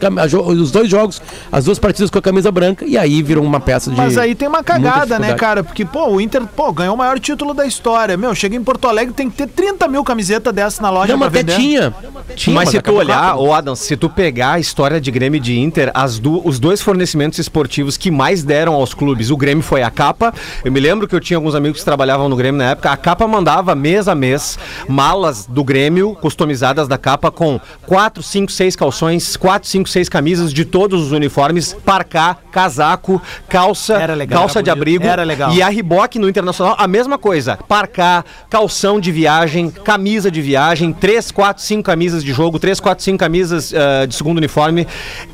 os 0.59 0.69
dois 0.69 0.87
jogos, 0.87 1.19
as 1.51 1.65
duas 1.65 1.79
partidas 1.79 2.11
com 2.11 2.19
a 2.19 2.21
camisa 2.21 2.51
branca 2.51 2.85
e 2.85 2.95
aí 2.95 3.23
virou 3.23 3.43
uma 3.43 3.59
peça 3.59 3.89
de. 3.89 3.97
Mas 3.97 4.19
aí 4.19 4.35
tem 4.35 4.47
uma 4.47 4.63
cagada, 4.63 5.17
né, 5.17 5.33
cara? 5.33 5.63
Porque, 5.63 5.83
pô, 5.83 6.07
o 6.11 6.21
Inter, 6.21 6.43
pô, 6.45 6.71
ganhou 6.71 6.93
o 6.93 6.97
maior 6.97 7.19
título 7.19 7.55
da 7.55 7.65
história. 7.65 8.15
Meu, 8.15 8.35
chega 8.35 8.55
em 8.55 8.63
Porto 8.63 8.87
Alegre, 8.87 9.15
tem 9.15 9.31
que 9.31 9.35
ter 9.37 9.47
30 9.47 9.87
mil 9.87 10.03
camisetas 10.03 10.53
dessas 10.53 10.79
na 10.79 10.91
loja 10.91 11.13
Não, 11.13 11.17
mas 11.19 11.29
até 11.29 11.43
tinha. 11.43 11.91
tinha 12.35 12.55
mas 12.55 12.69
se 12.69 12.79
tu 12.79 12.93
olhar, 12.93 13.35
ô 13.35 13.51
Adam, 13.51 13.75
se 13.75 13.97
tu 13.97 14.09
pegar 14.09 14.51
a 14.53 14.59
história 14.59 15.01
de 15.01 15.09
Grêmio 15.09 15.37
e 15.37 15.41
de 15.41 15.57
Inter, 15.59 15.89
as 15.95 16.19
du- 16.19 16.41
os 16.47 16.59
dois 16.59 16.81
fornecimentos 16.81 17.39
esportivos 17.39 17.97
que 17.97 18.11
mais 18.11 18.43
deram 18.43 18.75
aos 18.75 18.93
clubes, 18.93 19.31
o 19.31 19.37
Grêmio 19.37 19.63
foi 19.63 19.81
a 19.81 19.89
capa. 19.89 20.31
Eu 20.63 20.71
me 20.71 20.79
lembro 20.79 21.07
que 21.07 21.15
eu 21.15 21.19
tinha 21.19 21.37
alguns 21.37 21.55
amigos 21.55 21.79
que 21.79 21.85
trabalhavam 21.85 22.29
no 22.29 22.35
Grêmio 22.35 22.59
na 22.59 22.71
época. 22.71 22.91
A 22.91 22.97
capa 22.97 23.25
mandava 23.27 23.73
mês 23.73 24.07
a 24.07 24.13
mês 24.13 24.59
malas 24.87 25.30
do 25.47 25.63
Grêmio 25.63 26.15
customizadas 26.15 26.87
da 26.87 26.97
capa 26.97 27.31
com 27.31 27.59
4, 27.85 28.21
5, 28.23 28.51
6 28.51 28.75
calções, 28.75 29.35
4, 29.37 29.67
5, 29.67 29.89
6 29.89 30.09
camisas 30.09 30.53
de 30.53 30.63
todos 30.65 31.01
os 31.01 31.11
uniformes, 31.11 31.73
parcá, 31.85 32.37
casaco, 32.51 33.21
calça, 33.49 33.93
Era 33.95 34.13
legal, 34.13 34.39
calça 34.41 34.59
era 34.59 34.63
de 34.63 34.69
abrigo. 34.69 35.05
Era 35.05 35.23
legal. 35.23 35.51
E 35.53 35.61
a 35.61 35.67
Riboc 35.69 36.15
no 36.15 36.29
Internacional, 36.29 36.75
a 36.77 36.87
mesma 36.87 37.17
coisa. 37.17 37.57
Parcar, 37.67 38.25
calção 38.49 38.99
de 38.99 39.11
viagem, 39.11 39.69
camisa 39.69 40.29
de 40.29 40.41
viagem, 40.41 40.93
3, 40.93 41.31
4, 41.31 41.63
5 41.63 41.83
camisas 41.83 42.23
de 42.23 42.31
jogo, 42.33 42.59
3, 42.59 42.79
4, 42.79 43.03
5 43.03 43.17
camisas 43.17 43.73
ah, 43.73 44.05
de 44.05 44.15
segundo 44.15 44.37
uniforme. 44.37 44.87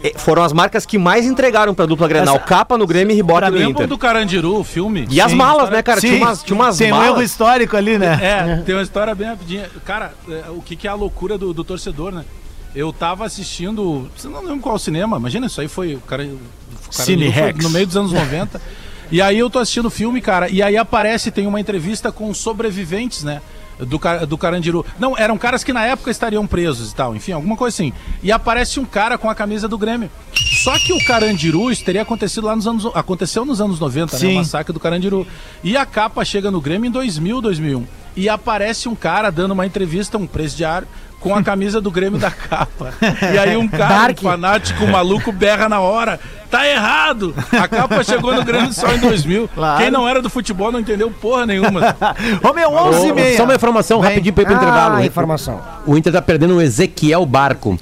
Eh, 0.03 0.13
foram 0.15 0.43
as 0.43 0.53
marcas 0.53 0.85
que 0.85 0.97
mais 0.97 1.25
entregaram 1.25 1.73
pra 1.73 1.85
dupla 1.85 2.07
Grenal. 2.07 2.35
Essa- 2.35 2.45
Capa 2.45 2.77
no 2.77 2.87
Grêmio 2.87 3.13
e 3.13 3.15
Riboc 3.15 3.41
no 3.41 3.49
Lembram 3.49 3.69
Inter. 3.71 3.87
do 3.87 3.97
Carandiru, 3.97 4.59
o 4.59 4.63
filme? 4.63 5.07
E 5.09 5.19
as 5.19 5.31
Sim. 5.31 5.37
malas, 5.37 5.69
né, 5.69 5.81
cara? 5.81 5.99
Sim, 5.99 6.07
Tinha 6.09 6.21
umas, 6.25 6.43
tinha 6.43 6.55
umas 6.55 6.77
tem 6.77 6.91
um 6.93 6.95
erro 7.03 7.13
malas. 7.13 7.29
histórico 7.31 7.75
ali, 7.75 7.97
né? 7.97 8.19
É, 8.21 8.61
tem 8.65 8.75
uma 8.75 8.81
história 8.83 9.13
bem 9.15 9.27
rapidinha. 9.27 9.65
Cara, 9.85 10.13
é, 10.29 10.49
o 10.49 10.61
que, 10.61 10.75
que 10.75 10.87
é 10.87 10.89
a 10.89 10.95
loucura 10.95 11.37
do, 11.37 11.53
do 11.53 11.63
torcedor, 11.63 12.11
né? 12.11 12.25
Eu 12.75 12.93
tava 12.93 13.25
assistindo. 13.25 14.09
Você 14.15 14.27
não 14.27 14.41
lembro 14.41 14.59
qual 14.59 14.77
cinema, 14.77 15.17
imagina, 15.17 15.47
isso 15.47 15.59
aí 15.61 15.67
foi. 15.67 15.95
O 15.95 16.01
cara, 16.01 16.23
o 16.23 16.37
cara 16.91 17.03
Cine 17.05 17.27
Rex. 17.27 17.63
no 17.63 17.69
meio 17.69 17.87
dos 17.87 17.97
anos 17.97 18.11
90. 18.11 18.61
E 19.09 19.21
aí 19.21 19.39
eu 19.39 19.49
tô 19.49 19.59
assistindo 19.59 19.85
o 19.85 19.89
filme, 19.89 20.19
cara, 20.19 20.49
e 20.49 20.61
aí 20.61 20.75
aparece, 20.75 21.31
tem 21.31 21.47
uma 21.47 21.61
entrevista 21.61 22.11
com 22.11 22.33
sobreviventes, 22.33 23.23
né? 23.23 23.41
Do, 23.79 23.99
do 24.27 24.37
Carandiru. 24.37 24.85
Não, 24.99 25.17
eram 25.17 25.37
caras 25.37 25.63
que 25.63 25.71
na 25.71 25.85
época 25.85 26.09
estariam 26.09 26.47
presos 26.47 26.91
e 26.91 26.95
tal, 26.95 27.15
enfim, 27.15 27.31
alguma 27.31 27.55
coisa 27.55 27.75
assim. 27.75 27.93
E 28.23 28.31
aparece 28.31 28.79
um 28.79 28.85
cara 28.85 29.17
com 29.17 29.29
a 29.29 29.35
camisa 29.35 29.67
do 29.67 29.77
Grêmio. 29.77 30.09
Só 30.63 30.77
que 30.79 30.93
o 30.93 31.05
Carandiru, 31.05 31.71
isso 31.71 31.83
teria 31.83 32.01
acontecido 32.01 32.47
lá 32.47 32.55
nos 32.55 32.67
anos. 32.67 32.85
Aconteceu 32.93 33.45
nos 33.45 33.61
anos 33.61 33.79
90, 33.79 34.13
né? 34.13 34.19
Sim. 34.19 34.33
O 34.33 34.35
massacre 34.35 34.73
do 34.73 34.79
Carandiru. 34.79 35.27
E 35.63 35.77
a 35.77 35.85
capa 35.85 36.25
chega 36.25 36.49
no 36.49 36.59
Grêmio 36.59 36.87
em 36.87 36.91
2000, 36.91 37.41
2001. 37.41 37.85
E 38.15 38.27
aparece 38.27 38.89
um 38.89 38.95
cara 38.95 39.29
dando 39.29 39.51
uma 39.51 39.65
entrevista, 39.65 40.17
um 40.17 40.25
presidiário, 40.25 40.87
com 41.19 41.35
a 41.35 41.43
camisa 41.43 41.79
do 41.79 41.91
Grêmio 41.91 42.19
da 42.19 42.29
capa. 42.31 42.93
E 43.33 43.37
aí 43.37 43.55
um 43.57 43.67
cara, 43.67 44.07
Dark. 44.07 44.19
um 44.19 44.23
fanático 44.23 44.83
um 44.83 44.91
maluco, 44.91 45.31
berra 45.31 45.69
na 45.69 45.79
hora. 45.79 46.19
Tá 46.49 46.65
errado! 46.67 47.33
A 47.51 47.67
capa 47.67 48.03
chegou 48.03 48.33
no 48.33 48.43
Grêmio 48.43 48.71
só 48.73 48.91
em 48.93 48.99
2000. 48.99 49.49
Claro. 49.57 49.81
Quem 49.81 49.91
não 49.91 50.07
era 50.07 50.21
do 50.21 50.29
futebol 50.29 50.71
não 50.71 50.79
entendeu 50.79 51.09
porra 51.11 51.45
nenhuma. 51.45 51.95
Ô, 52.47 52.53
meu, 52.53 52.69
11 52.71 53.07
e 53.07 53.13
meia. 53.13 53.37
Só 53.37 53.43
uma 53.43 53.55
informação 53.55 53.99
Vem. 54.01 54.09
rapidinho 54.09 54.33
pra 54.33 54.43
ir 54.43 54.45
pro 54.45 54.55
intervalo. 54.55 54.95
Ah, 54.95 54.99
O- 54.99 55.03
informação. 55.05 55.61
O 55.85 55.97
Inter 55.97 56.13
tá 56.13 56.21
perdendo 56.21 56.55
o 56.55 56.61
Ezequiel 56.61 57.25
Barco. 57.25 57.77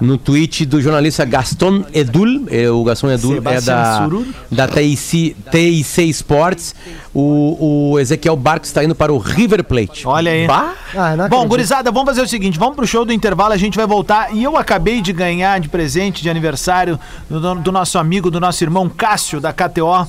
No 0.00 0.16
tweet 0.16 0.64
do 0.64 0.80
jornalista 0.80 1.24
Gaston 1.24 1.84
Edul, 1.92 2.46
eh, 2.50 2.70
o 2.70 2.82
Gaston 2.82 3.10
Edul 3.10 3.34
Sebastião 3.34 3.78
é 3.78 3.82
da, 3.82 3.98
Surur. 3.98 4.26
da 4.50 4.68
TIC, 4.68 5.36
TIC 5.50 6.08
Sports. 6.10 6.74
O, 7.12 7.90
o 7.92 7.98
Ezequiel 7.98 8.36
Barco 8.36 8.64
está 8.64 8.82
indo 8.82 8.94
para 8.94 9.12
o 9.12 9.18
River 9.18 9.62
Plate. 9.64 10.06
Olha 10.06 10.32
aí. 10.32 10.46
Ah, 10.48 11.28
Bom, 11.28 11.46
gurizada, 11.46 11.90
vamos 11.90 12.08
fazer 12.08 12.22
o 12.22 12.28
seguinte: 12.28 12.58
vamos 12.58 12.76
pro 12.76 12.86
show 12.86 13.04
do 13.04 13.12
intervalo, 13.12 13.52
a 13.52 13.56
gente 13.56 13.76
vai 13.76 13.86
voltar. 13.86 14.34
E 14.34 14.42
eu 14.42 14.56
acabei 14.56 15.02
de 15.02 15.12
ganhar 15.12 15.60
de 15.60 15.68
presente 15.68 16.22
de 16.22 16.30
aniversário 16.30 16.98
do, 17.28 17.56
do 17.56 17.72
nosso 17.72 17.98
amigo, 17.98 18.30
do 18.30 18.40
nosso 18.40 18.64
irmão 18.64 18.88
Cássio, 18.88 19.40
da 19.40 19.52
KTO. 19.52 20.08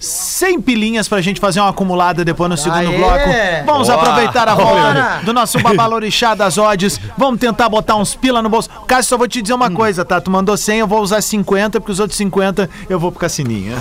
100 0.00 0.62
pilinhas 0.62 1.06
pra 1.06 1.20
gente 1.20 1.38
fazer 1.38 1.60
uma 1.60 1.68
acumulada 1.68 2.24
depois 2.24 2.48
no 2.48 2.56
segundo 2.56 2.88
Aê! 2.88 2.96
bloco. 2.96 3.66
Vamos 3.66 3.88
Boa! 3.88 4.00
aproveitar 4.00 4.48
a 4.48 4.56
Bora! 4.56 4.66
volta 4.72 5.24
do 5.26 5.32
nosso 5.34 5.60
babalorixá 5.60 6.34
das 6.34 6.56
odds. 6.56 6.98
Vamos 7.18 7.38
tentar 7.38 7.68
botar 7.68 7.96
uns 7.96 8.14
pila 8.14 8.40
no 8.40 8.48
bolso. 8.48 8.70
Cássio, 8.86 9.10
só 9.10 9.18
vou 9.18 9.28
te 9.28 9.42
dizer 9.42 9.52
uma 9.52 9.70
coisa, 9.70 10.02
tá? 10.02 10.18
Tu 10.18 10.30
mandou 10.30 10.56
100, 10.56 10.78
eu 10.78 10.86
vou 10.86 11.02
usar 11.02 11.20
50, 11.20 11.80
porque 11.80 11.92
os 11.92 12.00
outros 12.00 12.16
50 12.16 12.68
eu 12.88 12.98
vou 12.98 13.12
pro 13.12 13.20
cassininho. 13.20 13.76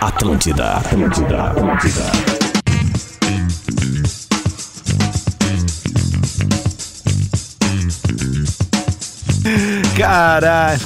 Atlântida, 0.00 0.72
Atlântida, 0.78 1.42
Atlântida. 1.44 2.39
Caralho. 10.00 10.80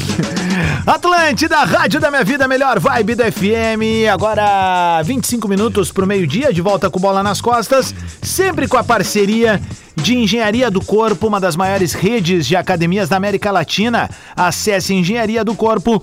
Atlântida, 0.84 1.58
Rádio 1.64 2.00
da 2.00 2.10
Minha 2.10 2.24
Vida, 2.24 2.48
melhor 2.48 2.80
vibe 2.80 3.14
da 3.14 3.30
FM. 3.30 4.10
Agora, 4.12 5.00
25 5.02 5.46
minutos 5.46 5.92
pro 5.92 6.06
meio-dia, 6.06 6.52
de 6.52 6.60
volta 6.60 6.90
com 6.90 6.98
bola 6.98 7.22
nas 7.22 7.40
costas. 7.40 7.94
Sempre 8.20 8.66
com 8.66 8.76
a 8.76 8.82
parceria 8.82 9.62
de 9.94 10.16
Engenharia 10.16 10.68
do 10.68 10.84
Corpo, 10.84 11.28
uma 11.28 11.40
das 11.40 11.54
maiores 11.54 11.92
redes 11.92 12.44
de 12.44 12.56
academias 12.56 13.08
da 13.08 13.16
América 13.16 13.52
Latina. 13.52 14.10
Acesse 14.36 14.92
engenharia 14.92 15.44
do 15.44 15.54
corpo. 15.54 16.02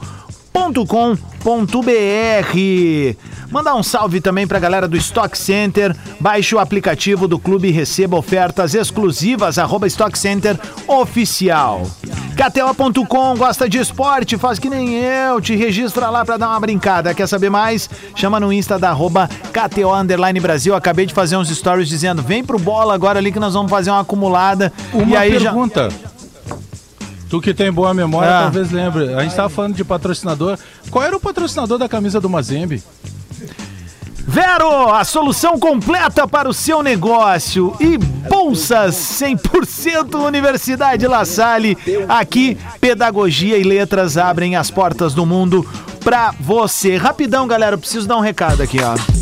Mandar 3.50 3.76
um 3.76 3.84
salve 3.84 4.22
também 4.22 4.48
pra 4.48 4.60
galera 4.60 4.88
do 4.88 4.96
Stock 4.96 5.38
Center. 5.38 5.96
Baixe 6.20 6.56
o 6.56 6.60
aplicativo 6.60 7.28
do 7.28 7.38
clube 7.38 7.68
e 7.68 7.72
receba 7.72 8.18
ofertas 8.18 8.74
exclusivas. 8.74 9.58
Arroba 9.58 9.88
Stock 9.88 10.18
Center 10.18 10.58
Oficial. 10.88 11.86
KTO.com 12.36 13.36
gosta 13.38 13.68
de 13.68 13.78
esporte? 13.78 14.38
Faz 14.38 14.58
que 14.58 14.70
nem 14.70 14.96
eu. 14.96 15.42
Te 15.42 15.56
registra 15.56 16.10
lá 16.10 16.24
pra 16.24 16.38
dar 16.38 16.50
uma 16.50 16.60
brincada. 16.60 17.14
Quer 17.14 17.28
saber 17.28 17.50
mais? 17.50 17.90
Chama 18.16 18.40
no 18.40 18.52
Insta 18.54 18.80
da 18.80 18.90
arroba 18.90 19.30
KTO 19.52 19.94
Underline 19.94 20.40
Brasil. 20.40 20.74
Acabei 20.74 21.06
de 21.06 21.14
fazer 21.14 21.36
uns 21.38 21.50
stories 21.50 21.90
dizendo: 21.90 22.22
vem 22.22 22.44
pro 22.44 22.58
bola 22.58 22.94
agora 22.94 23.20
ali 23.20 23.32
que 23.32 23.40
nós 23.40 23.54
vamos 23.54 23.70
fazer 23.70 23.92
uma 23.92 24.02
acumulada. 24.02 24.72
Uma 24.94 25.06
e 25.06 25.16
aí 25.16 25.40
já. 25.40 25.54
Tu 27.32 27.40
que 27.40 27.54
tem 27.54 27.72
boa 27.72 27.94
memória, 27.94 28.30
Ah. 28.30 28.42
talvez 28.44 28.72
lembre. 28.72 29.14
A 29.14 29.24
gente 29.24 29.34
tava 29.34 29.48
falando 29.48 29.74
de 29.74 29.86
patrocinador. 29.86 30.58
Qual 30.90 31.02
era 31.02 31.16
o 31.16 31.20
patrocinador 31.20 31.78
da 31.78 31.88
camisa 31.88 32.20
do 32.20 32.30
Mazembe? 32.30 32.84
Vero, 34.28 34.90
a 34.94 35.04
solução 35.06 35.58
completa 35.58 36.28
para 36.28 36.50
o 36.50 36.54
seu 36.54 36.84
negócio. 36.84 37.74
E 37.80 37.98
bolsas 37.98 38.96
100% 38.96 40.16
Universidade 40.26 41.08
La 41.08 41.24
Salle. 41.24 41.78
Aqui, 42.10 42.58
pedagogia 42.82 43.58
e 43.58 43.64
letras 43.64 44.18
abrem 44.18 44.58
as 44.58 44.70
portas 44.70 45.14
do 45.14 45.26
mundo 45.26 45.66
pra 46.04 46.34
você. 46.38 46.98
Rapidão, 46.98 47.48
galera, 47.48 47.76
eu 47.76 47.80
preciso 47.80 48.10
dar 48.10 48.18
um 48.18 48.22
recado 48.22 48.62
aqui, 48.62 48.80
ó. 48.84 49.21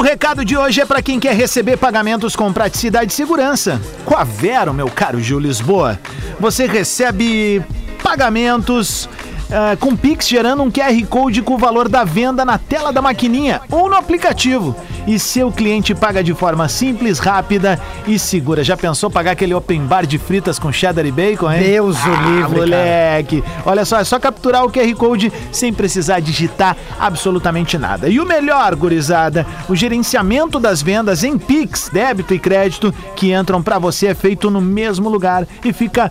O 0.00 0.02
recado 0.02 0.46
de 0.46 0.56
hoje 0.56 0.80
é 0.80 0.86
para 0.86 1.02
quem 1.02 1.20
quer 1.20 1.36
receber 1.36 1.76
pagamentos 1.76 2.34
com 2.34 2.50
praticidade 2.50 3.12
e 3.12 3.14
segurança. 3.14 3.78
Com 4.06 4.16
a 4.16 4.24
Vero, 4.24 4.72
meu 4.72 4.88
caro 4.88 5.20
Gil 5.20 5.38
Lisboa, 5.38 6.00
você 6.40 6.66
recebe 6.66 7.62
pagamentos 8.02 9.10
ah, 9.52 9.76
com 9.78 9.96
Pix 9.96 10.28
gerando 10.28 10.62
um 10.62 10.70
QR 10.70 11.06
Code 11.08 11.42
com 11.42 11.54
o 11.54 11.58
valor 11.58 11.88
da 11.88 12.04
venda 12.04 12.44
na 12.44 12.58
tela 12.58 12.92
da 12.92 13.02
maquininha 13.02 13.60
ou 13.70 13.88
no 13.88 13.96
aplicativo. 13.96 14.76
E 15.06 15.18
seu 15.18 15.50
cliente 15.50 15.94
paga 15.94 16.22
de 16.22 16.34
forma 16.34 16.68
simples, 16.68 17.18
rápida 17.18 17.80
e 18.06 18.18
segura. 18.18 18.62
Já 18.62 18.76
pensou 18.76 19.10
pagar 19.10 19.32
aquele 19.32 19.54
open 19.54 19.84
bar 19.86 20.06
de 20.06 20.18
fritas 20.18 20.58
com 20.58 20.70
cheddar 20.70 21.06
e 21.06 21.10
bacon, 21.10 21.50
hein? 21.50 21.62
Deus 21.62 21.96
o 22.04 22.08
livre, 22.08 22.42
cara. 22.42 22.48
moleque. 22.48 23.44
Olha 23.64 23.84
só, 23.84 23.98
é 23.98 24.04
só 24.04 24.20
capturar 24.20 24.64
o 24.64 24.70
QR 24.70 24.94
Code 24.94 25.32
sem 25.50 25.72
precisar 25.72 26.20
digitar 26.20 26.76
absolutamente 26.98 27.78
nada. 27.78 28.08
E 28.08 28.20
o 28.20 28.26
melhor, 28.26 28.74
gurizada, 28.76 29.46
o 29.68 29.74
gerenciamento 29.74 30.60
das 30.60 30.82
vendas 30.82 31.24
em 31.24 31.38
Pix, 31.38 31.90
débito 31.92 32.34
e 32.34 32.38
crédito 32.38 32.94
que 33.16 33.32
entram 33.32 33.62
pra 33.62 33.78
você 33.78 34.08
é 34.08 34.14
feito 34.14 34.50
no 34.50 34.60
mesmo 34.60 35.08
lugar 35.08 35.46
e 35.64 35.72
fica 35.72 36.10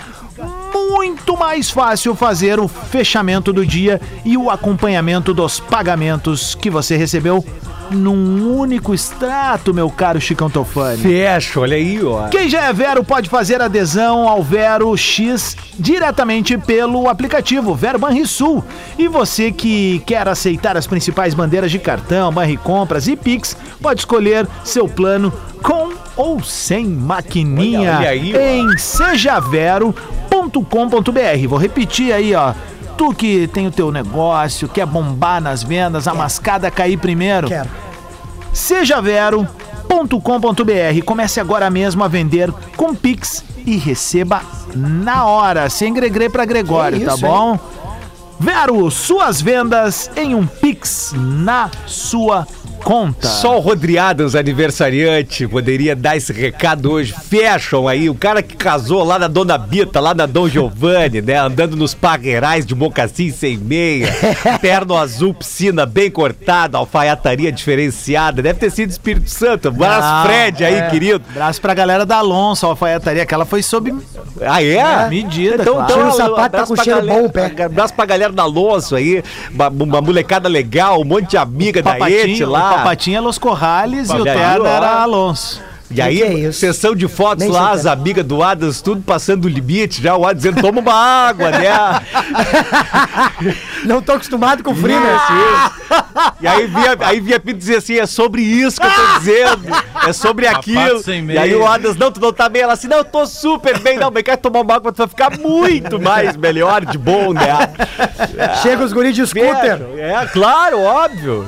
muito 0.73 1.38
mais 1.38 1.69
fácil 1.69 2.15
fazer 2.15 2.60
o 2.60 2.67
fechamento 2.67 3.51
do 3.51 3.65
dia 3.65 3.99
e 4.23 4.38
o 4.38 4.49
acompanhamento 4.49 5.34
dos 5.34 5.60
pagamentos 5.60 6.55
que 6.55 6.69
você 6.69 6.95
recebeu 6.95 7.43
num 7.91 8.58
único 8.58 8.93
extrato, 8.93 9.73
meu 9.73 9.89
caro 9.89 10.21
Chicão 10.21 10.49
Tofani. 10.49 11.01
Fecha, 11.01 11.60
olha 11.60 11.75
aí, 11.75 12.03
ó. 12.03 12.27
Quem 12.27 12.49
já 12.49 12.65
é 12.65 12.73
Vero 12.73 13.03
pode 13.03 13.29
fazer 13.29 13.62
adesão 13.62 14.27
ao 14.27 14.43
Vero 14.43 14.95
X 14.95 15.55
diretamente 15.77 16.58
pelo 16.58 17.10
aplicativo 17.10 17.73
Vero 17.73 17.99
Banrisul. 17.99 18.63
E 18.97 19.08
você 19.08 19.51
que 19.51 19.99
quer 20.05 20.27
aceitar 20.27 20.77
as 20.77 20.88
principais 20.88 21.34
bandeiras 21.34 21.71
de 21.71 21.79
cartão, 21.79 22.32
Banri 22.32 22.58
Compras 22.58 23.08
e 23.08 23.15
Pix, 23.15 23.58
pode 23.82 24.01
escolher 24.01 24.47
seu 24.63 24.88
plano 24.88 25.34
com 25.62 25.88
ou 26.19 26.43
sem 26.43 26.86
maquininha 26.86 27.79
Olha, 27.79 27.97
olha 27.97 28.10
aí, 28.10 28.36
em 28.36 28.77
sejavero.com.br. 28.77 31.47
Vou 31.47 31.58
repetir 31.58 32.12
aí, 32.12 32.36
ó. 32.36 32.53
Tu 32.97 33.13
que 33.13 33.47
tem 33.47 33.67
o 33.67 33.71
teu 33.71 33.89
negócio, 33.89 34.67
quer 34.67 34.86
bombar 34.86 35.41
nas 35.41 35.63
vendas, 35.63 36.10
a 36.10 36.13
mascada 36.13 36.69
cair 36.69 36.97
primeiro. 36.97 37.47
Quero. 37.47 37.69
Sejavero.com.br. 38.51 41.05
Comece 41.05 41.39
agora 41.39 41.69
mesmo 41.69 42.03
a 42.03 42.10
vender 42.10 42.51
com 42.75 42.93
Pix 42.93 43.45
e 43.65 43.77
receba 43.77 44.41
na 44.75 45.23
hora, 45.23 45.69
sem 45.69 45.93
gregre 45.93 46.27
para 46.27 46.43
Gregório, 46.43 46.99
tá 47.05 47.13
isso, 47.13 47.21
bom? 47.21 47.58
Vero, 48.38 48.91
suas 48.91 49.41
vendas 49.41 50.12
em 50.17 50.36
um 50.36 50.45
Pix 50.45 51.13
na 51.15 51.71
sua 51.86 52.45
conta. 52.84 53.28
Só 53.28 53.58
o 53.58 53.60
Rodriadas, 53.60 54.36
aniversariante, 54.36 55.48
poderia 55.48 55.96
dar 55.96 56.15
esse 56.18 56.32
recado 56.34 56.92
hoje. 56.92 57.13
Fecham 57.30 57.88
aí, 57.88 58.10
o 58.10 58.15
cara 58.15 58.42
que 58.42 58.56
casou 58.56 59.04
lá 59.04 59.18
na 59.20 59.28
Dona 59.28 59.58
Bita, 59.58 60.00
lá 60.00 60.13
na 60.13 60.26
Dom 60.26 60.48
Giovanni, 60.48 61.22
né? 61.22 61.38
Andando 61.38 61.76
nos 61.76 61.94
parreirais 61.94 62.65
de 62.65 62.74
mocassim 62.76 63.32
sem 63.32 63.58
meia, 63.58 64.08
terno 64.62 64.96
azul, 64.98 65.34
piscina 65.34 65.86
bem 65.86 66.10
cortada, 66.10 66.78
alfaiataria 66.78 67.52
diferenciada. 67.52 68.42
Deve 68.42 68.60
ter 68.60 68.70
sido 68.72 68.89
Espírito 68.89 69.30
Santo. 69.30 69.68
Abraço, 69.70 70.08
Ah, 70.08 70.24
Fred 70.26 70.63
aí, 70.63 70.76
é. 70.76 70.89
querido. 70.89 71.24
Abraço 71.30 71.62
pra 71.62 71.74
galera 71.74 72.06
da 72.06 72.18
Alonso, 72.18 72.65
a 72.65 72.70
alfaiataria, 72.70 73.26
que 73.26 73.34
ela 73.34 73.46
foi 73.46 73.62
sob 73.62 73.94
Ah, 74.42 74.63
é? 74.63 75.10
medida, 75.10 75.62
Então, 75.62 75.76
claro. 75.76 75.92
então, 75.94 76.08
o 76.10 76.12
sapato, 76.12 76.58
tá 76.58 76.65
com 76.65 76.76
cheiro 76.76 77.00
galera- 77.00 77.20
bom 77.22 77.26
o 77.26 77.30
pé. 77.32 77.63
Abraço 77.63 77.94
pra 77.94 78.06
galera 78.06 78.32
da 78.34 78.44
Alonso 78.44 78.96
aí, 78.96 79.24
uma, 79.54 79.68
uma 79.70 80.02
molecada 80.02 80.48
legal, 80.48 81.02
um 81.02 81.06
monte 81.06 81.32
de 81.32 81.38
amiga 81.38 81.82
da 81.82 81.98
Ete 82.10 82.44
o 82.44 82.50
lá. 82.50 82.68
Papatinho 82.77 83.17
é 83.17 83.21
Los 83.21 83.38
Corrales 83.38 84.10
e 84.10 84.13
o 84.13 84.23
terno 84.23 84.65
era 84.65 85.01
Alonso. 85.01 85.68
E 85.91 86.02
aí, 86.02 86.21
é 86.21 86.34
isso? 86.34 86.60
sessão 86.60 86.95
de 86.95 87.08
fotos 87.08 87.43
Nem 87.43 87.52
lá, 87.52 87.71
as 87.71 87.86
amigas 87.86 88.23
do 88.23 88.43
Adas, 88.43 88.82
tudo 88.82 89.02
passando 89.02 89.45
o 89.45 89.47
limite, 89.47 90.02
já 90.02 90.15
o 90.15 90.25
Adas 90.25 90.43
dizendo, 90.43 90.62
toma 90.62 90.80
uma 90.80 90.93
água, 90.93 91.49
né? 91.49 91.69
Não 93.86 94.02
tô 94.02 94.12
acostumado 94.12 94.63
com 94.63 94.75
frio, 94.75 94.99
né? 94.99 95.17
E 96.41 96.47
aí 96.47 96.67
via, 96.67 96.97
aí 96.99 97.19
via 97.19 97.39
Pinto 97.39 97.58
dizer 97.58 97.78
assim, 97.78 97.97
é 97.97 98.06
sobre 98.06 98.41
isso 98.41 98.80
que 98.80 98.86
eu 98.86 98.91
tô 98.91 99.19
dizendo, 99.19 99.63
é 100.08 100.13
sobre 100.13 100.45
aquilo. 100.47 101.02
E 101.32 101.38
aí 101.38 101.56
o 101.56 101.65
Adas, 101.65 101.95
não, 101.95 102.12
tu 102.12 102.19
não 102.19 102.32
tá 102.32 102.47
bem. 102.47 102.62
Ela 102.62 102.73
assim, 102.73 102.88
não, 102.88 102.97
eu 102.97 103.06
tô 103.06 103.25
super 103.25 103.80
bem, 103.80 103.97
não, 103.97 104.12
bem, 104.12 104.23
quer 104.23 104.38
tomar 104.38 104.62
uma 104.62 104.75
água, 104.75 104.91
tu 104.91 104.97
vai 104.97 105.08
ficar 105.08 105.38
muito 105.39 105.99
mais 105.99 106.38
melhor, 106.38 106.86
de 106.86 106.97
bom, 106.97 107.34
né? 107.34 107.71
Chega 108.62 108.84
os 108.84 108.93
guris 108.93 109.15
de 109.15 109.25
scooter. 109.25 109.80
É, 109.97 110.28
claro, 110.28 110.82
óbvio. 110.82 111.45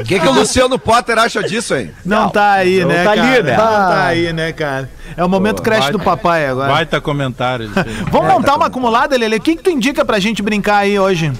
O 0.00 0.04
que, 0.04 0.18
que 0.18 0.26
o 0.26 0.32
Luciano 0.32 0.78
Potter 0.78 1.18
acha 1.18 1.42
disso, 1.42 1.74
hein? 1.76 1.92
Não, 2.04 2.28
tá 2.28 2.52
aí, 2.52 2.80
não 2.80 2.88
né, 2.88 3.04
tá 3.04 3.10
ali, 3.12 3.20
cara? 3.20 3.42
né? 3.42 3.56
Não 3.56 3.83
Ah. 3.83 3.83
Tá 3.88 4.06
aí, 4.06 4.32
né, 4.32 4.52
cara? 4.52 4.90
É 5.16 5.24
o 5.24 5.28
momento 5.28 5.62
creche 5.62 5.90
do 5.90 5.98
papai 5.98 6.46
agora. 6.46 6.72
Baita 6.72 7.00
comentário. 7.00 7.66
ele 7.66 7.74
fez. 7.74 7.96
Vamos 8.10 8.32
montar 8.32 8.56
uma 8.56 8.66
acumulada, 8.66 9.16
Lele? 9.16 9.36
O 9.36 9.40
que, 9.40 9.56
que 9.56 9.62
tu 9.62 9.70
indica 9.70 10.04
pra 10.04 10.18
gente 10.18 10.42
brincar 10.42 10.78
aí 10.78 10.98
hoje? 10.98 11.32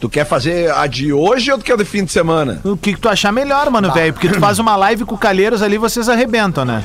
Tu 0.00 0.08
quer 0.08 0.24
fazer 0.24 0.70
a 0.72 0.86
de 0.86 1.12
hoje 1.12 1.50
ou 1.50 1.58
tu 1.58 1.64
quer 1.64 1.76
de 1.76 1.84
fim 1.84 2.04
de 2.04 2.12
semana? 2.12 2.60
O 2.64 2.76
que, 2.76 2.94
que 2.94 3.00
tu 3.00 3.08
achar 3.08 3.32
melhor, 3.32 3.68
mano, 3.70 3.92
velho? 3.92 4.12
Porque 4.12 4.28
tu 4.28 4.38
faz 4.38 4.58
uma 4.58 4.76
live 4.76 5.04
com 5.04 5.16
o 5.16 5.18
Calheiros 5.18 5.60
ali, 5.60 5.76
vocês 5.76 6.08
arrebentam, 6.08 6.64
né? 6.64 6.84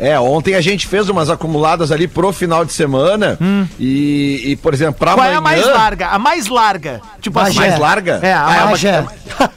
É, 0.00 0.18
ontem 0.18 0.54
a 0.54 0.60
gente 0.60 0.86
fez 0.86 1.08
umas 1.10 1.28
acumuladas 1.28 1.92
ali 1.92 2.08
pro 2.08 2.32
final 2.32 2.64
de 2.64 2.72
semana. 2.72 3.38
E, 3.78 4.42
e, 4.46 4.56
por 4.56 4.72
exemplo, 4.72 4.94
pra 4.94 5.12
Hum. 5.12 5.16
Qual 5.16 5.26
amanhã... 5.26 5.34
é 5.34 5.38
a 5.38 5.40
mais 5.40 5.66
larga? 5.66 6.06
A 6.08 6.18
mais 6.18 6.46
larga. 6.48 7.00
Tipo 7.20 7.38
assim. 7.38 7.54
Bagé. 7.56 7.68
Mais 7.68 7.80
larga? 7.80 8.20
É, 8.22 8.32
a 8.32 8.46
Ah, 8.46 8.56
é, 8.56 8.60
uma, 8.62 8.70
Bagé. 8.70 9.04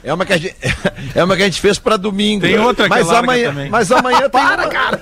é 0.04 0.14
uma 0.14 0.24
que 0.26 0.32
a 0.32 0.36
gente, 0.38 0.56
é 1.14 1.24
uma 1.24 1.36
que 1.36 1.42
a 1.42 1.44
gente 1.46 1.60
fez 1.60 1.78
pra 1.78 1.96
domingo. 1.96 2.42
Tem 2.42 2.58
outra 2.58 2.84
que 2.84 2.90
mas 2.90 3.10
é 3.10 3.16
amanhã, 3.16 3.48
também. 3.48 3.70
Mas 3.70 3.90
amanhã 3.90 4.28
tem 4.28 4.40
uma, 4.42 4.66
cara. 4.68 5.00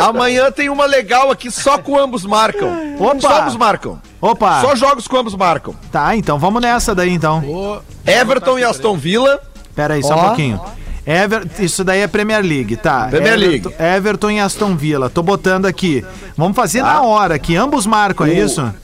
Amanhã 0.08 0.50
tem 0.50 0.68
uma 0.68 0.86
legal 0.86 1.30
aqui 1.30 1.50
só 1.50 1.78
com 1.78 1.98
ambos 1.98 2.24
marcam. 2.24 2.96
Opa! 2.98 3.20
Só 3.20 3.40
ambos 3.42 3.56
marcam. 3.56 4.00
Opa! 4.20 4.60
Só 4.60 4.74
jogos 4.74 5.06
com 5.06 5.16
ambos 5.18 5.34
marcam. 5.34 5.74
Tá, 5.92 6.16
então 6.16 6.38
vamos 6.38 6.60
nessa 6.60 6.94
daí, 6.94 7.10
então. 7.10 7.80
Everton 8.06 8.58
e 8.58 8.64
Aston 8.64 8.96
Villa. 8.96 9.40
Pera 9.74 9.94
aí, 9.94 10.02
só 10.02 10.14
um 10.14 10.18
Ó. 10.18 10.26
pouquinho. 10.28 10.60
Ever... 11.06 11.46
Isso 11.58 11.82
daí 11.82 12.00
é 12.00 12.06
Premier 12.06 12.42
League, 12.44 12.76
tá? 12.76 13.08
Premier 13.08 13.36
League. 13.38 13.68
Everton 13.78 14.30
e 14.32 14.40
Aston 14.40 14.76
Villa. 14.76 15.08
Tô 15.10 15.22
botando 15.22 15.66
aqui. 15.66 16.04
Vamos 16.36 16.54
fazer 16.56 16.80
Tá. 16.80 16.94
na 16.94 17.02
hora 17.02 17.34
aqui. 17.34 17.56
Ambos 17.56 17.86
marcam, 17.86 18.26
é 18.26 18.30
O- 18.30 18.44
isso? 18.44 18.74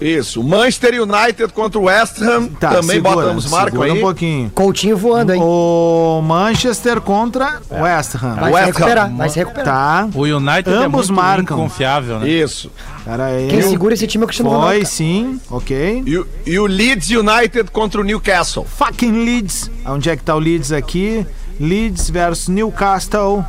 Isso. 0.00 0.42
Manchester 0.42 1.00
United 1.00 1.52
contra 1.52 1.78
o 1.78 1.84
West 1.84 2.20
Ham. 2.20 2.48
Tá, 2.58 2.70
também 2.70 2.96
segura, 2.96 3.14
bota 3.14 3.28
ambos 3.28 3.48
marcam 3.48 3.70
segura 3.70 3.92
aí. 3.92 3.98
um 3.98 4.00
pouquinho. 4.00 4.50
Coutinho 4.52 4.96
voando, 4.96 5.32
hein? 5.32 5.40
O 5.40 6.20
Manchester 6.24 7.00
contra 7.00 7.60
West 7.70 8.16
Ham. 8.16 8.34
Vai 8.34 8.50
se 8.50 8.54
West 8.54 8.56
Ham. 8.56 8.66
recuperar, 8.66 9.14
vai 9.16 9.28
se 9.28 9.38
recuperar. 9.38 9.64
Tá. 9.64 10.08
o 10.12 10.22
United 10.22 10.70
é 10.70 10.76
Ambos 10.78 11.08
muito 11.08 11.22
marcam. 11.22 11.56
inconfiável, 11.56 12.18
né? 12.18 12.28
Isso. 12.28 12.68
Pera 13.04 13.26
aí. 13.26 13.46
Quem 13.48 13.62
segura 13.62 13.94
esse 13.94 14.06
time 14.08 14.22
é 14.22 14.24
o 14.24 14.26
Cristiano 14.26 14.50
Ronaldo. 14.50 14.74
Foi, 14.74 14.84
sim. 14.84 15.40
Ok. 15.48 16.02
E, 16.04 16.18
o- 16.18 16.26
e 16.46 16.58
o 16.58 16.66
Leeds 16.66 17.10
United 17.10 17.70
contra 17.70 18.00
o 18.00 18.04
Newcastle. 18.04 18.64
Fucking 18.64 19.24
Leeds. 19.24 19.70
Onde 19.86 20.10
é 20.10 20.16
que 20.16 20.24
tá 20.24 20.34
o 20.34 20.38
Leeds 20.40 20.72
aqui? 20.72 21.24
Leeds 21.62 22.10
versus 22.10 22.48
Newcastle. 22.48 23.44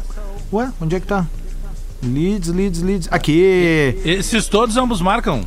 Ué, 0.52 0.71
onde 0.80 0.95
é 0.95 0.99
que 0.99 1.08
tá? 1.08 1.26
Leeds, 2.04 2.49
Leeds, 2.49 2.82
Leeds. 2.84 3.08
Aqui. 3.10 3.99
Esses 4.06 4.47
todos 4.47 4.78
ambos 4.78 5.02
marcam. 5.02 5.43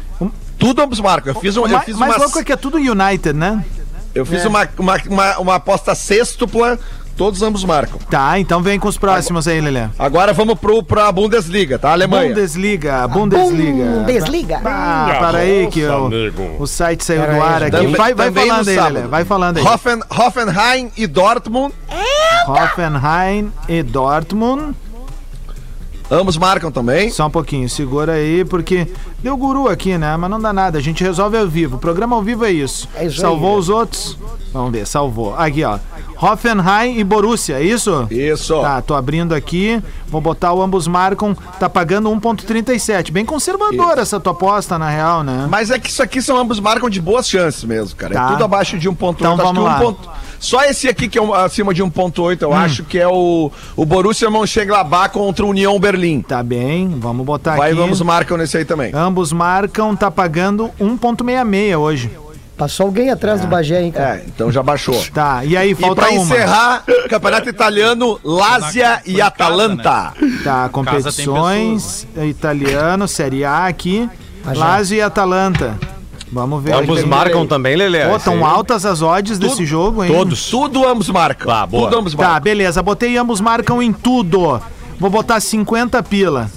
Tudo 0.58 0.82
ambos 0.82 0.98
marcam. 0.98 1.32
Eu 1.32 1.40
fiz, 1.40 1.56
um, 1.56 1.60
O 1.62 1.66
eu 1.66 1.70
mais, 1.70 1.84
fiz, 1.84 1.96
mais 1.96 2.16
uma, 2.16 2.24
louco 2.24 2.40
é 2.40 2.44
que 2.44 2.52
é 2.52 2.56
tudo 2.56 2.76
United, 2.78 3.32
né? 3.34 3.64
eu 4.12 4.26
fiz 4.26 4.44
uma, 4.46 4.68
uma, 4.78 4.96
uma, 5.08 5.38
uma 5.38 5.54
aposta 5.56 5.94
sextupla 5.94 6.78
Todos 7.16 7.40
ambos 7.42 7.64
marcam. 7.64 7.98
Tá, 8.10 8.38
então 8.38 8.60
vem 8.62 8.78
com 8.78 8.88
os 8.88 8.98
próximos 8.98 9.48
aí, 9.48 9.58
Lelê. 9.60 9.88
Agora 9.98 10.34
vamos 10.34 10.58
pro, 10.58 10.82
pra 10.82 11.10
Bundesliga, 11.10 11.78
tá? 11.78 11.92
Alemanha. 11.92 12.28
Bundesliga, 12.28 13.08
Bundesliga. 13.08 13.84
Bundesliga. 13.84 14.60
Ah, 14.62 15.16
para 15.18 15.38
aí 15.38 15.66
que 15.68 15.82
o, 15.84 16.10
o 16.62 16.66
site 16.66 17.02
saiu 17.02 17.22
do 17.22 17.42
ar 17.42 17.62
aqui. 17.62 17.70
Também- 17.70 17.94
Vai, 17.96 18.12
vai 18.14 18.30
falando 18.30 18.68
aí. 18.68 18.76
Lelê. 18.76 19.00
Vai 19.06 19.24
falando 19.24 19.56
aí. 19.56 19.64
Hoffen, 19.64 20.00
Hoffenheim 20.10 20.90
e 20.96 21.06
Dortmund. 21.06 21.72
Hoffenheim 22.46 23.50
e 23.68 23.82
Dortmund. 23.82 24.74
Ambos 26.10 26.36
marcam 26.36 26.70
também. 26.70 27.10
Só 27.10 27.26
um 27.26 27.30
pouquinho, 27.30 27.68
segura 27.68 28.12
aí, 28.12 28.44
porque 28.44 28.86
deu 29.18 29.36
guru 29.36 29.68
aqui, 29.68 29.98
né? 29.98 30.16
Mas 30.16 30.30
não 30.30 30.38
dá 30.40 30.52
nada, 30.52 30.78
a 30.78 30.80
gente 30.80 31.02
resolve 31.02 31.36
ao 31.36 31.48
vivo. 31.48 31.76
O 31.76 31.78
programa 31.80 32.14
ao 32.14 32.22
vivo 32.22 32.44
é 32.44 32.50
isso. 32.52 32.88
É 32.94 33.06
isso 33.06 33.16
aí, 33.16 33.20
Salvou 33.22 33.54
né? 33.54 33.58
os 33.58 33.68
outros? 33.68 34.16
Vamos 34.52 34.70
ver, 34.70 34.86
salvou. 34.86 35.34
Aqui, 35.36 35.64
ó. 35.64 35.78
Hoffenheim 36.20 36.98
e 36.98 37.04
Borussia, 37.04 37.56
é 37.58 37.62
isso? 37.62 38.06
Isso. 38.10 38.60
Tá, 38.60 38.80
tô 38.80 38.94
abrindo 38.94 39.34
aqui. 39.34 39.82
Vou 40.08 40.20
botar 40.20 40.52
o 40.52 40.62
ambos 40.62 40.86
marcam. 40.86 41.34
Tá 41.58 41.68
pagando 41.68 42.08
1,37. 42.10 43.10
Bem 43.12 43.24
conservadora 43.24 44.00
essa 44.02 44.18
tua 44.20 44.32
aposta, 44.32 44.78
na 44.78 44.88
real, 44.88 45.22
né? 45.22 45.46
Mas 45.50 45.70
é 45.70 45.78
que 45.78 45.88
isso 45.90 46.02
aqui 46.02 46.22
são 46.22 46.36
ambos 46.38 46.58
marcam 46.60 46.88
de 46.88 47.00
boas 47.00 47.28
chances 47.28 47.64
mesmo, 47.64 47.96
cara. 47.96 48.14
Tá. 48.14 48.24
É 48.24 48.28
tudo 48.32 48.44
abaixo 48.44 48.78
de 48.78 48.88
1.8. 48.88 49.14
Então 49.20 49.36
vamos 49.36 49.64
lá. 49.64 49.76
1 49.76 49.80
ponto- 49.80 50.08
Só 50.38 50.62
esse 50.64 50.86
aqui 50.88 51.08
que 51.08 51.18
é 51.18 51.22
um- 51.22 51.32
acima 51.32 51.72
de 51.72 51.82
1.8, 51.82 52.42
Hum. 52.46 52.50
eu 52.50 52.52
acho 52.54 52.84
que 52.84 52.98
é 52.98 53.08
o, 53.08 53.50
o 53.74 53.84
Borussia 53.84 54.30
Mönchengladbach 54.30 55.10
contra 55.12 55.44
o 55.44 55.48
União 55.48 55.78
Berlim. 55.80 56.20
Tá 56.20 56.42
bem, 56.42 56.94
vamos 56.98 57.24
botar 57.24 57.56
Vai, 57.56 57.70
aqui. 57.70 57.80
vamos 57.80 58.00
marcam 58.02 58.36
nesse 58.36 58.58
aí 58.58 58.64
também. 58.64 58.90
Ambos 58.94 59.32
marcam, 59.32 59.96
tá 59.96 60.10
pagando 60.10 60.70
1,66 60.80 61.76
hoje. 61.78 62.10
Passou 62.56 62.86
alguém 62.86 63.10
atrás 63.10 63.40
do 63.42 63.46
Bagé, 63.46 63.82
hein, 63.82 63.92
cara? 63.92 64.16
É, 64.16 64.24
então 64.26 64.50
já 64.50 64.62
baixou. 64.62 64.94
Tá, 65.12 65.44
e 65.44 65.56
aí 65.56 65.72
E 65.72 65.74
falta 65.74 66.02
pra 66.02 66.10
uma. 66.10 66.22
encerrar, 66.22 66.84
Campeonato 67.08 67.48
Italiano, 67.50 68.18
Lazia 68.24 69.02
e 69.04 69.12
em 69.12 69.16
casa, 69.16 69.26
Atalanta. 69.28 70.12
Tá, 70.42 70.68
competições, 70.70 72.06
italiano, 72.16 73.06
Série 73.06 73.44
A 73.44 73.66
aqui, 73.66 74.08
Lazio 74.44 74.96
e 74.96 75.02
Atalanta. 75.02 75.78
Vamos 76.32 76.62
ver. 76.62 76.74
Ambos 76.74 77.04
marcam 77.04 77.46
também, 77.46 77.76
Lelê. 77.76 78.04
Pô, 78.08 78.18
tão 78.18 78.34
aí. 78.34 78.42
altas 78.42 78.84
as 78.84 79.00
odds 79.00 79.38
desse 79.38 79.64
jogo, 79.64 80.02
hein? 80.02 80.10
Todos. 80.12 80.50
Tudo 80.50 80.86
ambos 80.86 81.08
marcam. 81.08 81.50
Ah, 81.52 81.64
boa. 81.66 81.84
Tudo 81.84 82.00
ambos 82.00 82.14
Tá, 82.14 82.22
marcam. 82.24 82.40
beleza. 82.42 82.82
Botei 82.82 83.16
ambos 83.16 83.40
marcam 83.40 83.80
em 83.82 83.92
tudo. 83.92 84.60
Vou 84.98 85.08
botar 85.10 85.38
50 85.40 86.02
pila. 86.02 86.50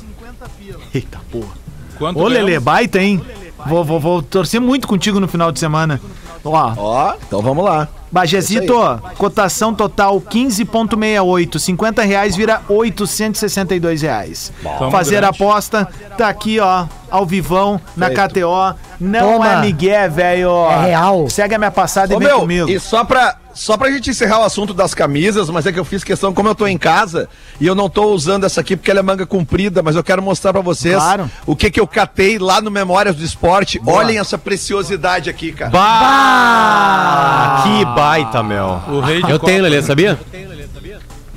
Eita 0.93 1.19
porra. 1.31 1.53
Quanto 1.99 2.19
Ô, 2.19 2.27
Lelê, 2.27 2.59
baita, 2.59 2.99
hein? 2.99 3.21
Vou, 3.65 3.83
vou, 3.83 3.99
vou 3.99 4.21
torcer 4.21 4.59
muito 4.61 4.87
contigo 4.87 5.19
no 5.19 5.27
final 5.27 5.51
de 5.51 5.59
semana. 5.59 5.99
Ó, 6.43 6.73
Ó, 6.77 7.13
então 7.27 7.41
vamos 7.41 7.63
lá. 7.65 7.87
Bagezito, 8.11 8.73
cotação 9.17 9.73
total 9.73 10.19
15,68. 10.21 11.59
50 11.59 12.01
reais 12.03 12.35
vira 12.35 12.61
862 12.67 14.01
reais. 14.01 14.51
Tamo 14.63 14.89
Fazer 14.91 15.17
grande. 15.21 15.35
aposta, 15.35 15.87
tá 16.17 16.27
aqui, 16.29 16.59
ó, 16.59 16.85
ao 17.11 17.25
vivão, 17.25 17.79
na 17.95 18.07
Feito. 18.07 18.21
KTO. 18.29 18.75
Não 18.99 19.33
Toma. 19.33 19.51
é 19.53 19.61
Miguel, 19.61 20.11
velho. 20.11 20.49
É 20.71 20.85
real. 20.87 21.29
Segue 21.29 21.55
a 21.55 21.57
minha 21.57 21.71
passada 21.71 22.13
Ô, 22.13 22.17
e 22.17 22.19
vem 22.19 22.27
meu, 22.27 22.39
comigo. 22.39 22.69
e 22.69 22.79
só 22.79 23.03
pra, 23.03 23.35
só 23.59 23.75
pra 23.75 23.91
gente 23.91 24.09
encerrar 24.09 24.39
o 24.39 24.43
assunto 24.43 24.73
das 24.73 24.93
camisas, 24.93 25.49
mas 25.49 25.65
é 25.65 25.71
que 25.73 25.77
eu 25.77 25.83
fiz 25.83 26.01
questão, 26.01 26.33
como 26.33 26.47
eu 26.47 26.55
tô 26.55 26.65
em 26.65 26.77
casa, 26.77 27.27
e 27.59 27.67
eu 27.67 27.75
não 27.75 27.89
tô 27.89 28.05
usando 28.05 28.45
essa 28.45 28.61
aqui 28.61 28.77
porque 28.77 28.89
ela 28.89 29.01
é 29.01 29.03
manga 29.03 29.25
comprida, 29.25 29.83
mas 29.83 29.97
eu 29.97 30.03
quero 30.03 30.21
mostrar 30.21 30.53
pra 30.53 30.61
vocês 30.61 30.95
Claro. 30.95 31.29
o 31.45 31.57
que 31.57 31.69
que 31.69 31.77
eu 31.77 31.85
catei 31.85 32.39
lá 32.39 32.61
no 32.61 32.71
Memórias 32.71 33.17
do 33.17 33.23
Esporte. 33.23 33.81
Olhem 33.85 34.17
essa 34.17 34.37
preciosidade 34.37 35.29
aqui, 35.29 35.51
cara. 35.51 35.71
Bah! 35.71 37.63
Que 37.63 37.83
baita, 37.85 38.41
meu. 38.41 38.81
O 38.87 39.01
rei 39.01 39.21
de 39.21 39.29
Eu 39.29 39.37
tenho, 39.39 39.61
Lelê, 39.63 39.81
sabia? 39.81 40.17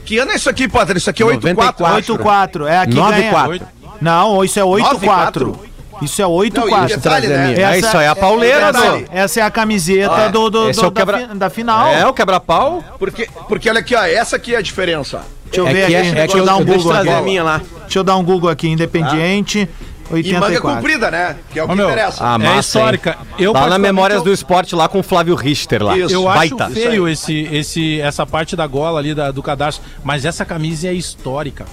Que 0.04 0.18
ano 0.18 0.30
é 0.30 0.36
isso 0.36 0.48
aqui, 0.48 0.68
Potter? 0.68 0.96
Isso 0.96 1.10
aqui 1.10 1.24
é 1.24 1.26
94. 1.26 1.84
84. 1.84 2.64
8-4. 2.64 2.68
É 2.68 2.78
aqui 2.78 2.94
9 2.94 3.16
ganha. 3.18 3.30
4. 3.32 3.60
Não, 4.00 4.44
isso 4.44 4.60
é 4.60 4.62
8-4. 4.62 4.98
9-4. 5.00 5.56
Isso 6.04 6.20
é 6.20 6.24
Não, 6.24 6.44
e 6.44 6.50
8-4. 6.50 6.86
detalhe, 6.88 7.28
né? 7.28 7.54
É, 7.54 7.78
isso 7.78 7.96
aí 7.96 8.04
é 8.04 8.08
a 8.08 8.16
pauleira, 8.16 8.68
essa, 8.68 8.90
do... 8.98 9.04
essa 9.12 9.40
é 9.40 9.42
a 9.42 9.50
camiseta 9.50 10.14
Ah, 10.14 10.28
do, 10.28 10.50
do- 10.50 10.50
do- 10.50 10.68
é 10.68 10.86
o 10.86 10.90
da, 10.90 11.00
quebra- 11.00 11.18
fi- 11.28 11.34
da 11.34 11.50
final. 11.50 11.86
É, 11.88 12.06
o 12.06 12.12
quebra-pau. 12.12 12.82
Porque, 12.98 13.28
porque 13.48 13.68
olha 13.70 13.80
aqui, 13.80 13.94
ó, 13.94 14.02
essa 14.04 14.36
aqui 14.36 14.54
é 14.54 14.58
a 14.58 14.62
diferença. 14.62 15.20
Deixa 15.44 15.60
eu 15.60 15.68
É 15.68 15.72
ver 15.72 15.86
que, 15.86 15.96
aqui. 15.96 16.06
é, 16.06 16.10
é 16.10 16.14
Deixa 16.14 16.38
eu 16.38 16.44
dar 16.44 16.56
um 16.56 16.64
Google 16.64 16.92
aqui. 16.92 17.08
a 17.10 17.20
minha 17.22 17.42
lá. 17.42 17.60
Deixa 17.82 17.98
eu 17.98 18.04
dar 18.04 18.16
um 18.16 18.24
Google 18.24 18.48
aqui. 18.50 18.68
Independiente, 18.68 19.68
E 20.10 20.32
manga 20.32 20.46
84. 20.46 20.62
comprida, 20.62 21.10
né? 21.10 21.36
Que 21.50 21.58
é 21.58 21.62
o 21.62 21.66
que 21.66 21.72
Ô, 21.72 21.76
meu, 21.76 21.86
interessa. 21.86 22.18
Ah, 22.22 22.38
é 22.42 22.58
histórica. 22.58 23.16
Eu, 23.38 23.52
Lá 23.52 23.66
na 23.66 23.78
Memórias 23.78 24.18
eu- 24.18 24.24
do 24.24 24.32
Esporte, 24.32 24.74
lá 24.74 24.88
com 24.88 25.00
o 25.00 25.02
Flávio 25.02 25.34
Richter 25.34 25.82
lá. 25.82 25.96
Isso. 25.96 26.12
Eu 26.14 26.28
acho 26.28 26.56
Baita. 26.56 26.70
feio 26.74 27.06
esse, 27.08 27.48
esse, 27.52 28.00
essa 28.00 28.26
parte 28.26 28.56
da 28.56 28.66
gola 28.66 28.98
ali 28.98 29.14
da- 29.14 29.30
do 29.30 29.42
cadastro, 29.42 29.84
mas 30.02 30.24
essa 30.24 30.44
camisa 30.44 30.88
é 30.88 30.92
histórica. 30.94 31.66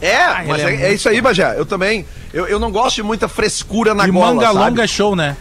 É, 0.00 0.44
mas 0.46 0.60
ele 0.62 0.76
é 0.76 0.86
é, 0.86 0.90
é 0.90 0.94
isso 0.94 1.08
aí, 1.08 1.20
Bajé. 1.20 1.54
Eu 1.56 1.64
também. 1.64 2.04
Eu, 2.32 2.46
eu 2.46 2.58
não 2.58 2.70
gosto 2.70 2.96
de 2.96 3.02
muita 3.02 3.28
frescura 3.28 3.94
na 3.94 4.06
e 4.06 4.10
gola. 4.10 4.26
manga 4.34 4.46
sabe? 4.46 4.58
longa 4.58 4.84
é 4.84 4.86
show, 4.86 5.14
né? 5.16 5.36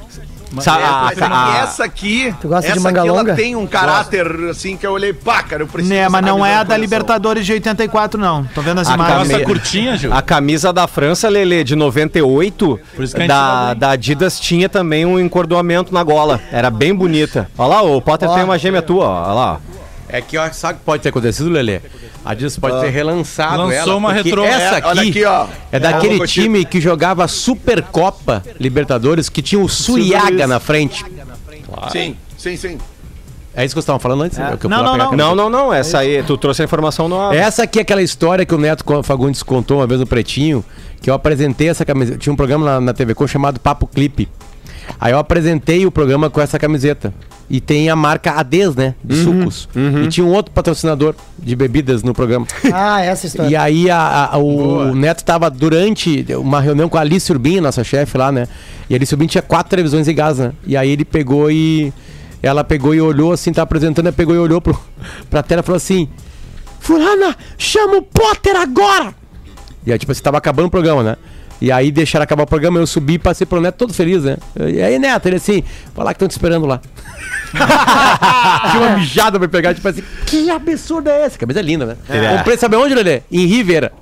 Sa- 0.62 0.80
É, 0.80 0.84
ah, 0.84 1.02
mas 1.06 1.18
ah, 1.20 1.62
essa 1.64 1.84
aqui. 1.84 2.32
Tu 2.40 2.48
gosta 2.48 2.62
de 2.72 2.78
essa 2.78 2.80
manga 2.80 3.00
aqui, 3.02 3.10
longa? 3.10 3.32
Ela 3.32 3.36
tem 3.36 3.56
um 3.56 3.66
caráter 3.66 4.28
assim 4.52 4.78
que 4.78 4.86
eu 4.86 4.92
olhei, 4.92 5.12
pá, 5.12 5.42
cara, 5.42 5.64
eu 5.64 5.68
preciso. 5.68 5.92
Né, 5.92 6.02
dessa 6.02 6.12
mas 6.12 6.22
não 6.24 6.38
camisa 6.38 6.48
é 6.54 6.56
a 6.58 6.64
da. 6.64 6.78
Libertadores 6.78 7.44
de 7.44 7.54
84, 7.54 8.20
não. 8.22 8.44
Tô 8.54 8.62
vendo 8.62 8.80
as 8.80 8.88
A 8.88 8.94
imagens. 8.94 9.36
Me- 9.40 9.44
curtinha, 9.46 9.98
Gil. 9.98 10.14
A 10.14 10.22
camisa 10.22 10.72
da 10.72 10.88
França, 10.88 11.28
Lele, 11.28 11.64
de 11.64 11.76
98, 11.76 12.80
Por 12.96 13.04
isso 13.04 13.16
que 13.16 13.22
a 13.22 13.24
gente 13.24 13.30
tá 13.32 13.66
da, 13.70 13.74
da 13.74 13.90
Adidas 13.94 14.40
tinha 14.40 14.70
também 14.70 15.06
um 15.08 15.20
encordoamento 15.20 15.92
na 15.92 16.04
gola. 16.04 16.40
Era 16.52 16.70
bem 16.70 16.94
bonita. 16.94 17.50
Olha 17.58 17.68
lá, 17.70 17.82
o 17.82 18.00
Potter 18.00 18.30
tem 18.30 18.44
uma 18.44 18.60
gêmea 18.60 18.84
tua, 18.84 19.06
ó. 19.06 19.24
Olha 19.24 19.34
lá. 19.34 19.54
ó. 19.54 19.83
É 20.16 20.22
que 20.22 20.38
ó, 20.38 20.48
sabe 20.52 20.76
o 20.76 20.80
que 20.80 20.86
pode 20.86 21.02
ter 21.02 21.10
acontecido, 21.10 21.50
Lelê? 21.50 21.82
A 22.24 22.32
Adidas 22.32 22.56
pode 22.60 22.80
ter 22.82 22.90
relançado 22.92 23.58
Lançou 23.64 23.74
ela. 23.76 23.96
uma 23.96 24.14
retrô. 24.14 24.44
Essa 24.44 24.76
É, 24.76 24.78
aqui, 24.78 24.88
olha 24.88 25.02
aqui, 25.02 25.26
ó. 25.26 25.44
é 25.46 25.48
É, 25.78 25.80
daquele 25.80 26.14
logotipo. 26.14 26.44
time 26.44 26.64
que 26.66 26.80
jogava 26.80 27.28
Supercopa 27.28 28.44
Libertadores, 28.60 29.28
que 29.28 29.42
tinha 29.42 29.60
o 29.60 29.68
Suiaga 29.68 30.46
na 30.46 30.60
frente. 30.60 31.04
Sim, 31.92 32.16
sim, 32.38 32.56
sim. 32.56 32.78
É 33.56 33.66
isso 33.66 33.74
que 33.74 33.82
vocês 33.82 33.84
estavam 33.84 34.00
falando 34.00 34.22
antes? 34.24 34.38
É. 34.38 34.56
que 34.56 34.66
eu 34.66 34.70
Não, 34.70 34.84
não, 34.84 34.96
não. 34.98 35.12
Não, 35.14 35.36
não, 35.36 35.50
não. 35.50 35.74
Essa 35.74 36.00
aí, 36.00 36.22
tu 36.22 36.38
trouxe 36.38 36.62
a 36.62 36.66
informação 36.66 37.10
no. 37.10 37.34
Essa 37.34 37.64
aqui 37.64 37.80
é 37.80 37.82
aquela 37.82 38.02
história 38.04 38.46
que 38.46 38.54
o 38.54 38.58
Neto 38.60 38.84
Fagundes 39.04 39.42
contou 39.42 39.78
uma 39.80 39.88
vez 39.88 40.00
no 40.00 40.06
Pretinho, 40.06 40.64
que 41.02 41.10
eu 41.10 41.14
apresentei 41.16 41.70
essa 41.70 41.84
camiseta. 41.84 42.20
Tinha 42.20 42.34
um 42.34 42.36
programa 42.36 42.66
na, 42.66 42.80
na 42.82 42.94
TV 42.94 43.16
Com 43.16 43.26
chamado 43.28 43.60
Papo 43.60 43.88
Clipe. 43.88 44.30
Aí 45.00 45.12
eu 45.14 45.18
apresentei 45.18 45.86
o 45.86 45.92
programa 45.92 46.30
com 46.30 46.40
essa 46.42 46.58
camiseta. 46.60 47.14
E 47.50 47.60
tem 47.60 47.90
a 47.90 47.96
marca 47.96 48.32
Ades, 48.32 48.74
né? 48.76 48.96
De 49.04 49.16
sucos. 49.24 49.70
E 50.04 50.08
tinha 50.08 50.26
um 50.26 50.32
outro 50.32 50.52
patrocinador 50.54 51.14
de 51.38 51.56
bebidas 51.56 52.02
no 52.02 52.14
programa. 52.14 52.48
Ah, 52.74 53.02
essa 53.02 53.28
história. 53.28 53.50
E 53.50 53.56
aí 53.56 53.90
a- 53.92 54.30
a- 54.32 54.38
o 54.38 54.96
Neto 54.96 55.20
estava 55.20 55.50
durante 55.50 56.26
uma 56.38 56.62
reunião 56.62 56.88
com 56.90 56.98
a 56.98 57.02
Alice 57.02 57.32
Urbin, 57.32 57.60
nossa 57.60 57.84
chefe 57.84 58.18
lá, 58.18 58.32
né? 58.32 58.48
E 58.90 58.94
a 58.94 58.98
Alice 58.98 59.14
Urbin 59.14 59.28
tinha 59.28 59.42
quatro 59.42 59.70
televisões 59.70 60.08
em 60.08 60.16
casa, 60.16 60.48
né? 60.48 60.54
E 60.66 60.78
aí 60.78 60.90
ele 60.90 61.06
pegou 61.06 61.52
e. 61.52 61.94
Ela 62.42 62.64
pegou 62.64 62.94
e 62.96 63.02
olhou 63.02 63.32
assim, 63.34 63.52
tá 63.54 63.62
apresentando, 63.62 64.08
ela 64.08 64.16
pegou 64.16 64.34
e 64.36 64.38
olhou 64.40 64.60
pro, 64.62 64.78
pra 65.30 65.44
tela 65.44 65.62
e 65.62 65.64
falou 65.64 65.78
assim: 65.78 66.08
Fulana, 66.80 67.36
chama 67.58 67.98
o 67.98 68.02
Potter 68.02 68.56
agora! 68.56 69.14
E 69.86 69.92
aí, 69.92 70.00
tipo, 70.00 70.14
você 70.14 70.22
tava 70.22 70.38
acabando 70.38 70.68
o 70.68 70.72
programa, 70.72 71.04
né? 71.04 71.16
E 71.64 71.72
aí 71.72 71.94
deixaram 71.94 72.26
acabar 72.26 72.44
o 72.44 72.46
programa, 72.46 72.78
eu 72.78 72.86
subi 72.86 73.14
e 73.14 73.18
passei 73.18 73.48
pro 73.48 73.62
Neto 73.62 73.76
todo 73.76 73.94
feliz, 73.94 74.22
né? 74.26 74.36
E 74.54 74.82
aí, 74.82 75.00
Neto, 75.00 75.28
ele 75.28 75.38
assim, 75.38 75.64
vai 75.96 76.04
lá 76.04 76.14
que 76.14 76.18
estão 76.18 76.28
te 76.28 76.32
esperando 76.32 76.66
lá. 76.66 76.82
Tinha 78.70 78.82
uma 78.82 78.98
mijada 78.98 79.40
pra 79.40 79.48
pegar, 79.48 79.74
tipo 79.74 79.88
assim, 79.88 80.04
que 80.26 80.50
absurdo 80.50 81.10
é 81.10 81.26
esse? 81.26 81.40
Camisa 81.40 81.62
linda, 81.62 81.86
né? 81.86 81.96
É. 82.10 82.36
Comprei, 82.36 82.58
sabe 82.58 82.76
onde, 82.76 82.94
Lelê? 82.94 83.22
Em 83.32 83.46
Rivera. 83.46 83.94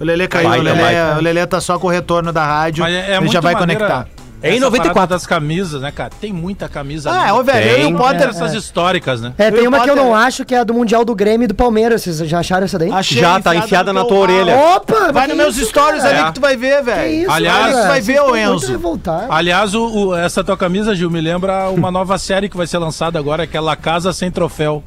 O 0.00 0.04
Lelê 0.04 0.26
caiu, 0.26 0.48
Vai, 0.48 0.60
o, 0.60 0.62
Lelê, 0.62 0.80
vai. 0.80 1.18
o 1.18 1.20
Lelê 1.20 1.46
tá 1.46 1.60
só 1.60 1.78
com 1.78 1.88
o 1.88 1.90
retorno 1.90 2.32
da 2.32 2.46
rádio. 2.46 2.82
Mas 2.82 2.94
é, 2.94 3.12
é 3.12 3.16
ele 3.18 3.28
já 3.28 3.40
vai 3.40 3.52
maneira 3.52 3.86
conectar. 3.86 4.08
É 4.42 4.50
em 4.50 4.52
essa 4.56 4.60
94. 4.66 4.94
parada 4.94 5.14
das 5.14 5.26
camisas, 5.26 5.80
né, 5.82 5.90
cara? 5.90 6.10
Tem 6.20 6.32
muita 6.32 6.68
camisa 6.68 7.10
Ah, 7.10 7.34
ô, 7.34 7.42
velho, 7.42 7.66
eu 7.70 7.78
e 7.78 7.82
Tem. 7.84 7.94
o 7.94 7.98
Potter. 7.98 8.28
essas 8.28 8.54
históricas, 8.54 9.20
né? 9.20 9.32
É, 9.38 9.50
tem 9.50 9.64
Eu 9.64 9.68
uma 9.70 9.80
que 9.80 9.90
eu 9.90 9.96
não 9.96 10.14
acho 10.14 10.44
que 10.44 10.54
é 10.54 10.58
a 10.58 10.64
do 10.64 10.72
Mundial 10.74 11.04
do 11.04 11.14
Grêmio 11.14 11.44
e 11.44 11.48
do 11.48 11.54
Palmeiras. 11.54 12.02
Vocês 12.02 12.18
já 12.18 12.38
acharam 12.38 12.64
essa 12.64 12.78
daí? 12.78 12.90
Achei 12.92 13.20
Já 13.20 13.40
tá 13.40 13.54
enfiada 13.56 13.92
na 13.92 14.04
tua 14.04 14.18
orelha. 14.18 14.56
Opa! 14.56 15.10
Vai 15.12 15.26
nos 15.26 15.36
meus 15.36 15.56
isso, 15.56 15.70
stories 15.70 16.02
cara? 16.02 16.16
ali 16.18 16.26
que 16.28 16.34
tu 16.34 16.40
vai 16.40 16.56
ver, 16.56 16.76
Que 16.78 16.82
velho. 16.84 17.22
isso, 17.22 17.30
Aliás, 17.30 17.72
cara? 17.74 17.82
tu 17.84 17.88
vai 17.88 18.00
ver, 18.00 18.20
ô, 18.20 18.36
Enzo. 18.36 18.80
Aliás, 19.28 19.74
o, 19.74 19.86
o- 20.08 20.16
essa 20.16 20.44
tua 20.44 20.56
camisa, 20.56 20.94
Gil, 20.94 21.10
me 21.10 21.20
lembra 21.20 21.68
uma 21.70 21.90
nova 21.90 22.16
série 22.18 22.48
que 22.48 22.56
vai 22.56 22.66
ser 22.66 22.78
lançada 22.78 23.18
agora, 23.18 23.46
que 23.46 23.56
é 23.56 23.60
La 23.60 23.76
Casa 23.76 24.12
Sem 24.12 24.30
Troféu. 24.30 24.82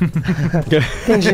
Entendi. 1.08 1.30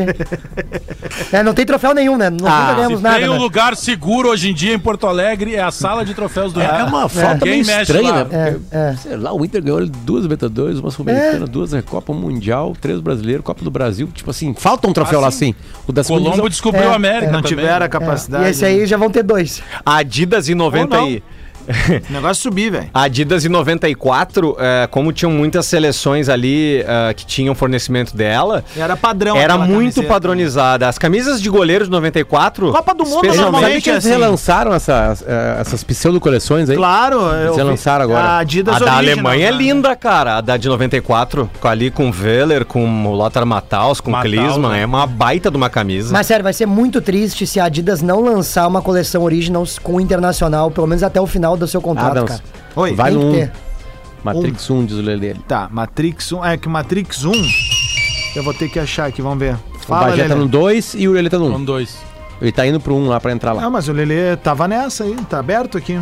É, 1.31 1.43
não 1.43 1.53
tem 1.53 1.65
troféu 1.65 1.93
nenhum, 1.93 2.17
né? 2.17 2.29
Nós 2.29 2.41
Ah, 2.51 2.73
ganhamos 2.75 3.01
nada. 3.01 3.19
tem 3.19 3.29
um 3.29 3.33
né? 3.33 3.39
lugar 3.39 3.75
seguro 3.75 4.29
hoje 4.29 4.49
em 4.49 4.53
dia 4.53 4.73
em 4.73 4.79
Porto 4.79 5.07
Alegre, 5.07 5.55
é 5.55 5.61
a 5.61 5.71
sala 5.71 6.05
de 6.05 6.13
troféus 6.13 6.53
do 6.53 6.61
É 6.61 6.83
uma 6.83 7.07
falta 7.09 7.45
meio 7.45 7.65
mexe 7.65 7.81
estranha, 7.81 8.11
lá? 8.11 8.23
né? 8.25 8.29
É, 8.31 8.51
Porque, 8.51 8.75
é. 8.75 8.95
Sei 8.97 9.17
lá, 9.17 9.33
o 9.33 9.43
Inter 9.43 9.61
ganhou 9.63 9.85
duas 9.87 10.23
Libertadores, 10.23 10.79
uma 10.79 10.91
Sul-Americana, 10.91 11.45
duas 11.45 11.71
Recopa 11.73 12.13
Mundial, 12.13 12.73
três 12.79 12.99
brasileiros, 12.99 13.43
Copa 13.45 13.63
do 13.63 13.71
Brasil. 13.71 14.07
Tipo 14.13 14.29
assim, 14.31 14.53
falta 14.53 14.87
um 14.87 14.93
troféu 14.93 15.19
Ah, 15.19 15.23
lá 15.23 15.31
sim. 15.31 15.53
assim. 15.53 15.55
O 15.87 15.91
da 15.91 16.03
Colombo 16.03 16.25
divisão. 16.29 16.49
descobriu 16.49 16.83
É, 16.83 16.87
a 16.87 16.95
América 16.95 17.31
Não 17.31 17.41
também. 17.41 17.49
tiveram 17.57 17.83
a 17.83 17.85
É. 17.85 17.89
capacidade. 17.89 18.45
E 18.45 18.49
esse 18.49 18.65
aí 18.65 18.85
já 18.85 18.97
vão 18.97 19.09
ter 19.09 19.23
dois. 19.23 19.61
A 19.85 19.97
Adidas 19.97 20.47
em 20.49 20.55
90 20.55 20.95
Ou 20.97 21.01
não. 21.03 21.09
e... 21.09 21.23
O 22.09 22.13
negócio 22.13 22.31
é 22.41 22.43
subir, 22.43 22.69
velho. 22.71 22.89
A 22.93 23.03
Adidas 23.03 23.45
em 23.45 23.49
94, 23.49 24.55
é, 24.59 24.87
como 24.87 25.11
tinham 25.11 25.31
muitas 25.31 25.65
seleções 25.65 26.29
ali 26.29 26.81
é, 26.87 27.13
que 27.13 27.25
tinham 27.25 27.53
fornecimento 27.55 28.15
dela, 28.15 28.63
Era 28.75 28.95
padrão. 28.95 29.35
era 29.37 29.57
muito 29.57 29.95
camiseta. 29.95 30.07
padronizada. 30.07 30.87
As 30.87 30.97
camisas 30.97 31.41
de 31.41 31.49
goleiro 31.49 31.85
de 31.85 31.91
94. 31.91 32.71
Copa 32.71 32.93
do 32.93 33.05
Mundo 33.05 33.33
normalmente 33.35 33.81
que 33.83 33.89
é 33.89 33.93
eles 33.93 34.05
assim. 34.05 34.13
relançaram 34.13 34.73
essa, 34.73 35.17
eh, 35.25 35.57
essas 35.61 35.83
pseudo-coleções 35.83 36.69
aí? 36.69 36.75
Claro. 36.75 37.19
eu 37.21 37.55
vi- 37.55 37.61
lançaram 37.63 38.03
agora. 38.05 38.23
A 38.23 38.37
Adidas 38.39 38.75
A 38.75 38.79
da 38.79 38.95
Original, 38.97 38.97
Alemanha 39.15 39.47
é 39.47 39.51
né? 39.51 39.57
linda, 39.57 39.95
cara. 39.95 40.37
A 40.37 40.41
da 40.41 40.57
de 40.57 40.67
94, 40.67 41.49
com 41.59 41.67
ali 41.67 41.89
com 41.91 42.09
o 42.09 42.13
Wehler, 42.13 42.65
com 42.65 43.05
o 43.07 43.13
Lothar 43.13 43.45
Matthaus, 43.45 43.99
com 44.01 44.09
o 44.09 44.13
Matthaus, 44.13 44.33
Klinsmann. 44.35 44.71
né? 44.71 44.81
É 44.81 44.85
uma 44.85 45.05
baita 45.07 45.49
de 45.49 45.57
uma 45.57 45.69
camisa. 45.69 46.11
Mas 46.13 46.27
sério, 46.27 46.43
vai 46.43 46.53
ser 46.53 46.65
muito 46.65 47.01
triste 47.01 47.45
se 47.47 47.59
a 47.59 47.65
Adidas 47.65 48.01
não 48.01 48.21
lançar 48.21 48.67
uma 48.67 48.81
coleção 48.81 49.23
Originals 49.23 49.79
com 49.79 49.95
o 49.95 50.01
Internacional, 50.01 50.69
pelo 50.71 50.87
menos 50.87 51.03
até 51.03 51.19
o 51.21 51.27
final 51.27 51.52
do 51.57 51.67
seu 51.67 51.81
contrato, 51.81 52.11
Adams. 52.11 52.31
cara. 52.31 52.43
Oi. 52.75 52.93
Vai 52.93 53.11
no 53.11 53.19
que 53.19 53.25
1. 53.25 53.31
ter. 53.31 53.51
Matrix 54.23 54.69
1, 54.69 54.85
diz 54.85 54.97
o 54.97 55.01
Lelê. 55.01 55.33
Tá, 55.47 55.67
Matrix 55.71 56.31
1. 56.31 56.45
É 56.45 56.57
que 56.57 56.69
Matrix 56.69 57.25
1. 57.25 57.31
Eu 58.35 58.43
vou 58.43 58.53
ter 58.53 58.69
que 58.69 58.79
achar 58.79 59.05
aqui, 59.07 59.21
vamos 59.21 59.39
ver. 59.39 59.55
O 59.75 59.79
Fala, 59.79 60.07
Bagé 60.07 60.27
tá 60.27 60.35
no 60.35 60.47
2 60.47 60.95
e 60.95 61.07
o 61.07 61.11
Lelê 61.11 61.29
tá 61.29 61.37
no 61.37 61.47
1. 61.47 61.51
São 61.51 61.65
dois. 61.65 61.97
Ele 62.41 62.51
tá 62.51 62.65
indo 62.65 62.79
pro 62.79 62.95
1 62.95 63.07
lá 63.07 63.19
pra 63.19 63.31
entrar 63.31 63.53
lá. 63.53 63.63
Ah, 63.63 63.69
mas 63.69 63.87
o 63.87 63.93
Lelê 63.93 64.35
tava 64.37 64.67
nessa 64.67 65.03
aí, 65.03 65.15
tá 65.29 65.39
aberto 65.39 65.77
aqui. 65.77 65.99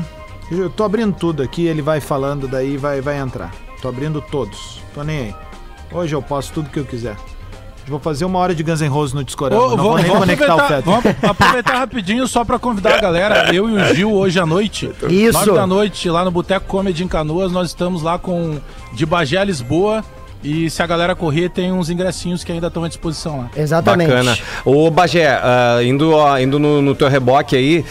Eu 0.52 0.70
tô 0.70 0.84
abrindo 0.84 1.16
tudo 1.16 1.42
aqui, 1.42 1.66
ele 1.66 1.82
vai 1.82 2.00
falando, 2.00 2.48
daí 2.48 2.78
vai, 2.78 3.02
vai 3.02 3.18
entrar. 3.18 3.52
Tô 3.82 3.88
abrindo 3.88 4.22
todos. 4.22 4.82
Tô 4.94 5.04
nem 5.04 5.18
aí. 5.20 5.36
Hoje 5.92 6.14
eu 6.14 6.22
posso 6.22 6.54
tudo 6.54 6.70
que 6.70 6.80
eu 6.80 6.86
quiser. 6.86 7.16
Vou 7.88 8.00
fazer 8.00 8.26
uma 8.26 8.40
hora 8.40 8.54
de 8.54 8.64
Guns 8.64 8.82
N' 8.82 8.88
Roses 8.88 9.14
no 9.14 9.24
Discord. 9.24 9.56
Não 9.56 9.76
vou, 9.76 9.98
nem 9.98 10.06
conectar 10.06 10.56
o 10.56 10.60
Fetter. 10.60 10.84
vamos 10.84 11.06
aproveitar 11.24 11.80
rapidinho 11.80 12.28
só 12.28 12.46
pra 12.46 12.60
convidar 12.60 12.96
a 12.96 13.02
galera. 13.02 13.54
Eu 13.54 13.70
e 13.70 13.74
o 13.74 13.96
Gil 13.96 14.14
hoje 14.14 14.40
à 14.40 14.46
noite. 14.46 14.92
Isso. 15.10 15.34
Nove 15.34 15.52
da 15.54 15.68
noite, 15.68 16.10
lá 16.10 16.24
no 16.24 16.32
Boteco 16.32 16.66
Comedy 16.68 17.04
em 17.04 17.08
Canoas, 17.08 17.52
nós 17.52 17.70
estamos 17.70 18.02
lá 18.02 18.18
com 18.18 18.60
de 18.94 19.06
Bagé 19.06 19.38
a 19.38 19.44
Lisboa. 19.44 20.04
E 20.44 20.70
se 20.70 20.82
a 20.82 20.88
galera 20.88 21.16
correr, 21.16 21.50
tem 21.50 21.72
uns 21.72 21.90
ingressinhos 21.90 22.44
que 22.44 22.52
ainda 22.52 22.68
estão 22.68 22.84
à 22.84 22.88
disposição 22.88 23.40
lá. 23.40 23.50
Exatamente. 23.56 24.10
Bacana. 24.10 24.38
Ô, 24.66 24.90
Bagé, 24.90 25.28
ah, 25.28 25.80
indo, 25.84 26.12
ó, 26.12 26.38
indo 26.40 26.58
no, 26.58 26.82
no 26.82 26.96
teu 26.96 27.08
reboque 27.08 27.56
aí, 27.56 27.86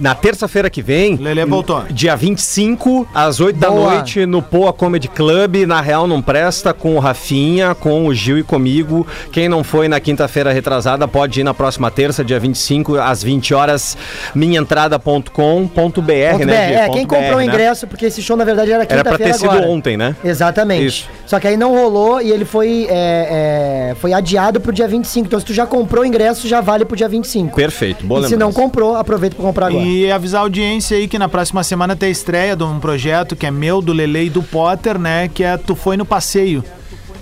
na 0.00 0.14
terça-feira 0.14 0.68
que 0.68 0.82
vem. 0.82 1.16
Lelê 1.16 1.44
voltou. 1.44 1.84
Dia 1.90 2.16
25, 2.16 3.06
às 3.14 3.40
8 3.40 3.58
da 3.58 3.70
Boa. 3.70 3.94
noite, 3.94 4.26
no 4.26 4.42
Poa 4.42 4.72
Comedy 4.72 5.08
Club, 5.08 5.64
na 5.66 5.80
Real 5.80 6.06
Não 6.06 6.20
Presta, 6.20 6.74
com 6.74 6.96
o 6.96 6.98
Rafinha, 6.98 7.74
com 7.74 8.06
o 8.06 8.14
Gil 8.14 8.38
e 8.38 8.42
comigo. 8.42 9.06
Quem 9.30 9.48
não 9.48 9.62
foi 9.62 9.88
na 9.88 10.00
quinta-feira 10.00 10.52
retrasada, 10.52 11.06
pode 11.06 11.40
ir 11.40 11.44
na 11.44 11.54
próxima 11.54 11.90
terça, 11.90 12.24
dia 12.24 12.40
25, 12.40 12.98
às 12.98 13.22
20 13.22 13.54
horas, 13.54 13.96
minhaentrada.com.br, 14.34 16.46
né? 16.46 16.74
É, 16.74 16.88
quem 16.88 17.06
comprou 17.06 17.34
o 17.34 17.38
né? 17.38 17.44
ingresso, 17.44 17.86
porque 17.86 18.06
esse 18.06 18.22
show 18.22 18.36
na 18.36 18.44
verdade 18.44 18.72
era 18.72 18.82
Era 18.82 18.88
pra 18.88 18.96
quinta-feira 19.12 19.32
ter 19.32 19.38
sido 19.38 19.50
agora. 19.50 19.68
ontem, 19.68 19.96
né? 19.96 20.16
Exatamente. 20.24 20.86
Isso. 20.86 21.08
Só 21.26 21.38
que 21.38 21.46
aí 21.46 21.56
não 21.56 21.72
rolou 21.72 21.91
e 22.20 22.30
ele 22.30 22.44
foi, 22.44 22.86
é, 22.88 23.90
é, 23.90 23.94
foi 23.96 24.12
adiado 24.12 24.60
pro 24.60 24.72
dia 24.72 24.88
25. 24.88 25.26
Então 25.26 25.40
se 25.40 25.46
tu 25.46 25.52
já 25.52 25.66
comprou 25.66 26.02
o 26.02 26.06
ingresso, 26.06 26.48
já 26.48 26.60
vale 26.60 26.84
pro 26.84 26.96
dia 26.96 27.08
25. 27.08 27.54
Perfeito, 27.56 28.06
boa 28.06 28.20
e 28.20 28.24
se 28.24 28.36
não 28.36 28.48
lembrança. 28.48 28.60
comprou, 28.60 28.96
aproveita 28.96 29.36
pra 29.36 29.44
comprar 29.44 29.66
agora. 29.66 29.84
E 29.84 30.10
avisar 30.10 30.40
a 30.40 30.44
audiência 30.44 30.96
aí 30.96 31.08
que 31.08 31.18
na 31.18 31.28
próxima 31.28 31.62
semana 31.62 31.94
tem 31.96 32.08
a 32.08 32.12
estreia 32.12 32.56
de 32.56 32.64
um 32.64 32.78
projeto 32.80 33.36
que 33.36 33.46
é 33.46 33.50
meu, 33.50 33.80
do 33.82 33.92
Lele 33.92 34.26
e 34.26 34.30
do 34.30 34.42
Potter, 34.42 34.98
né? 34.98 35.28
Que 35.28 35.44
é 35.44 35.56
Tu 35.56 35.74
Foi 35.74 35.96
no 35.96 36.04
Passeio, 36.04 36.64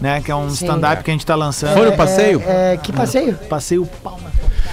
né? 0.01 0.21
Que 0.21 0.31
é 0.31 0.35
um 0.35 0.49
stand-up 0.49 1.03
que 1.05 1.11
a 1.11 1.15
gente 1.15 1.27
tá 1.27 1.35
lançando. 1.35 1.75
Foi 1.75 1.91
no 1.91 1.97
passeio? 1.97 2.43
É, 2.47 2.75
é, 2.75 2.77
que 2.77 2.93
passeio? 2.93 3.35
Passeio 3.49 3.87
Palma. 4.03 4.31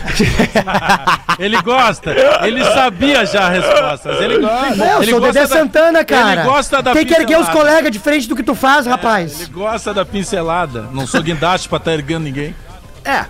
Ele 1.39 1.61
gosta, 1.61 2.11
ele 2.43 2.63
sabia 2.63 3.25
já 3.25 3.47
as 3.47 3.53
respostas. 3.63 4.21
Ele 4.21 4.39
gosta. 4.39 4.75
Não, 4.75 4.86
eu 4.86 5.01
ele 5.03 5.11
sou 5.11 5.19
o 5.19 5.21
Dedé 5.21 5.39
gosta 5.41 5.55
da- 5.55 5.61
Santana, 5.61 6.05
cara. 6.05 6.41
Ele 6.41 6.49
gosta 6.49 6.82
da 6.82 6.93
Tem 6.93 7.05
que 7.05 7.13
erguer 7.13 7.39
os 7.39 7.49
colegas 7.49 7.91
de 7.91 7.99
frente 7.99 8.28
do 8.28 8.36
que 8.36 8.43
tu 8.43 8.55
faz, 8.55 8.86
rapaz. 8.86 9.41
Ele 9.41 9.49
gosta 9.51 9.93
da 9.93 10.05
pincelada. 10.05 10.88
Não 10.91 11.05
sou 11.05 11.21
guindaste 11.21 11.67
pra 11.69 11.78
estar 11.78 11.93
erguendo 11.93 12.23
ninguém. 12.23 12.55
É. 13.03 13.25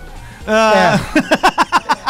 Ah, 0.46 0.98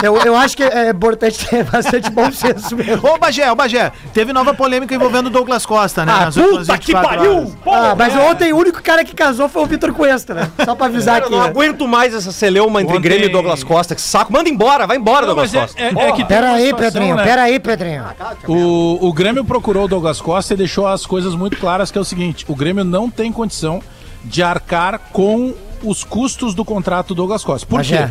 Eu, 0.03 0.17
eu 0.19 0.37
acho 0.37 0.57
que 0.57 0.63
é 0.63 0.91
importante 0.91 1.47
ter 1.47 1.65
bastante 1.71 2.11
bom 2.11 2.31
senso 2.31 2.77
mesmo. 2.77 3.07
Ô, 3.09 3.19
Bagé, 3.19 3.51
ô, 3.51 3.55
Bagé, 3.57 3.91
teve 4.13 4.33
nova 4.33 4.55
polêmica 4.55 4.95
envolvendo 4.95 5.27
o 5.27 5.31
Douglas 5.31 5.67
Costa, 5.67 6.05
né? 6.07 6.13
Ah, 6.15 6.25
nas 6.27 6.35
puta 6.37 6.79
que 6.79 6.93
24 6.93 7.09
pariu! 7.09 7.57
Ah, 7.67 7.95
mas 7.97 8.15
ontem 8.17 8.53
o 8.53 8.57
único 8.57 8.83
cara 8.83 9.05
que 9.05 9.15
casou 9.15 9.49
foi 9.49 9.63
o 9.63 9.67
Vitor 9.67 9.93
Cuesta, 9.93 10.35
né? 10.35 10.51
Só 10.65 10.75
pra 10.75 10.87
avisar 10.87 11.15
Cara, 11.21 11.25
eu 11.25 11.27
aqui. 11.29 11.37
não 11.37 11.43
né? 11.45 11.49
aguento 11.51 11.89
mais 11.89 12.15
essa 12.15 12.31
celeuma 12.33 12.81
entre 12.81 12.97
Ontem- 12.97 13.03
Grêmio 13.03 13.27
e 13.29 13.33
Douglas 13.33 13.65
Costa. 13.65 13.95
Que 13.95 14.01
saco. 14.01 14.33
Manda 14.33 14.49
embora, 14.49 14.87
vai 14.87 14.97
embora, 14.97 15.23
Não, 15.27 15.35
Douglas 15.35 15.53
é, 15.55 15.61
Costa. 15.61 15.81
é- 15.81 15.87
é 15.89 16.13
que 16.13 16.17
tem 16.19 16.27
Pera 16.27 16.53
aí, 16.53 16.67
situação, 16.67 16.93
Pedrinho, 16.93 17.17
né? 17.17 17.25
pera 17.25 17.43
aí, 17.43 17.59
Pedrinho. 17.59 18.05
O, 18.47 19.09
o 19.09 19.13
Grêmio 19.13 19.45
procurou 19.45 19.85
o 19.85 19.89
Douglas 19.89 20.21
Costa 20.21 20.55
e 20.55 20.57
deixou 20.57 20.87
as 20.87 21.05
coisas 21.05 21.35
muito 21.35 21.57
claras, 21.57 21.91
que 21.91 21.99
é 21.99 22.01
o 22.01 22.05
seguinte, 22.05 22.45
o 22.49 22.55
Grêmio 22.55 22.85
não 22.85 23.11
tem 23.11 23.33
condição 23.33 23.83
de 24.25 24.43
arcar 24.43 24.99
com 25.13 25.55
os 25.83 26.05
custos 26.05 26.55
do 26.55 26.65
contrato 26.65 27.09
do 27.09 27.15
Douglas 27.17 27.43
Costa. 27.45 27.67
Por 27.67 27.77
Mas 27.79 27.89
quê? 27.89 27.95
é. 27.97 28.11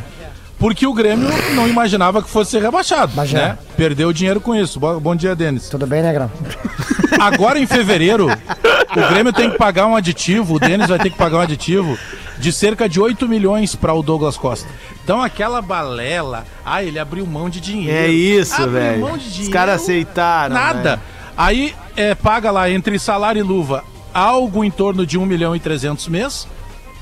Porque 0.60 0.88
o 0.88 0.94
Grêmio 0.94 1.30
não 1.54 1.68
imaginava 1.68 2.22
que 2.24 2.30
fosse 2.30 2.52
ser 2.52 2.62
rebaixado, 2.64 3.12
Mas 3.16 3.32
né? 3.32 3.58
Perdeu 3.76 4.12
dinheiro 4.12 4.42
com 4.42 4.56
isso. 4.56 4.80
Bo- 4.80 5.00
Bom 5.00 5.16
dia, 5.16 5.36
Denis. 5.36 5.70
Tudo 5.70 5.86
bem, 5.86 6.02
né, 6.02 6.12
Grão? 6.12 6.32
Agora 7.20 7.60
em 7.60 7.68
fevereiro, 7.68 8.28
o 8.28 9.10
Grêmio 9.14 9.32
tem 9.32 9.52
que 9.52 9.58
pagar 9.58 9.86
um 9.86 9.96
aditivo, 9.96 10.56
o 10.56 10.60
Denis 10.60 10.88
vai 10.88 10.98
ter 10.98 11.12
que 11.12 11.18
pagar 11.18 11.38
um 11.38 11.42
aditivo 11.42 11.98
de 12.40 12.52
cerca 12.52 12.90
de 12.90 13.00
8 13.00 13.28
milhões 13.28 13.76
para 13.76 13.94
o 13.94 14.02
Douglas 14.02 14.36
Costa. 14.38 14.68
Então 15.04 15.22
aquela 15.22 15.62
balela, 15.62 16.44
ah, 16.66 16.84
ele 16.84 16.98
abriu 17.00 17.26
mão 17.28 17.50
de 17.50 17.62
dinheiro. 17.62 17.96
É 17.98 18.08
isso, 18.08 18.56
Abriu 18.56 18.72
velho. 18.72 19.00
mão 19.02 19.18
de 19.18 19.42
Os 19.44 19.50
caras 19.50 19.82
aceitaram. 19.82 20.56
Nada. 20.56 20.90
velho. 20.96 21.02
Aí 21.38 21.76
é, 21.96 22.16
paga 22.16 22.50
lá 22.50 22.70
entre 22.70 22.98
salário 22.98 23.40
e 23.40 23.44
luva 23.44 23.84
algo 24.14 24.64
em 24.64 24.72
torno 24.72 25.06
de 25.06 25.18
1 25.20 25.26
milhão 25.26 25.56
e 25.56 25.60
300 25.60 26.08
mês 26.08 26.48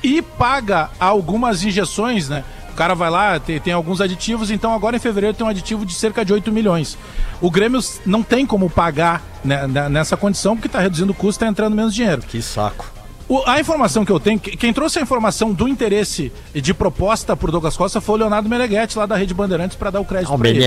e 0.02 0.20
paga 0.20 0.90
algumas 1.00 1.64
injeções, 1.64 2.28
né? 2.28 2.44
O 2.76 2.78
cara 2.78 2.94
vai 2.94 3.08
lá, 3.08 3.40
tem, 3.40 3.58
tem 3.58 3.72
alguns 3.72 4.02
aditivos, 4.02 4.50
então 4.50 4.74
agora 4.74 4.96
em 4.96 4.98
fevereiro 4.98 5.34
tem 5.34 5.46
um 5.46 5.48
aditivo 5.48 5.86
de 5.86 5.94
cerca 5.94 6.22
de 6.22 6.30
8 6.34 6.52
milhões. 6.52 6.98
O 7.40 7.50
Grêmio 7.50 7.80
não 8.04 8.22
tem 8.22 8.44
como 8.44 8.68
pagar 8.68 9.22
né, 9.42 9.66
né, 9.66 9.88
nessa 9.88 10.14
condição, 10.14 10.54
porque 10.54 10.66
está 10.68 10.78
reduzindo 10.78 11.10
o 11.10 11.14
custo, 11.14 11.42
está 11.42 11.46
entrando 11.46 11.74
menos 11.74 11.94
dinheiro. 11.94 12.20
Que 12.20 12.42
saco. 12.42 12.84
O- 13.26 13.42
a 13.46 13.58
informação 13.58 14.04
que 14.04 14.12
eu 14.12 14.20
tenho, 14.20 14.38
que- 14.38 14.58
quem 14.58 14.74
trouxe 14.74 14.98
a 14.98 15.02
informação 15.02 15.54
do 15.54 15.66
interesse 15.66 16.30
de 16.54 16.74
proposta 16.74 17.34
por 17.34 17.50
Douglas 17.50 17.78
Costa 17.78 17.98
foi 17.98 18.16
o 18.16 18.18
Leonardo 18.18 18.46
Meneghetti, 18.46 18.98
lá 18.98 19.06
da 19.06 19.16
Rede 19.16 19.32
Bandeirantes, 19.32 19.74
para 19.74 19.88
dar 19.88 20.00
o 20.00 20.04
crédito 20.04 20.28
para 20.28 20.50
ele. 20.50 20.58
né? 20.58 20.66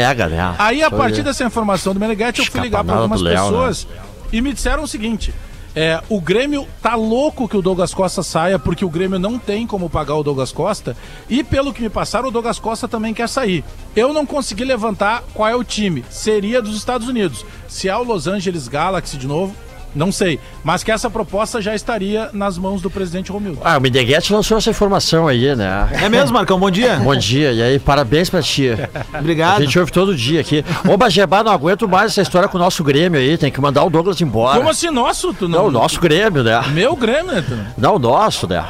Aí, 0.57 0.81
a 0.81 0.89
partir 0.89 1.21
dessa 1.21 1.43
informação 1.43 1.93
do 1.93 1.99
Meneghetti, 1.99 2.39
eu 2.39 2.45
fui 2.47 2.59
ligar 2.61 2.83
para 2.83 2.95
algumas 3.03 3.21
Léo, 3.21 3.35
pessoas 3.43 3.87
e 4.33 4.41
me 4.41 4.51
disseram 4.51 4.81
o 4.81 4.87
seguinte: 4.87 5.31
é, 5.75 6.01
o 6.09 6.19
Grêmio 6.19 6.67
tá 6.81 6.95
louco 6.95 7.47
que 7.47 7.57
o 7.57 7.61
Douglas 7.61 7.93
Costa 7.93 8.23
saia, 8.23 8.57
porque 8.57 8.83
o 8.83 8.89
Grêmio 8.89 9.19
não 9.19 9.37
tem 9.37 9.67
como 9.67 9.89
pagar 9.89 10.15
o 10.15 10.23
Douglas 10.23 10.51
Costa. 10.51 10.97
E 11.29 11.43
pelo 11.43 11.73
que 11.73 11.81
me 11.81 11.89
passaram, 11.89 12.29
o 12.29 12.31
Douglas 12.31 12.59
Costa 12.59 12.87
também 12.87 13.13
quer 13.13 13.29
sair. 13.29 13.63
Eu 13.95 14.13
não 14.13 14.25
consegui 14.25 14.63
levantar 14.63 15.23
qual 15.33 15.47
é 15.47 15.55
o 15.55 15.63
time. 15.63 16.03
Seria 16.09 16.61
dos 16.61 16.75
Estados 16.75 17.07
Unidos. 17.07 17.45
Se 17.67 17.87
é 17.87 17.95
o 17.95 18.03
Los 18.03 18.27
Angeles 18.27 18.67
Galaxy 18.67 19.17
de 19.17 19.27
novo. 19.27 19.55
Não 19.95 20.11
sei, 20.11 20.39
mas 20.63 20.83
que 20.83 20.91
essa 20.91 21.09
proposta 21.09 21.61
já 21.61 21.73
estaria 21.73 22.29
nas 22.33 22.57
mãos 22.57 22.81
do 22.81 22.89
presidente 22.89 23.31
Romildo. 23.31 23.59
Ah, 23.63 23.77
o 23.77 23.81
Meneghetti 23.81 24.31
lançou 24.31 24.57
essa 24.57 24.69
informação 24.69 25.27
aí, 25.27 25.55
né? 25.55 25.89
É 25.91 26.07
mesmo, 26.09 26.33
Marcão? 26.33 26.59
Bom 26.59 26.69
dia. 26.69 26.97
Bom 26.97 27.15
dia, 27.15 27.51
e 27.51 27.61
aí, 27.61 27.79
parabéns 27.79 28.29
pra 28.29 28.41
ti. 28.41 28.69
A 29.13 29.19
Obrigado. 29.19 29.61
gente 29.61 29.79
ouve 29.79 29.91
todo 29.91 30.15
dia 30.15 30.41
aqui. 30.41 30.63
Ô, 30.87 30.95
Bageba, 30.95 31.43
não 31.43 31.51
aguento 31.51 31.87
mais 31.87 32.11
essa 32.11 32.21
história 32.21 32.47
com 32.47 32.57
o 32.57 32.61
nosso 32.61 32.83
Grêmio 32.83 33.19
aí, 33.19 33.37
tem 33.37 33.51
que 33.51 33.59
mandar 33.59 33.83
o 33.83 33.89
Douglas 33.89 34.21
embora. 34.21 34.57
Como 34.57 34.69
assim, 34.69 34.89
nosso? 34.89 35.33
Tu 35.33 35.47
Não, 35.47 35.65
o 35.67 35.71
nosso 35.71 35.99
Grêmio, 35.99 36.43
né? 36.43 36.61
Meu 36.69 36.95
Grêmio, 36.95 37.31
né? 37.33 37.43
tu? 37.47 37.57
Não, 37.77 37.95
o 37.95 37.99
nosso, 37.99 38.47
né? 38.47 38.63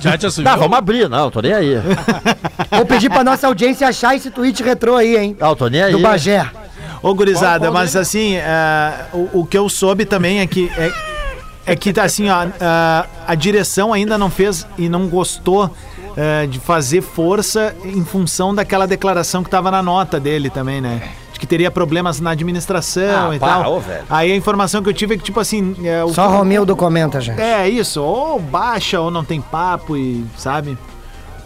Já 0.00 0.16
te 0.16 0.26
assumiu? 0.26 0.50
Não, 0.50 0.58
vamos 0.58 0.78
abrir, 0.78 1.08
não, 1.08 1.30
tô 1.30 1.40
nem 1.40 1.52
aí. 1.52 1.74
Vou 2.70 2.86
pedir 2.86 3.10
pra 3.10 3.22
nossa 3.22 3.46
audiência 3.46 3.86
achar 3.88 4.14
esse 4.16 4.30
tweet 4.30 4.62
retrô 4.62 4.96
aí, 4.96 5.16
hein? 5.16 5.36
Não, 5.38 5.54
tô 5.54 5.68
nem 5.68 5.82
aí. 5.82 5.92
Do 5.92 5.98
Bagé. 5.98 6.46
Ô, 7.10 7.14
gurizada, 7.14 7.70
mas 7.70 7.92
dele? 7.92 8.02
assim, 8.02 8.34
é, 8.36 9.06
o, 9.12 9.40
o 9.40 9.46
que 9.46 9.58
eu 9.58 9.68
soube 9.68 10.04
também 10.04 10.40
é 10.40 10.46
que. 10.46 10.70
É, 10.76 10.92
é 11.66 11.76
que 11.76 11.92
tá 11.92 12.02
assim, 12.04 12.28
ó, 12.28 12.46
a, 12.60 13.06
a 13.26 13.34
direção 13.34 13.92
ainda 13.92 14.18
não 14.18 14.28
fez 14.30 14.66
e 14.76 14.88
não 14.88 15.08
gostou 15.08 15.70
é, 16.16 16.46
de 16.46 16.58
fazer 16.60 17.00
força 17.02 17.74
em 17.84 18.04
função 18.04 18.54
daquela 18.54 18.86
declaração 18.86 19.42
que 19.42 19.48
tava 19.50 19.70
na 19.70 19.82
nota 19.82 20.20
dele 20.20 20.50
também, 20.50 20.80
né? 20.80 21.02
De 21.32 21.40
que 21.40 21.46
teria 21.46 21.70
problemas 21.70 22.20
na 22.20 22.30
administração 22.30 23.30
Ah, 23.30 23.36
e 23.36 23.38
pá, 23.38 23.62
tal. 23.62 23.80
velho. 23.80 24.04
Aí 24.10 24.30
a 24.32 24.36
informação 24.36 24.82
que 24.82 24.88
eu 24.88 24.94
tive 24.94 25.14
é 25.14 25.18
que, 25.18 25.24
tipo 25.24 25.40
assim. 25.40 25.74
É, 25.84 26.04
o- 26.04 26.12
Só 26.12 26.28
Romildo 26.28 26.76
comenta, 26.76 27.20
gente. 27.20 27.40
é 27.40 27.68
isso, 27.68 28.00
ou 28.02 28.38
baixa 28.38 29.00
ou 29.00 29.10
não 29.10 29.24
tem 29.24 29.40
papo 29.40 29.96
e, 29.96 30.24
sabe? 30.36 30.76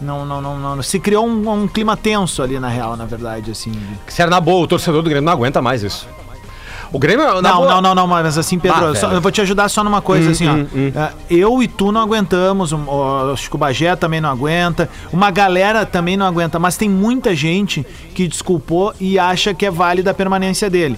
Não, 0.01 0.25
não, 0.25 0.41
não, 0.41 0.57
não. 0.75 0.83
Se 0.83 0.99
criou 0.99 1.27
um, 1.27 1.49
um 1.63 1.67
clima 1.67 1.97
tenso 1.97 2.41
ali, 2.41 2.59
na 2.59 2.69
real, 2.69 2.95
na 2.95 3.05
verdade, 3.05 3.51
assim. 3.51 3.71
Sério, 4.07 4.31
na 4.31 4.39
boa, 4.39 4.63
o 4.63 4.67
torcedor 4.67 5.01
do 5.01 5.09
Grêmio 5.09 5.25
não 5.25 5.33
aguenta 5.33 5.61
mais 5.61 5.83
isso. 5.83 6.07
O 6.91 6.97
Grêmio, 6.97 7.39
Não, 7.39 7.57
boa- 7.57 7.67
não, 7.75 7.81
não, 7.81 7.93
não, 7.95 8.07
mas 8.07 8.35
assim, 8.35 8.57
Pedro, 8.57 8.85
Ah, 8.85 8.87
eu, 8.87 8.95
só- 8.95 9.11
eu 9.11 9.21
vou 9.21 9.31
te 9.31 9.39
ajudar 9.41 9.69
só 9.69 9.83
numa 9.83 10.01
coisa, 10.01 10.31
assim, 10.31 10.47
ó. 10.47 10.53
É, 10.99 11.11
Eu 11.29 11.61
e 11.61 11.67
tu 11.67 11.91
não 11.91 12.01
aguentamos, 12.01 12.71
o- 12.71 12.77
o- 12.77 13.31
acho 13.31 13.47
que 13.47 13.55
o 13.55 13.59
Bagé 13.59 13.95
também 13.95 14.19
não 14.19 14.29
aguenta, 14.31 14.89
uma 15.13 15.29
galera 15.29 15.85
também 15.85 16.17
não 16.17 16.25
aguenta, 16.25 16.57
mas 16.57 16.77
tem 16.77 16.89
muita 16.89 17.35
gente 17.35 17.85
que 18.15 18.27
desculpou 18.27 18.91
e 18.99 19.19
acha 19.19 19.53
que 19.53 19.67
é 19.67 19.69
válida 19.71 20.09
a 20.09 20.13
permanência 20.15 20.67
dele. 20.67 20.97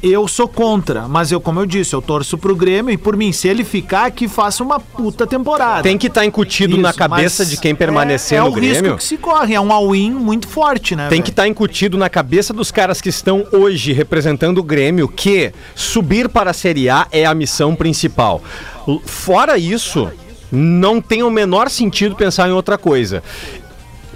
Eu 0.00 0.28
sou 0.28 0.46
contra, 0.46 1.08
mas 1.08 1.32
eu, 1.32 1.40
como 1.40 1.58
eu 1.58 1.66
disse, 1.66 1.92
eu 1.92 2.00
torço 2.00 2.38
pro 2.38 2.54
Grêmio 2.54 2.92
e 2.92 2.96
por 2.96 3.16
mim, 3.16 3.32
se 3.32 3.48
ele 3.48 3.64
ficar, 3.64 4.10
que 4.12 4.28
faça 4.28 4.62
uma 4.62 4.78
puta 4.78 5.26
temporada. 5.26 5.82
Tem 5.82 5.98
que 5.98 6.06
estar 6.06 6.24
incutido 6.24 6.76
na 6.78 6.90
Isso, 6.90 6.98
cabeça 6.98 7.42
mas 7.42 7.50
de 7.50 7.56
quem 7.56 7.74
permanecer 7.74 8.38
é, 8.38 8.40
é 8.40 8.44
no 8.44 8.50
o 8.50 8.52
Grêmio. 8.52 8.74
risco 8.92 8.96
que 8.98 9.04
se 9.04 9.16
corre, 9.16 9.54
é 9.54 9.60
um 9.60 9.72
all-in 9.72 10.12
muito 10.12 10.46
forte, 10.46 10.94
né? 10.94 11.08
Tem 11.08 11.20
que 11.20 11.26
velho? 11.26 11.32
estar 11.32 11.48
incutido 11.48 11.98
na 11.98 12.08
cabeça 12.08 12.52
dos 12.52 12.70
caras 12.70 13.00
que 13.00 13.08
estão 13.08 13.44
hoje 13.50 13.92
representando 13.92 14.58
o 14.58 14.62
Grêmio 14.62 15.08
que 15.08 15.52
subir 15.74 16.28
para 16.28 16.50
a 16.50 16.54
Série 16.54 16.88
A 16.88 17.08
é 17.10 17.24
a 17.26 17.34
missão 17.34 17.74
principal. 17.74 18.40
Fora 19.04 19.58
isso, 19.58 20.08
não 20.52 21.00
tem 21.00 21.24
o 21.24 21.30
menor 21.30 21.68
sentido 21.68 22.14
pensar 22.14 22.48
em 22.48 22.52
outra 22.52 22.78
coisa. 22.78 23.22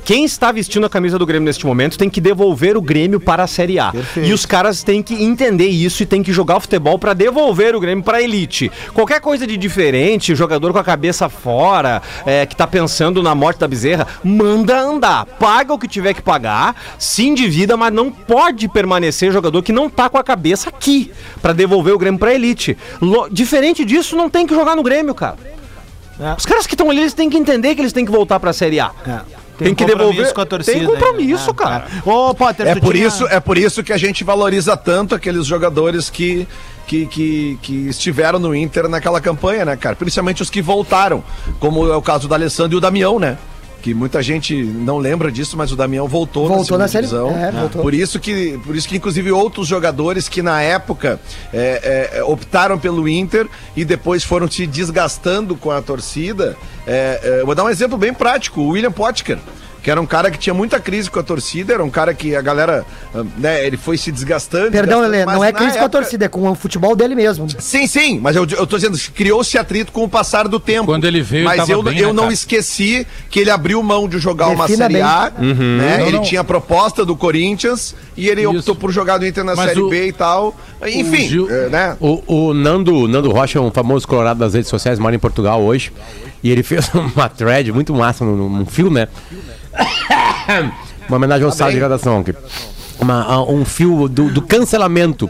Quem 0.05 0.25
está 0.25 0.51
vestindo 0.51 0.85
a 0.85 0.91
camisa 0.91 1.17
do 1.19 1.25
Grêmio 1.25 1.47
neste 1.47 1.65
momento 1.65 1.97
tem 1.97 2.11
que 2.11 2.21
devolver 2.21 2.77
o 2.77 2.83
Grêmio 2.83 3.21
para 3.21 3.45
a 3.45 3.47
Série 3.47 3.79
A. 3.79 3.93
E 4.17 4.33
os 4.33 4.45
caras 4.45 4.83
têm 4.83 5.03
que 5.03 5.15
entender 5.15 5.69
isso 5.69 6.03
e 6.03 6.07
têm 6.07 6.23
que 6.23 6.33
jogar 6.33 6.57
o 6.57 6.61
futebol 6.61 6.99
para 6.99 7.15
devolver 7.15 7.75
o 7.77 7.81
Grêmio 7.81 8.03
para 8.03 8.19
a 8.19 8.23
elite. 8.23 8.71
Qualquer 8.93 9.21
coisa 9.21 9.47
de 9.47 9.57
diferente, 9.57 10.35
jogador 10.35 10.73
com 10.73 10.79
a 10.79 10.85
cabeça 10.85 11.29
fora, 11.29 12.03
é, 12.27 12.45
que 12.45 12.57
tá 12.57 12.67
pensando 12.67 13.23
na 13.23 13.35
morte 13.35 13.59
da 13.61 13.69
bezerra, 13.69 14.07
manda 14.25 14.79
andar. 14.81 15.25
Paga 15.25 15.73
o 15.73 15.79
que 15.79 15.87
tiver 15.87 16.15
que 16.15 16.23
pagar, 16.23 16.75
se 16.99 17.27
endivida, 17.27 17.77
mas 17.77 17.93
não 17.93 18.11
pode 18.11 18.69
permanecer 18.69 19.33
jogador 19.33 19.63
que 19.63 19.73
não 19.73 19.89
tá 19.89 20.09
com 20.09 20.19
a 20.19 20.25
cabeça 20.25 20.69
aqui 20.69 21.13
para 21.41 21.53
devolver 21.53 21.95
o 21.95 21.99
Grêmio 21.99 22.19
para 22.19 22.31
a 22.31 22.35
elite. 22.35 22.77
Lo- 23.01 23.29
diferente 23.31 23.85
disso, 23.85 24.17
não 24.17 24.29
tem 24.29 24.47
que 24.47 24.55
jogar 24.55 24.75
no 24.75 24.83
Grêmio, 24.83 25.15
cara. 25.15 25.37
É. 26.21 26.35
Os 26.37 26.45
caras 26.45 26.67
que 26.67 26.75
estão 26.75 26.91
ali, 26.91 27.01
eles 27.01 27.15
têm 27.15 27.31
que 27.31 27.39
entender 27.39 27.75
que 27.75 27.81
eles 27.81 27.93
têm 27.93 28.05
que 28.05 28.13
voltar 28.13 28.39
para 28.41 28.51
a 28.51 28.53
Série 28.53 28.81
A. 28.81 28.91
É. 29.07 29.42
Tem 29.63 29.75
que 29.75 29.85
compromisso 29.85 30.11
devolver- 30.13 30.35
com 30.35 30.41
a 30.41 30.47
torcida. 30.47 30.79
tem 30.79 30.87
compromisso, 30.87 31.51
ainda. 31.51 31.55
cara. 31.55 31.87
É. 32.07 32.09
Ô, 32.11 32.35
Potter, 32.35 32.67
É 32.67 32.75
por, 32.75 32.93
tinha- 32.95 33.07
isso, 33.09 33.27
é 33.29 33.41
por 33.41 33.57
isso 33.59 33.83
que 33.83 33.93
a 33.93 33.97
gente 33.99 34.23
valoriza 34.25 34.77
tanto 34.77 35.15
aqueles 35.15 35.47
jogadores 35.47 36.09
que, 36.11 36.47
que, 36.87 37.07
que, 37.07 37.59
que 37.63 37.73
estiveram 37.89 38.39
no 38.39 38.55
Inter 38.55 38.89
naquela 38.89 39.21
campanha, 39.21 39.65
né, 39.65 39.77
cara? 39.77 39.97
Principalmente 39.97 40.43
os 40.43 40.51
que 40.51 40.61
voltaram, 40.63 41.23
como 41.61 41.91
é 41.91 41.97
o 41.97 42.03
caso 42.03 42.27
do 42.29 42.35
Alessandro 42.35 42.77
e 42.77 42.79
o 42.79 42.81
Damião, 42.81 43.19
né? 43.19 43.39
Que 43.83 43.93
muita 43.93 44.23
gente 44.23 44.63
não 44.63 44.97
lembra 44.99 45.31
disso, 45.33 45.57
mas 45.57 45.73
o 45.73 45.77
Damião 45.77 46.07
voltou, 46.07 46.47
Voltou 46.47 46.79
na 46.79 46.87
segunda 46.87 47.09
série- 47.09 47.37
é, 47.37 47.51
voltou. 47.51 47.83
Por 47.83 47.93
isso 47.93 48.21
que, 48.21 48.57
por 48.65 48.77
isso 48.77 48.89
que 48.89 48.97
inclusive 48.97 49.33
outros 49.33 49.67
jogadores 49.67 50.29
que 50.29 50.41
na 50.41 50.63
época 50.63 51.19
é, 51.53 52.11
é, 52.19 52.23
optaram 52.25 52.79
pelo 52.79 53.09
Inter 53.09 53.49
e 53.77 53.85
depois 53.85 54.23
foram 54.23 54.49
se 54.49 54.67
desgastando 54.69 55.57
com 55.57 55.71
a 55.71 55.83
torcida. 55.83 56.57
É, 56.87 57.21
é, 57.41 57.45
vou 57.45 57.55
dar 57.57 57.65
um 57.65 57.69
exemplo 57.71 57.99
bem 57.99 58.15
prático: 58.15 58.61
o 58.61 58.69
William 58.69 58.93
Potker. 58.93 59.39
Que 59.83 59.91
era 59.91 60.01
um 60.01 60.07
cara 60.07 60.31
que 60.31 60.39
tinha 60.39 60.55
muita 60.55 60.79
crise 60.79 61.11
com 61.11 61.19
a 61.19 61.23
torcida, 61.25 61.75
era 61.75 61.83
um 61.83 61.91
cara 61.91 62.15
que 62.15 62.37
a 62.37 62.41
galera, 62.41 62.85
ah, 63.13 63.25
né, 63.37 63.67
ele 63.67 63.77
foi 63.77 63.99
se 63.99 64.13
desgastando. 64.13 64.71
Perdão, 64.71 65.01
Lelê, 65.01 65.27
não 65.27 65.43
é 65.43 65.53
crise 65.53 65.73
com 65.73 65.79
a 65.79 65.83
época- 65.83 65.99
torcida, 66.03 66.25
é 66.25 66.29
com 66.29 66.49
o 66.49 66.55
futebol 66.55 66.95
dele 66.95 67.17
mesmo. 67.17 67.49
Sim, 67.59 67.89
sim, 67.89 68.21
mas 68.21 68.37
eu, 68.37 68.47
eu 68.47 68.65
tô 68.67 68.77
dizendo, 68.77 68.97
criou-se 69.13 69.59
atrito 69.59 69.91
com 69.91 70.05
o 70.05 70.09
passar 70.09 70.47
do 70.47 70.61
tempo. 70.61 70.87
Quando 70.87 71.05
ele 71.05 71.21
veio, 71.21 71.41
ele 71.41 71.45
Mas 71.49 71.57
tava 71.57 71.73
eu, 71.73 71.83
bem, 71.83 71.99
eu 71.99 72.09
né, 72.09 72.13
não 72.13 72.23
cara? 72.25 72.33
esqueci 72.35 73.05
que 73.29 73.41
ele 73.41 73.51
abriu 73.51 73.83
mão 73.83 74.09
de 74.09 74.19
jogar 74.19 74.49
uma 74.49 74.67
Defina 74.67 74.85
Série 74.85 74.95
bem. 74.95 75.03
A, 75.03 75.33
né? 75.37 75.97
Não, 75.99 76.07
ele 76.07 76.17
não. 76.19 76.23
tinha 76.23 76.43
a 76.43 76.45
proposta 76.45 77.05
do 77.05 77.17
Corinthians 77.17 77.95
e 78.17 78.29
ele 78.29 78.43
Isso. 78.43 78.51
optou 78.59 78.77
por 78.77 78.93
jogar 78.93 79.19
no 79.19 79.27
Inter 79.27 79.43
na 79.43 79.57
Mas 79.57 79.67
Série 79.71 79.81
o- 79.81 79.89
B 79.91 80.07
e 80.07 80.13
tal. 80.13 80.55
Enfim, 80.87 81.29
Gil- 81.29 81.51
é, 81.51 81.69
né? 81.69 81.97
O, 81.99 82.23
o 82.51 82.55
Nando, 82.55 83.09
Nando 83.09 83.31
Rocha 83.33 83.59
é 83.59 83.63
um 83.63 83.71
famoso 83.73 84.07
colorado 84.07 84.39
das 84.39 84.55
redes 84.55 84.69
sociais, 84.71 84.99
mora 85.01 85.15
em 85.17 85.19
Portugal 85.19 85.61
hoje. 85.61 85.93
E 86.43 86.51
ele 86.51 86.63
fez 86.63 86.89
uma 86.95 87.29
thread 87.29 87.73
muito 87.73 87.93
massa 87.95 88.25
num, 88.25 88.49
num 88.49 88.67
fio, 88.67 88.89
né? 88.91 89.09
Uma 91.09 91.17
homenagem 91.17 91.45
ao 91.45 91.53
Tá 91.55 91.71
de 91.71 91.77
gradação 91.77 92.21
aqui. 92.21 92.35
Uma- 93.01 93.43
um 93.51 93.65
fio 93.65 94.09
do, 94.09 94.31
do 94.31 94.41
cancelamento. 94.43 95.29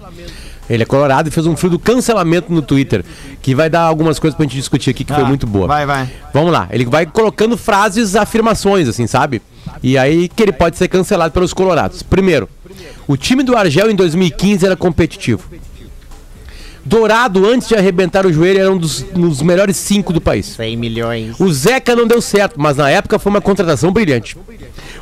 Ele 0.70 0.84
é 0.84 0.86
colorado 0.86 1.28
e 1.28 1.32
fez 1.32 1.46
um 1.46 1.56
fio 1.56 1.68
do 1.70 1.78
cancelamento 1.78 2.52
no 2.52 2.62
Twitter. 2.62 3.04
Que 3.40 3.54
vai 3.54 3.68
dar 3.68 3.82
algumas 3.82 4.18
coisas 4.18 4.36
pra 4.36 4.44
gente 4.44 4.56
discutir 4.56 4.90
aqui, 4.90 5.04
que 5.04 5.12
foi 5.12 5.22
Ah, 5.24 5.26
muito 5.26 5.46
boa. 5.46 5.66
Vai, 5.66 5.84
vai. 5.84 6.08
Vamos 6.32 6.52
lá, 6.52 6.68
ele 6.70 6.84
vai 6.84 7.04
colocando 7.06 7.56
frases, 7.56 8.14
afirmações, 8.14 8.88
assim, 8.88 9.06
sabe? 9.06 9.42
E 9.82 9.98
aí 9.98 10.28
que 10.28 10.42
ele 10.42 10.52
pode 10.52 10.76
ser 10.76 10.88
cancelado 10.88 11.32
pelos 11.32 11.52
colorados. 11.52 12.02
Primeiro, 12.02 12.48
o 13.08 13.16
time 13.16 13.42
do 13.42 13.56
Argel 13.56 13.90
em 13.90 13.96
2015 13.96 14.64
era 14.64 14.76
competitivo. 14.76 15.48
Dourado, 16.84 17.46
antes 17.46 17.68
de 17.68 17.76
arrebentar 17.76 18.26
o 18.26 18.32
joelho, 18.32 18.60
era 18.60 18.72
um 18.72 18.76
dos, 18.76 19.02
dos 19.02 19.40
melhores 19.40 19.76
cinco 19.76 20.12
do 20.12 20.20
país. 20.20 20.46
100 20.46 20.76
milhões. 20.76 21.40
O 21.40 21.52
Zeca 21.52 21.94
não 21.94 22.06
deu 22.06 22.20
certo, 22.20 22.60
mas 22.60 22.76
na 22.76 22.90
época 22.90 23.18
foi 23.18 23.30
uma 23.30 23.40
contratação 23.40 23.92
brilhante. 23.92 24.36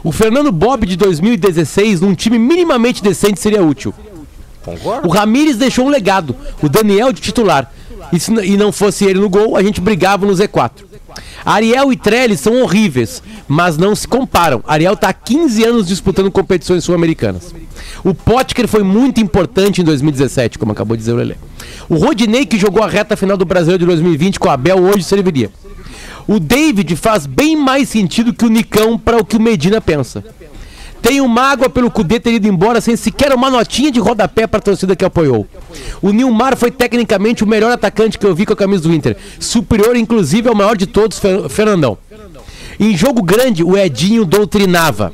O 0.04 0.12
Fernando 0.12 0.52
Bob 0.52 0.86
de 0.86 0.96
2016, 0.96 2.00
num 2.00 2.14
time 2.14 2.38
minimamente 2.38 3.02
decente, 3.02 3.40
seria 3.40 3.62
útil. 3.62 3.94
O 5.04 5.08
Ramires 5.08 5.56
deixou 5.56 5.86
um 5.86 5.88
legado, 5.88 6.36
o 6.62 6.68
Daniel 6.68 7.12
de 7.12 7.20
titular. 7.20 7.72
E 8.12 8.20
se 8.20 8.32
e 8.44 8.56
não 8.56 8.72
fosse 8.72 9.04
ele 9.06 9.18
no 9.18 9.28
gol, 9.28 9.56
a 9.56 9.62
gente 9.62 9.80
brigava 9.80 10.26
no 10.26 10.32
Z4. 10.32 10.89
Ariel 11.44 11.92
e 11.92 11.96
Trellis 11.96 12.40
são 12.40 12.62
horríveis, 12.62 13.22
mas 13.48 13.76
não 13.76 13.94
se 13.94 14.06
comparam. 14.06 14.62
Ariel 14.66 14.94
está 14.94 15.08
há 15.08 15.12
15 15.12 15.64
anos 15.64 15.88
disputando 15.88 16.30
competições 16.30 16.84
sul-americanas. 16.84 17.54
O 18.04 18.14
Potker 18.14 18.68
foi 18.68 18.82
muito 18.82 19.20
importante 19.20 19.80
em 19.80 19.84
2017, 19.84 20.58
como 20.58 20.72
acabou 20.72 20.96
de 20.96 21.00
dizer 21.00 21.12
o 21.12 21.16
Lelê. 21.16 21.34
O 21.88 21.96
Rodinei, 21.96 22.46
que 22.46 22.58
jogou 22.58 22.82
a 22.82 22.88
reta 22.88 23.16
final 23.16 23.36
do 23.36 23.44
Brasileiro 23.44 23.80
de 23.80 23.86
2020 23.86 24.38
com 24.38 24.48
o 24.48 24.50
Abel, 24.50 24.78
hoje 24.78 25.04
serviria. 25.04 25.50
O 26.28 26.38
David 26.38 26.94
faz 26.96 27.26
bem 27.26 27.56
mais 27.56 27.88
sentido 27.88 28.32
que 28.32 28.44
o 28.44 28.48
Nicão 28.48 28.96
para 28.98 29.16
o 29.18 29.24
que 29.24 29.36
o 29.36 29.40
Medina 29.40 29.80
pensa. 29.80 30.24
Tenho 31.02 31.26
mágoa 31.28 31.68
pelo 31.70 31.90
Cudê 31.90 32.20
ter 32.20 32.32
ido 32.34 32.46
embora 32.46 32.80
sem 32.80 32.94
sequer 32.96 33.32
uma 33.32 33.50
notinha 33.50 33.90
de 33.90 33.98
rodapé 33.98 34.46
para 34.46 34.58
a 34.58 34.62
torcida 34.62 34.94
que 34.94 35.04
apoiou. 35.04 35.46
O 36.02 36.10
Nilmar 36.12 36.56
foi 36.56 36.70
tecnicamente 36.70 37.42
o 37.42 37.46
melhor 37.46 37.72
atacante 37.72 38.18
que 38.18 38.26
eu 38.26 38.34
vi 38.34 38.44
com 38.46 38.52
a 38.52 38.56
camisa 38.56 38.82
do 38.82 38.92
Inter. 38.92 39.16
Superior, 39.38 39.96
inclusive, 39.96 40.48
ao 40.48 40.54
maior 40.54 40.76
de 40.76 40.86
todos, 40.86 41.18
Fer- 41.18 41.48
Fernandão. 41.48 41.96
Em 42.78 42.96
jogo 42.96 43.22
grande, 43.22 43.62
o 43.62 43.76
Edinho 43.76 44.24
doutrinava. 44.24 45.12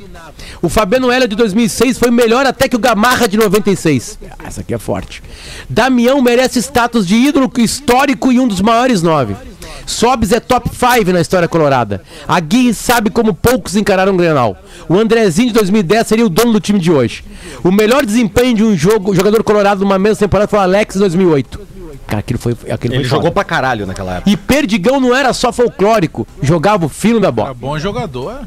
O 0.62 0.68
Fabiano 0.68 1.10
Heller 1.10 1.28
de 1.28 1.34
2006 1.36 1.98
foi 1.98 2.10
melhor 2.10 2.46
até 2.46 2.68
que 2.68 2.76
o 2.76 2.78
Gamarra 2.78 3.26
de 3.28 3.36
96. 3.36 4.18
Essa 4.44 4.60
aqui 4.60 4.72
é 4.74 4.78
forte. 4.78 5.22
Damião 5.68 6.22
merece 6.22 6.60
status 6.60 7.06
de 7.06 7.14
ídolo 7.16 7.50
histórico 7.58 8.30
e 8.32 8.38
um 8.38 8.46
dos 8.48 8.60
maiores 8.60 9.02
nove. 9.02 9.34
Sobes 9.86 10.32
é 10.32 10.40
top 10.40 10.68
5 10.68 11.12
na 11.12 11.20
história 11.20 11.46
colorada. 11.46 12.02
A 12.26 12.40
Gui 12.40 12.74
sabe 12.74 13.08
como 13.08 13.32
poucos 13.32 13.76
encararam 13.76 14.12
o 14.12 14.16
Grenal. 14.16 14.56
O 14.88 14.98
Andrezinho 14.98 15.48
de 15.48 15.54
2010 15.54 16.06
seria 16.06 16.26
o 16.26 16.28
dono 16.28 16.52
do 16.52 16.60
time 16.60 16.78
de 16.80 16.90
hoje. 16.90 17.24
O 17.62 17.70
melhor 17.70 18.04
desempenho 18.04 18.54
de 18.56 18.64
um 18.64 18.76
jogo, 18.76 19.14
jogador 19.14 19.42
colorado 19.44 19.80
numa 19.80 19.98
mesma 19.98 20.16
temporada 20.18 20.48
foi 20.48 20.58
o 20.58 20.62
Alex 20.62 20.96
em 20.96 20.98
2008. 20.98 21.60
Cara, 22.06 22.20
aquilo 22.20 22.38
foi, 22.38 22.52
aquilo 22.70 22.94
Ele 22.94 23.02
foi 23.04 23.08
jogou 23.10 23.22
foda. 23.24 23.34
pra 23.34 23.44
caralho 23.44 23.86
naquela 23.86 24.16
época. 24.16 24.28
E 24.30 24.36
Perdigão 24.36 25.00
não 25.00 25.14
era 25.14 25.32
só 25.32 25.52
folclórico, 25.52 26.26
jogava 26.42 26.86
o 26.86 26.88
fino 26.88 27.18
da 27.20 27.28
Era 27.28 27.32
bola. 27.32 27.54
bom 27.54 27.78
jogador. 27.78 28.40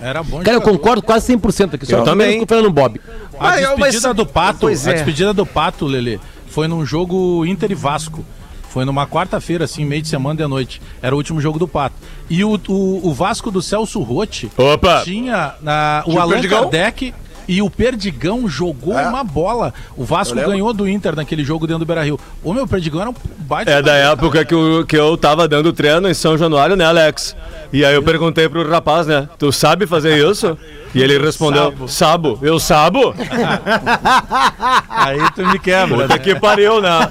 Era 0.00 0.22
bom 0.22 0.40
Cara, 0.42 0.56
eu 0.56 0.62
concordo 0.62 1.02
quase 1.02 1.26
100% 1.26 1.74
aqui. 1.74 1.84
Só 1.86 1.98
Eu 1.98 2.04
também. 2.04 2.38
com 2.38 2.44
o 2.44 2.48
Fernando 2.48 2.70
Bob. 2.70 2.98
A 3.38 3.50
Ah, 3.50 3.60
eu- 3.60 3.76
despedida 3.76 4.08
mas- 4.08 4.16
do 4.16 4.24
Pato, 4.26 4.58
Pois 4.60 4.86
a 4.86 4.90
é. 4.90 4.94
despedida 4.94 5.34
do 5.34 5.44
Pato, 5.44 5.84
Lele, 5.86 6.18
foi 6.48 6.68
num 6.68 6.84
jogo 6.86 7.44
Inter 7.44 7.70
e 7.70 7.74
Vasco. 7.74 8.24
Foi 8.70 8.84
numa 8.84 9.06
quarta-feira, 9.06 9.64
assim, 9.64 9.84
meio 9.84 10.00
de 10.00 10.08
semana 10.08 10.36
de 10.42 10.46
noite. 10.46 10.80
Era 11.02 11.14
o 11.14 11.18
último 11.18 11.40
jogo 11.40 11.58
do 11.58 11.68
Pato. 11.68 11.94
E 12.30 12.44
o, 12.44 12.58
o, 12.68 13.08
o 13.08 13.12
Vasco 13.12 13.50
do 13.50 13.60
Celso 13.60 14.00
Rotti 14.00 14.50
Opa! 14.56 15.02
tinha 15.04 15.54
na, 15.60 16.02
o 16.06 16.10
Tinha 16.10 16.16
o 16.18 16.22
Allan 16.22 16.32
Perdigão? 16.34 16.60
Kardec 16.62 17.14
e 17.48 17.60
o 17.60 17.68
Perdigão 17.68 18.48
jogou 18.48 18.96
É. 18.96 19.08
uma 19.08 19.24
bola. 19.24 19.74
O 19.96 20.04
Vasco 20.04 20.34
Eu 20.34 20.36
lembro. 20.36 20.52
ganhou 20.52 20.72
do 20.72 20.88
Inter 20.88 21.16
naquele 21.16 21.42
jogo 21.42 21.66
dentro 21.66 21.80
do 21.80 21.86
Beira-Rio. 21.86 22.18
O 22.44 22.52
meu 22.54 22.64
Perdigão 22.68 23.00
era 23.00 23.10
um 23.10 23.14
baita 23.40 23.72
É 23.72 23.82
da 23.82 23.94
época 23.94 24.44
que, 24.44 24.54
eu- 24.54 24.84
que 24.86 24.96
eu 24.96 25.16
tava 25.16 25.48
dando 25.48 25.72
treino 25.72 26.08
em 26.08 26.14
São 26.14 26.38
Januário, 26.38 26.76
né, 26.76 26.84
Alex? 26.84 27.34
E 27.72 27.84
aí 27.84 27.94
eu 27.94 28.02
perguntei 28.04 28.48
pro 28.48 28.68
rapaz, 28.70 29.08
né? 29.08 29.28
Tu 29.36 29.50
sabe 29.50 29.84
fazer 29.86 30.16
isso? 30.30 30.56
E 30.94 31.02
ele 31.02 31.18
respondeu, 31.18 31.72
sabo. 31.86 32.38
Eu 32.42 32.58
sabo? 32.58 33.14
Aí 34.88 35.18
tu 35.34 35.46
me 35.46 35.58
quebra. 35.58 35.98
Puta 36.02 36.14
né? 36.14 36.18
que 36.18 36.34
pariu, 36.34 36.80
né? 36.80 37.10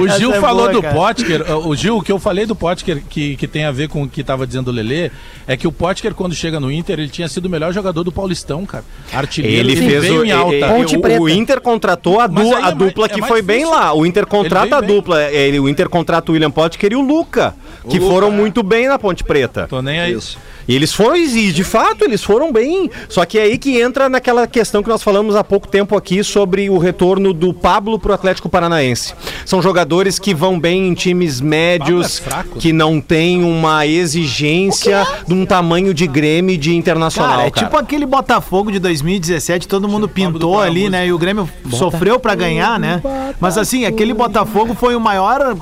O 0.00 0.08
Gil 0.08 0.34
é 0.34 0.40
falou 0.40 0.62
boa, 0.62 0.72
do 0.72 0.82
cara. 0.82 0.94
Potker. 0.94 1.56
O 1.66 1.74
Gil, 1.74 1.96
o 1.96 2.02
que 2.02 2.12
eu 2.12 2.18
falei 2.18 2.44
do 2.46 2.54
Potker, 2.54 3.02
que, 3.08 3.36
que 3.36 3.48
tem 3.48 3.64
a 3.64 3.70
ver 3.72 3.88
com 3.88 4.02
o 4.02 4.08
que 4.08 4.22
tava 4.22 4.46
dizendo 4.46 4.68
o 4.68 4.70
Lelê, 4.72 5.10
é 5.46 5.56
que 5.56 5.66
o 5.66 5.72
Potker, 5.72 6.14
quando 6.14 6.34
chega 6.34 6.60
no 6.60 6.70
Inter, 6.70 6.98
ele 6.98 7.08
tinha 7.08 7.28
sido 7.28 7.46
o 7.46 7.50
melhor 7.50 7.72
jogador 7.72 8.04
do 8.04 8.12
Paulistão, 8.12 8.64
cara. 8.66 8.84
Artilheiro, 9.12 9.68
Ele 9.70 9.76
fez 9.76 10.02
veio 10.02 10.20
o, 10.20 10.24
em 10.24 10.32
alta. 10.32 10.68
Ponte 10.68 10.96
o, 10.96 11.00
Preta. 11.00 11.20
o 11.22 11.28
Inter 11.28 11.60
contratou 11.60 12.20
a, 12.20 12.26
du- 12.26 12.54
a 12.54 12.68
é 12.68 12.72
dupla 12.72 13.06
mais- 13.06 13.12
que 13.12 13.24
é 13.24 13.26
foi 13.26 13.42
bem 13.42 13.64
lá. 13.64 13.92
O 13.94 14.04
Inter 14.04 14.26
contrata 14.26 14.76
a 14.76 14.80
dupla. 14.80 15.22
Ele, 15.32 15.58
o 15.58 15.68
Inter 15.68 15.88
contrata 15.88 16.30
o 16.30 16.34
William 16.34 16.50
Potker 16.50 16.92
e 16.92 16.96
o 16.96 17.00
Luca, 17.00 17.54
que 17.88 17.98
Luca, 17.98 18.12
foram 18.12 18.28
é. 18.28 18.30
muito 18.30 18.62
bem 18.62 18.86
na 18.88 18.98
Ponte 18.98 19.24
Preta. 19.24 19.66
Tô 19.68 19.80
nem 19.80 20.00
aí. 20.00 20.12
Isso. 20.12 20.38
E 20.66 20.74
eles 20.74 20.92
foram, 20.92 21.16
e 21.16 21.52
de 21.52 21.64
fato, 21.64 22.04
eles 22.04 22.22
foram 22.22 22.52
bem. 22.52 22.90
Só 23.08 23.24
que 23.24 23.38
é 23.38 23.42
aí 23.42 23.58
que 23.58 23.80
entra 23.80 24.08
naquela 24.08 24.46
questão 24.46 24.82
que 24.82 24.88
nós 24.88 25.02
falamos 25.02 25.34
há 25.36 25.44
pouco 25.44 25.66
tempo 25.68 25.96
aqui 25.96 26.22
sobre 26.22 26.70
o 26.70 26.78
retorno 26.78 27.32
do 27.32 27.52
Pablo 27.52 27.98
pro 27.98 28.12
Atlético 28.12 28.48
Paranaense. 28.48 29.14
São 29.44 29.60
jogadores 29.60 30.18
que 30.18 30.34
vão 30.34 30.58
bem 30.58 30.88
em 30.88 30.94
times 30.94 31.40
médios, 31.40 32.18
fraco. 32.18 32.58
que 32.58 32.72
não 32.72 33.00
têm 33.00 33.42
uma 33.44 33.86
exigência 33.86 35.06
de 35.26 35.34
um 35.34 35.44
tamanho 35.44 35.92
de 35.92 36.06
Grêmio 36.06 36.54
e 36.54 36.56
de 36.56 36.74
internacional. 36.74 37.36
Cara, 37.36 37.46
é 37.46 37.50
cara. 37.50 37.66
tipo 37.66 37.76
aquele 37.76 38.06
Botafogo 38.06 38.70
de 38.70 38.78
2017, 38.78 39.66
todo 39.66 39.88
mundo 39.88 40.08
pintou 40.08 40.60
ali, 40.60 40.88
né? 40.88 41.06
E 41.06 41.12
o 41.12 41.18
Grêmio 41.18 41.48
sofreu 41.70 42.18
pra 42.18 42.34
ganhar, 42.34 42.78
né? 42.78 43.02
Mas 43.40 43.58
assim, 43.58 43.84
aquele 43.84 44.14
Botafogo 44.14 44.74
foi 44.74 44.94
o 44.94 45.00
maior. 45.00 45.56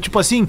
Tipo 0.00 0.18
assim. 0.18 0.48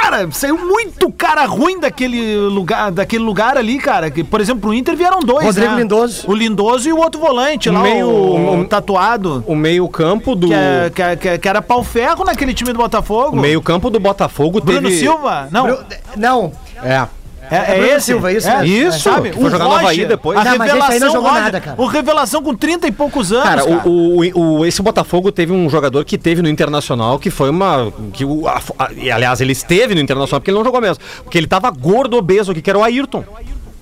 Cara, 0.00 0.28
saiu 0.30 0.56
muito 0.58 1.10
cara 1.12 1.44
ruim 1.46 1.80
daquele 1.80 2.36
lugar, 2.36 2.90
daquele 2.92 3.24
lugar 3.24 3.56
ali, 3.56 3.78
cara. 3.78 4.10
Que, 4.10 4.22
por 4.22 4.40
exemplo, 4.40 4.70
o 4.70 4.74
Inter 4.74 4.94
vieram 4.96 5.20
dois, 5.20 5.44
Rodrigo 5.46 5.72
né? 5.72 5.78
Lindoso. 5.80 6.24
O 6.30 6.34
Lindoso 6.34 6.88
e 6.88 6.92
o 6.92 6.98
outro 6.98 7.20
volante 7.20 7.70
lá, 7.70 7.80
Meio- 7.82 8.08
o, 8.08 8.60
o 8.60 8.64
tatuado. 8.66 9.42
O 9.46 9.54
meio-campo 9.56 10.34
do. 10.36 10.48
Que, 10.48 10.54
é- 10.54 10.90
que, 10.94 11.02
é- 11.02 11.16
que, 11.16 11.28
é- 11.28 11.38
que 11.38 11.48
era 11.48 11.60
pau 11.62 11.82
ferro 11.82 12.24
naquele 12.24 12.52
time 12.54 12.72
do 12.72 12.78
Botafogo. 12.78 13.36
O 13.36 13.40
meio-campo 13.40 13.90
do 13.90 13.98
Botafogo 13.98 14.60
Bruno 14.60 14.82
teve. 14.82 14.96
Silva? 14.98 15.48
Não, 15.50 15.64
Bru- 15.66 15.78
Não, 16.16 16.52
É. 16.82 17.06
é, 17.50 17.56
é 17.56 17.78
Bruno 17.78 17.92
esse. 17.96 18.06
Silva, 18.06 18.32
isso 18.32 18.48
é, 18.48 18.62
mesmo. 18.62 18.88
Isso, 18.88 19.00
sabe? 19.00 19.30
que 19.30 19.36
foi 19.36 19.44
O 19.46 19.50
jogar 19.50 19.64
no 19.64 19.72
Havaí 19.74 20.04
depois. 20.06 20.38
A 20.38 20.44
Não, 20.44 20.56
mas 20.58 20.68
esse 20.68 20.76
aí 20.76 20.80
revelação, 20.80 21.06
não 21.06 21.12
jogou 21.14 21.28
Roger, 21.30 21.42
nada, 21.44 21.60
cara. 21.60 21.80
O 21.80 21.86
revelação 21.86 22.42
com 22.42 22.54
30 22.54 22.86
e 22.86 22.92
poucos 22.92 23.32
anos, 23.32 23.44
Cara, 23.44 23.62
cara. 23.64 23.88
o, 23.88 24.20
o, 24.20 24.58
o- 24.60 24.66
esse 24.66 24.82
Botafogo 24.82 25.30
teve 25.32 25.52
um 25.52 25.68
jogador 25.70 26.04
que 26.04 26.16
teve 26.18 26.42
no 26.42 26.48
Internacional 26.48 27.18
que 27.18 27.30
foi 27.30 27.50
uma. 27.50 27.92
Que 28.12 28.24
o, 28.24 28.46
a- 28.48 28.60
a- 28.78 28.90
e, 28.96 29.10
aliás, 29.10 29.40
ele 29.40 29.52
esteve 29.52 29.94
no 29.94 30.00
Internacional 30.00 30.40
porque 30.40 30.50
ele 30.50 30.58
não 30.58 30.64
jogou 30.64 30.80
mesmo. 30.80 31.02
Porque 31.24 31.38
ele 31.38 31.46
tava 31.46 31.70
gordo, 31.70 32.16
obeso 32.16 32.54
que 32.54 32.68
era 32.70 32.78
o 32.78 32.82
Ayrton. 32.84 33.24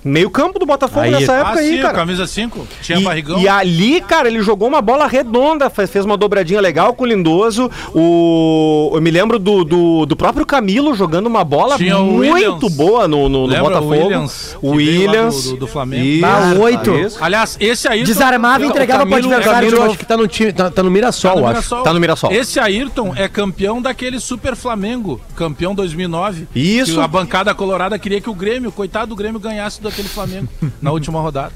Meio 0.05 0.29
campo 0.29 0.59
do 0.59 0.67
Botafogo 0.67 1.01
Aí- 1.07 1.11
nessa 1.11 1.33
época 1.33 1.57
Ah, 1.57 1.61
aí, 1.61 1.77
sim, 1.77 1.81
cara. 1.83 1.95
camisa 1.95 2.27
5. 2.27 2.67
Tinha 2.83 3.01
barrigão. 3.01 3.39
E, 3.39 3.45
e 3.45 3.49
ali, 3.49 4.01
cara, 4.03 4.29
ele 4.29 4.43
jogou 4.43 4.69
uma 4.69 4.83
bola 4.83 5.07
redonda, 5.07 5.71
fez, 5.71 5.91
fez 5.91 6.05
uma 6.05 6.17
dobradinha 6.17 6.61
legal 6.61 6.93
com 6.93 7.05
o 7.05 7.07
Lindoso. 7.07 7.71
O, 7.95 8.91
eu 8.95 9.01
me 9.01 9.11
lembro 9.11 9.39
do, 9.39 9.65
do, 9.65 10.07
do 10.07 10.15
próprio 10.17 10.45
Camilo 10.45 10.95
jogando 10.95 11.27
uma 11.27 11.43
bola 11.43 11.77
Tinha 11.77 11.99
muito 11.99 12.69
boa 12.71 13.09
no, 13.09 13.29
no, 13.29 13.41
no 13.43 13.47
Lembra 13.47 13.65
o 13.65 13.69
Botafogo. 13.69 13.93
Williams, 13.95 14.57
O 14.61 14.71
Williams. 14.73 15.45
do- 15.45 15.51
do- 15.53 15.57
do 15.61 15.67
Flamengo? 15.67 16.05
Isso, 16.05 16.27
Ah, 16.27 16.55
oito. 16.61 16.91
isso. 16.97 17.19
Aliás, 17.25 17.57
esse 17.59 17.89
Ayrton... 17.89 18.07
desarmava 18.07 18.65
e 18.65 18.69
entregava 18.69 19.07
pro 19.07 19.17
adversário 19.17 19.71
Camilo, 19.71 19.89
acho 19.91 19.99
que 19.99 20.05
tá 20.07 20.17
no 20.17 20.29
time, 20.29 20.53
tá, 20.53 20.71
tá 20.71 20.83
no 20.83 20.91
Mirassol, 20.91 21.35
Tá 21.35 21.41
no 21.41 21.47
acho. 21.47 21.55
Mirassol. 21.55 21.83
Tá 21.83 21.93
no 21.95 22.01
Mirassol. 22.01 22.33
Esse 22.33 22.61
Ayrton 22.61 23.13
é 23.17 23.27
campeão 23.29 23.81
daquele 23.81 24.21
Super 24.21 24.55
Flamengo, 24.55 25.21
campeão 25.35 25.75
2009. 25.75 26.47
Isso. 26.55 26.95
Que 26.95 27.01
a 27.01 27.09
bancada 27.09 27.55
colorada 27.55 27.99
queria 27.99 28.21
que 28.21 28.29
o 28.31 28.35
Grêmio, 28.35 28.71
coitado 28.71 29.09
do 29.09 29.17
Grêmio, 29.17 29.41
ganhasse 29.41 29.81
daquele 29.95 30.09
Flamengo 30.09 30.49
na 30.83 30.91
última 30.93 31.21
rodada. 31.21 31.53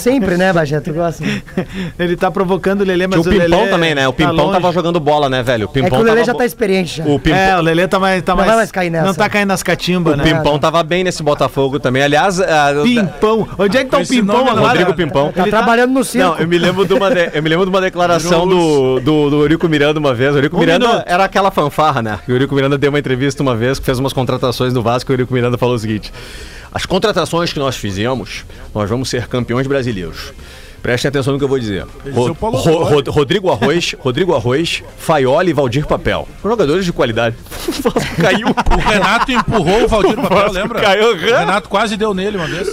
Sempre, 0.00 0.36
né, 0.36 0.52
Bagé? 0.52 0.80
Tu 0.80 0.92
gosta. 0.92 1.24
Ele 1.98 2.16
tá 2.16 2.30
provocando 2.30 2.80
o 2.80 2.84
Lelê, 2.84 3.06
mas 3.06 3.20
Tinha 3.22 3.34
o 3.36 3.40
Pimpão 3.40 3.58
Lelê 3.60 3.70
também, 3.70 3.94
né? 3.94 4.08
O 4.08 4.12
tá 4.12 4.16
Pimpão 4.16 4.46
longe. 4.46 4.52
tava 4.60 4.72
jogando 4.72 5.00
bola, 5.00 5.28
né, 5.28 5.42
velho? 5.42 5.66
O 5.66 5.70
É 5.70 5.72
que 5.72 5.82
Pimpão 5.82 6.00
o 6.00 6.02
Lelê 6.02 6.16
tava 6.16 6.26
já 6.26 6.34
tá 6.34 6.44
experiente 6.44 6.98
já. 6.98 7.04
O 7.04 7.18
Pimpão, 7.18 7.38
É, 7.38 7.56
o 7.56 7.60
Lelê 7.60 7.86
tá 7.88 7.98
mais. 7.98 8.22
Tá 8.22 8.32
Não 8.32 8.36
mais 8.38 8.48
vai 8.48 8.56
mais 8.56 8.72
cair 8.72 8.90
nessa. 8.90 9.06
Não 9.06 9.14
tá 9.14 9.28
caindo 9.28 9.48
nas 9.48 9.62
catimbas, 9.62 10.14
o 10.14 10.16
né? 10.16 10.24
Pimpão 10.24 10.58
tava 10.58 10.82
bem 10.82 11.04
nesse 11.04 11.22
Botafogo 11.22 11.78
também. 11.78 12.02
Aliás, 12.02 12.40
a- 12.40 12.74
Pimpão. 12.82 13.46
Onde 13.58 13.76
é 13.78 13.84
que 13.84 13.90
tá 13.90 13.98
o 13.98 14.06
Pimpão 14.06 14.46
agora? 14.48 14.68
Rodrigo 14.68 14.94
Pimpão. 14.94 15.32
Tá 15.32 15.44
trabalhando 15.44 15.92
no 15.92 16.04
circo. 16.04 16.28
Não, 16.28 16.38
eu 16.38 16.48
me 16.48 16.58
lembro 16.58 16.84
de 16.86 16.94
uma, 16.94 17.10
de- 17.10 17.30
eu 17.32 17.42
me 17.42 17.48
lembro 17.48 17.64
de 17.66 17.70
uma 17.70 17.80
declaração 17.80 18.46
do, 18.46 19.00
do, 19.00 19.30
do 19.30 19.42
Eurico 19.42 19.68
Miranda 19.68 19.98
uma 20.00 20.14
vez. 20.14 20.34
O 20.34 20.38
Eurico 20.38 20.56
Um 20.56 20.60
Miranda 20.60 20.86
minuto. 20.88 21.04
era 21.06 21.24
aquela 21.24 21.50
fanfarra, 21.50 22.02
né? 22.02 22.18
O 22.28 22.32
Eurico 22.32 22.54
Miranda 22.54 22.76
deu 22.78 22.90
uma 22.90 22.98
entrevista 22.98 23.42
uma 23.42 23.54
vez 23.54 23.78
que 23.78 23.84
fez 23.84 23.98
umas 23.98 24.12
contratações 24.12 24.72
no 24.72 24.82
Vasco 24.82 25.10
e 25.10 25.12
o 25.12 25.14
Eurico 25.14 25.32
Miranda 25.34 25.56
falou 25.58 25.74
o 25.74 25.78
seguinte: 25.78 26.12
As 26.72 26.84
contratações 26.86 27.52
que 27.52 27.58
nós 27.58 27.76
fizemos, 27.76 28.44
nós 28.74 28.88
vamos 28.88 29.08
ser 29.08 29.26
campeões 29.28 29.66
brasileiros. 29.66 30.32
Prestem 30.82 31.08
atenção 31.08 31.32
no 31.32 31.38
que 31.38 31.44
eu 31.44 31.48
vou 31.48 31.58
dizer. 31.58 31.82
Ro- 31.82 32.28
é 32.28 32.30
o 32.30 32.32
Ro- 32.32 32.46
Autuori. 32.46 33.08
Ro- 33.08 33.12
Rodrigo 33.12 33.50
Arroz, 33.50 33.96
Rodrigo 33.98 34.34
Arroz, 34.36 34.84
Faioli 34.98 35.50
e 35.50 35.52
Valdir 35.52 35.84
Papel. 35.84 36.28
Jogadores 36.44 36.84
de 36.84 36.92
qualidade. 36.92 37.34
O 37.66 37.72
Vasco 37.90 38.16
caiu. 38.22 38.46
O 38.48 38.88
Renato 38.88 39.32
empurrou 39.32 39.84
o 39.84 39.88
Valdir 39.88 40.14
Papel, 40.14 40.36
Vasco 40.38 40.52
lembra? 40.52 40.80
caiu. 40.80 41.12
O 41.12 41.16
Renato 41.16 41.68
quase 41.68 41.96
deu 41.96 42.14
nele 42.14 42.36
uma 42.36 42.46
vez. 42.46 42.68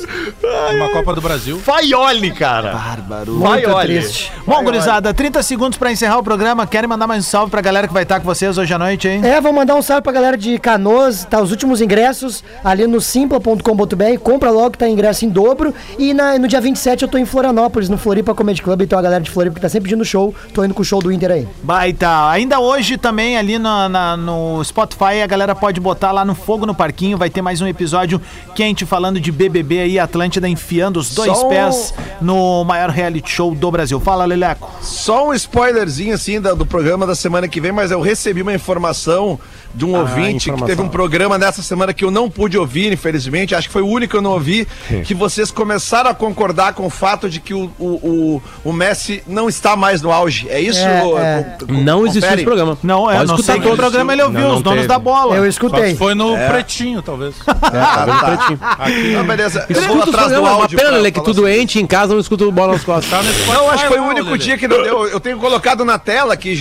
Numa 0.74 0.90
Copa 0.90 1.14
do 1.14 1.22
Brasil. 1.22 1.60
Faioli, 1.60 2.32
cara. 2.32 2.72
Bárbaro. 2.74 3.34
Muito 3.34 3.64
Faioli. 3.70 4.00
triste. 4.00 4.32
Bom, 4.46 4.64
gurizada, 4.64 5.14
30 5.14 5.42
segundos 5.44 5.78
pra 5.78 5.92
encerrar 5.92 6.18
o 6.18 6.24
programa. 6.24 6.66
Querem 6.68 6.88
mandar 6.88 7.08
mais 7.08 7.26
um 7.26 7.28
salve 7.30 7.52
pra 7.52 7.62
galera 7.62 7.88
que 7.88 7.94
vai 7.94 8.04
estar 8.04 8.20
com 8.20 8.26
vocês 8.26 8.58
hoje 8.58 8.74
à 8.74 8.80
noite, 8.80 9.08
hein? 9.08 9.22
É, 9.24 9.40
vou 9.42 9.54
mandar 9.54 9.76
um 9.76 9.82
salve 9.82 10.02
pra 10.02 10.12
galera 10.12 10.38
de 10.38 10.58
Canoas, 10.60 11.26
tá 11.26 11.42
os 11.42 11.52
últimos 11.52 11.82
ingressos 11.82 12.44
ali 12.64 12.86
no 12.88 13.00
simpla.com.br, 13.02 14.20
compra 14.22 14.52
logo 14.52 14.72
que 14.72 14.78
tá 14.78 14.88
ingresso 14.88 15.26
em 15.26 15.30
dobro. 15.30 15.74
E 15.98 16.14
na- 16.14 16.38
no 16.38 16.48
dia 16.48 16.62
27 16.62 17.04
eu 17.04 17.08
tô 17.08 17.18
em 17.18 17.26
Florianópolis, 17.26 17.90
no 17.90 17.98
Floripa 17.98 18.34
Comedy 18.34 18.62
Club, 18.62 18.82
então 18.82 18.98
a 18.98 19.02
galera 19.02 19.24
de 19.24 19.30
Floripa 19.32 19.56
que 19.56 19.62
tá 19.62 19.70
sempre 19.70 19.90
pedindo 19.90 20.06
show, 20.06 20.34
tô 20.54 20.64
indo 20.64 20.74
com 20.74 20.82
o 20.82 20.86
show 20.86 21.02
do 21.02 21.12
Inter 21.12 21.32
aí. 21.32 21.48
Baita. 21.64 22.30
Ainda 22.30 22.60
hoje 22.60 22.98
também 22.98 23.38
ali 23.38 23.58
na- 23.60 23.90
na- 23.90 24.18
no 24.18 24.64
Spotify 24.64 25.22
a 25.24 25.28
galera 25.28 25.54
pode 25.56 25.80
botar 25.80 26.12
lá 26.12 26.24
no 26.26 26.36
Fogo 26.36 26.66
no 26.66 26.74
Parquinho. 26.76 27.18
Vai 27.18 27.30
ter 27.30 27.42
mais 27.42 27.62
um 27.62 27.68
episódio 27.68 28.22
quente 28.56 28.86
falando 28.86 29.20
de 29.20 29.32
BBB 29.32 29.80
aí, 29.80 30.00
Atlântida 30.14 30.48
enfiando 30.48 31.00
os 31.00 31.10
dois 31.10 31.36
Só 31.36 31.48
um- 31.48 31.50
pés 31.50 31.92
no 32.22 32.64
maior 32.64 32.92
reality 32.92 33.32
show 33.32 33.56
do 33.56 33.72
Brasil. 33.72 34.00
Fala, 34.00 34.26
Leleco. 34.26 34.70
Só 34.80 35.28
um 35.30 35.34
spoilerzinho 35.34 36.14
assim 36.14 36.40
da- 36.40 36.54
do 36.54 36.68
programa 36.68 37.08
da 37.08 37.16
semana 37.16 37.48
que 37.48 37.60
vem, 37.60 37.72
mas 37.72 37.90
eu 37.90 38.00
recebi 38.00 38.44
uma 38.44 38.54
informação 38.54 39.40
de 39.74 39.86
um 39.86 39.96
ouvinte 39.96 40.52
que 40.52 40.64
teve 40.66 40.82
um 40.82 40.88
programa 40.90 41.38
nessa 41.38 41.62
semana 41.62 41.94
que 41.94 42.04
eu 42.06 42.12
não 42.12 42.30
pude 42.30 42.58
ouvir, 42.58 42.92
infelizmente. 42.94 43.56
Acho 43.56 43.68
que 43.68 43.74
foi 43.74 43.82
o 43.82 43.88
único 43.88 44.12
que 44.12 44.18
eu 44.18 44.22
não 44.22 44.32
ouvi. 44.32 44.68
Que 45.06 45.14
vocês 45.14 45.50
começaram 45.52 46.10
a 46.10 46.14
concordar 46.14 46.74
com 46.74 46.86
o 46.86 46.90
fato 46.90 47.30
de 47.30 47.40
que 47.40 47.54
o, 47.54 47.72
o, 47.80 47.86
o, 47.86 48.42
o 48.70 48.74
Messi 48.74 49.24
não 49.28 49.50
está 49.50 49.76
mais 49.76 50.02
no 50.02 50.12
auge. 50.12 50.48
É 50.50 50.60
isso? 50.60 50.80
É, 50.80 51.04
Ô, 51.04 51.18
é. 51.18 51.58
Não 51.70 52.02
existiu 52.06 52.22
confere? 52.22 52.36
esse 52.36 52.44
programa. 52.44 52.78
Não, 52.84 53.10
é, 53.10 53.18
Pode 53.18 53.28
não 53.30 53.38
sei 53.38 53.56
que 53.56 53.62
todos. 53.62 53.78
programa 53.78 54.14
ele 54.14 54.24
ouviu, 54.24 54.42
Não, 54.42 54.50
não 54.50 54.56
os 54.58 54.64
donos 54.64 54.78
teve. 54.80 54.88
da 54.88 55.00
bola. 55.00 55.36
Eu 55.36 55.48
escutei. 55.48 55.96
foi 55.96 56.14
no 56.14 56.36
Pretinho, 56.38 57.02
talvez. 57.02 57.36
Ah, 57.48 57.58
tá. 57.62 58.34
Aqui. 58.80 59.16
Ah, 59.16 59.24
beleza. 59.24 59.66
Eu 59.70 59.76
vou 59.76 59.84
Escuta 59.84 60.10
os 60.10 60.16
atrás 60.16 60.32
do 60.32 60.46
áudio. 60.46 60.78
pena, 60.78 60.90
pra 60.90 60.98
Lelê, 60.98 61.12
que 61.12 61.24
tu 61.24 61.34
doente 61.34 61.80
em 61.80 61.88
casa 61.88 62.14
não 62.14 62.20
escuta 62.20 62.46
o 62.46 62.52
bola 62.52 62.74
nas 62.74 62.84
costas. 62.84 63.10
Tá 63.10 63.22
no 63.24 63.54
Não, 63.54 63.70
acho 63.72 63.84
que 63.84 63.90
foi 63.90 64.00
o 64.00 64.04
único 64.06 64.38
dia 64.38 64.58
que 64.58 64.68
não 64.68 64.82
deu. 64.84 65.08
Eu 65.08 65.20
tenho 65.20 65.38
colocado 65.38 65.84
na 65.84 65.98
tela 65.98 66.34
aqui, 66.34 66.56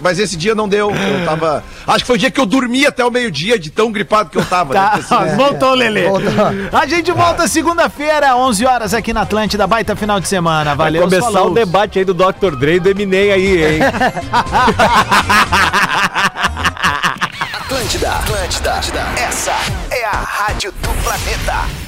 mas 0.00 0.18
esse 0.18 0.36
dia 0.36 0.54
não 0.54 0.68
deu. 0.68 0.90
Eu 0.90 1.24
tava. 1.24 1.62
Acho 1.86 1.98
que 2.00 2.06
foi 2.06 2.16
o 2.16 2.18
dia 2.18 2.30
que 2.30 2.40
eu 2.40 2.46
dormi 2.54 2.86
até 2.86 3.04
o 3.04 3.10
meio-dia 3.10 3.58
de 3.58 3.70
tão 3.70 3.90
gripado 3.90 4.30
que 4.30 4.38
eu 4.38 4.44
tava. 4.44 4.72
Tá, 4.72 4.90
Deve 4.96 5.08
ter 5.08 5.08
sido. 5.08 5.36
voltou, 5.36 5.74
Lelê. 5.74 6.08
Voltou. 6.08 6.32
A 6.72 6.86
gente 6.86 7.10
volta 7.10 7.48
segunda-feira, 7.48 8.36
11 8.36 8.64
horas 8.64 8.94
aqui 8.94 9.12
na 9.12 9.22
Atlântida. 9.22 9.66
Baita 9.66 9.96
final 9.96 10.20
de 10.20 10.28
semana. 10.28 10.74
Vai 10.74 10.86
Valeu, 10.86 11.02
começar 11.02 11.30
falou. 11.32 11.50
o 11.50 11.54
debate 11.54 11.98
aí 11.98 12.04
do 12.04 12.14
Dr. 12.14 12.54
Dre 12.58 12.76
e 12.76 12.80
do 12.80 12.88
Eminem 12.90 13.32
aí, 13.32 13.64
hein? 13.64 13.80
Atlântida, 17.52 18.12
Atlântida, 18.12 19.02
essa 19.16 19.52
é 19.90 20.04
a 20.04 20.10
rádio 20.12 20.70
do 20.72 20.88
planeta. 21.02 21.83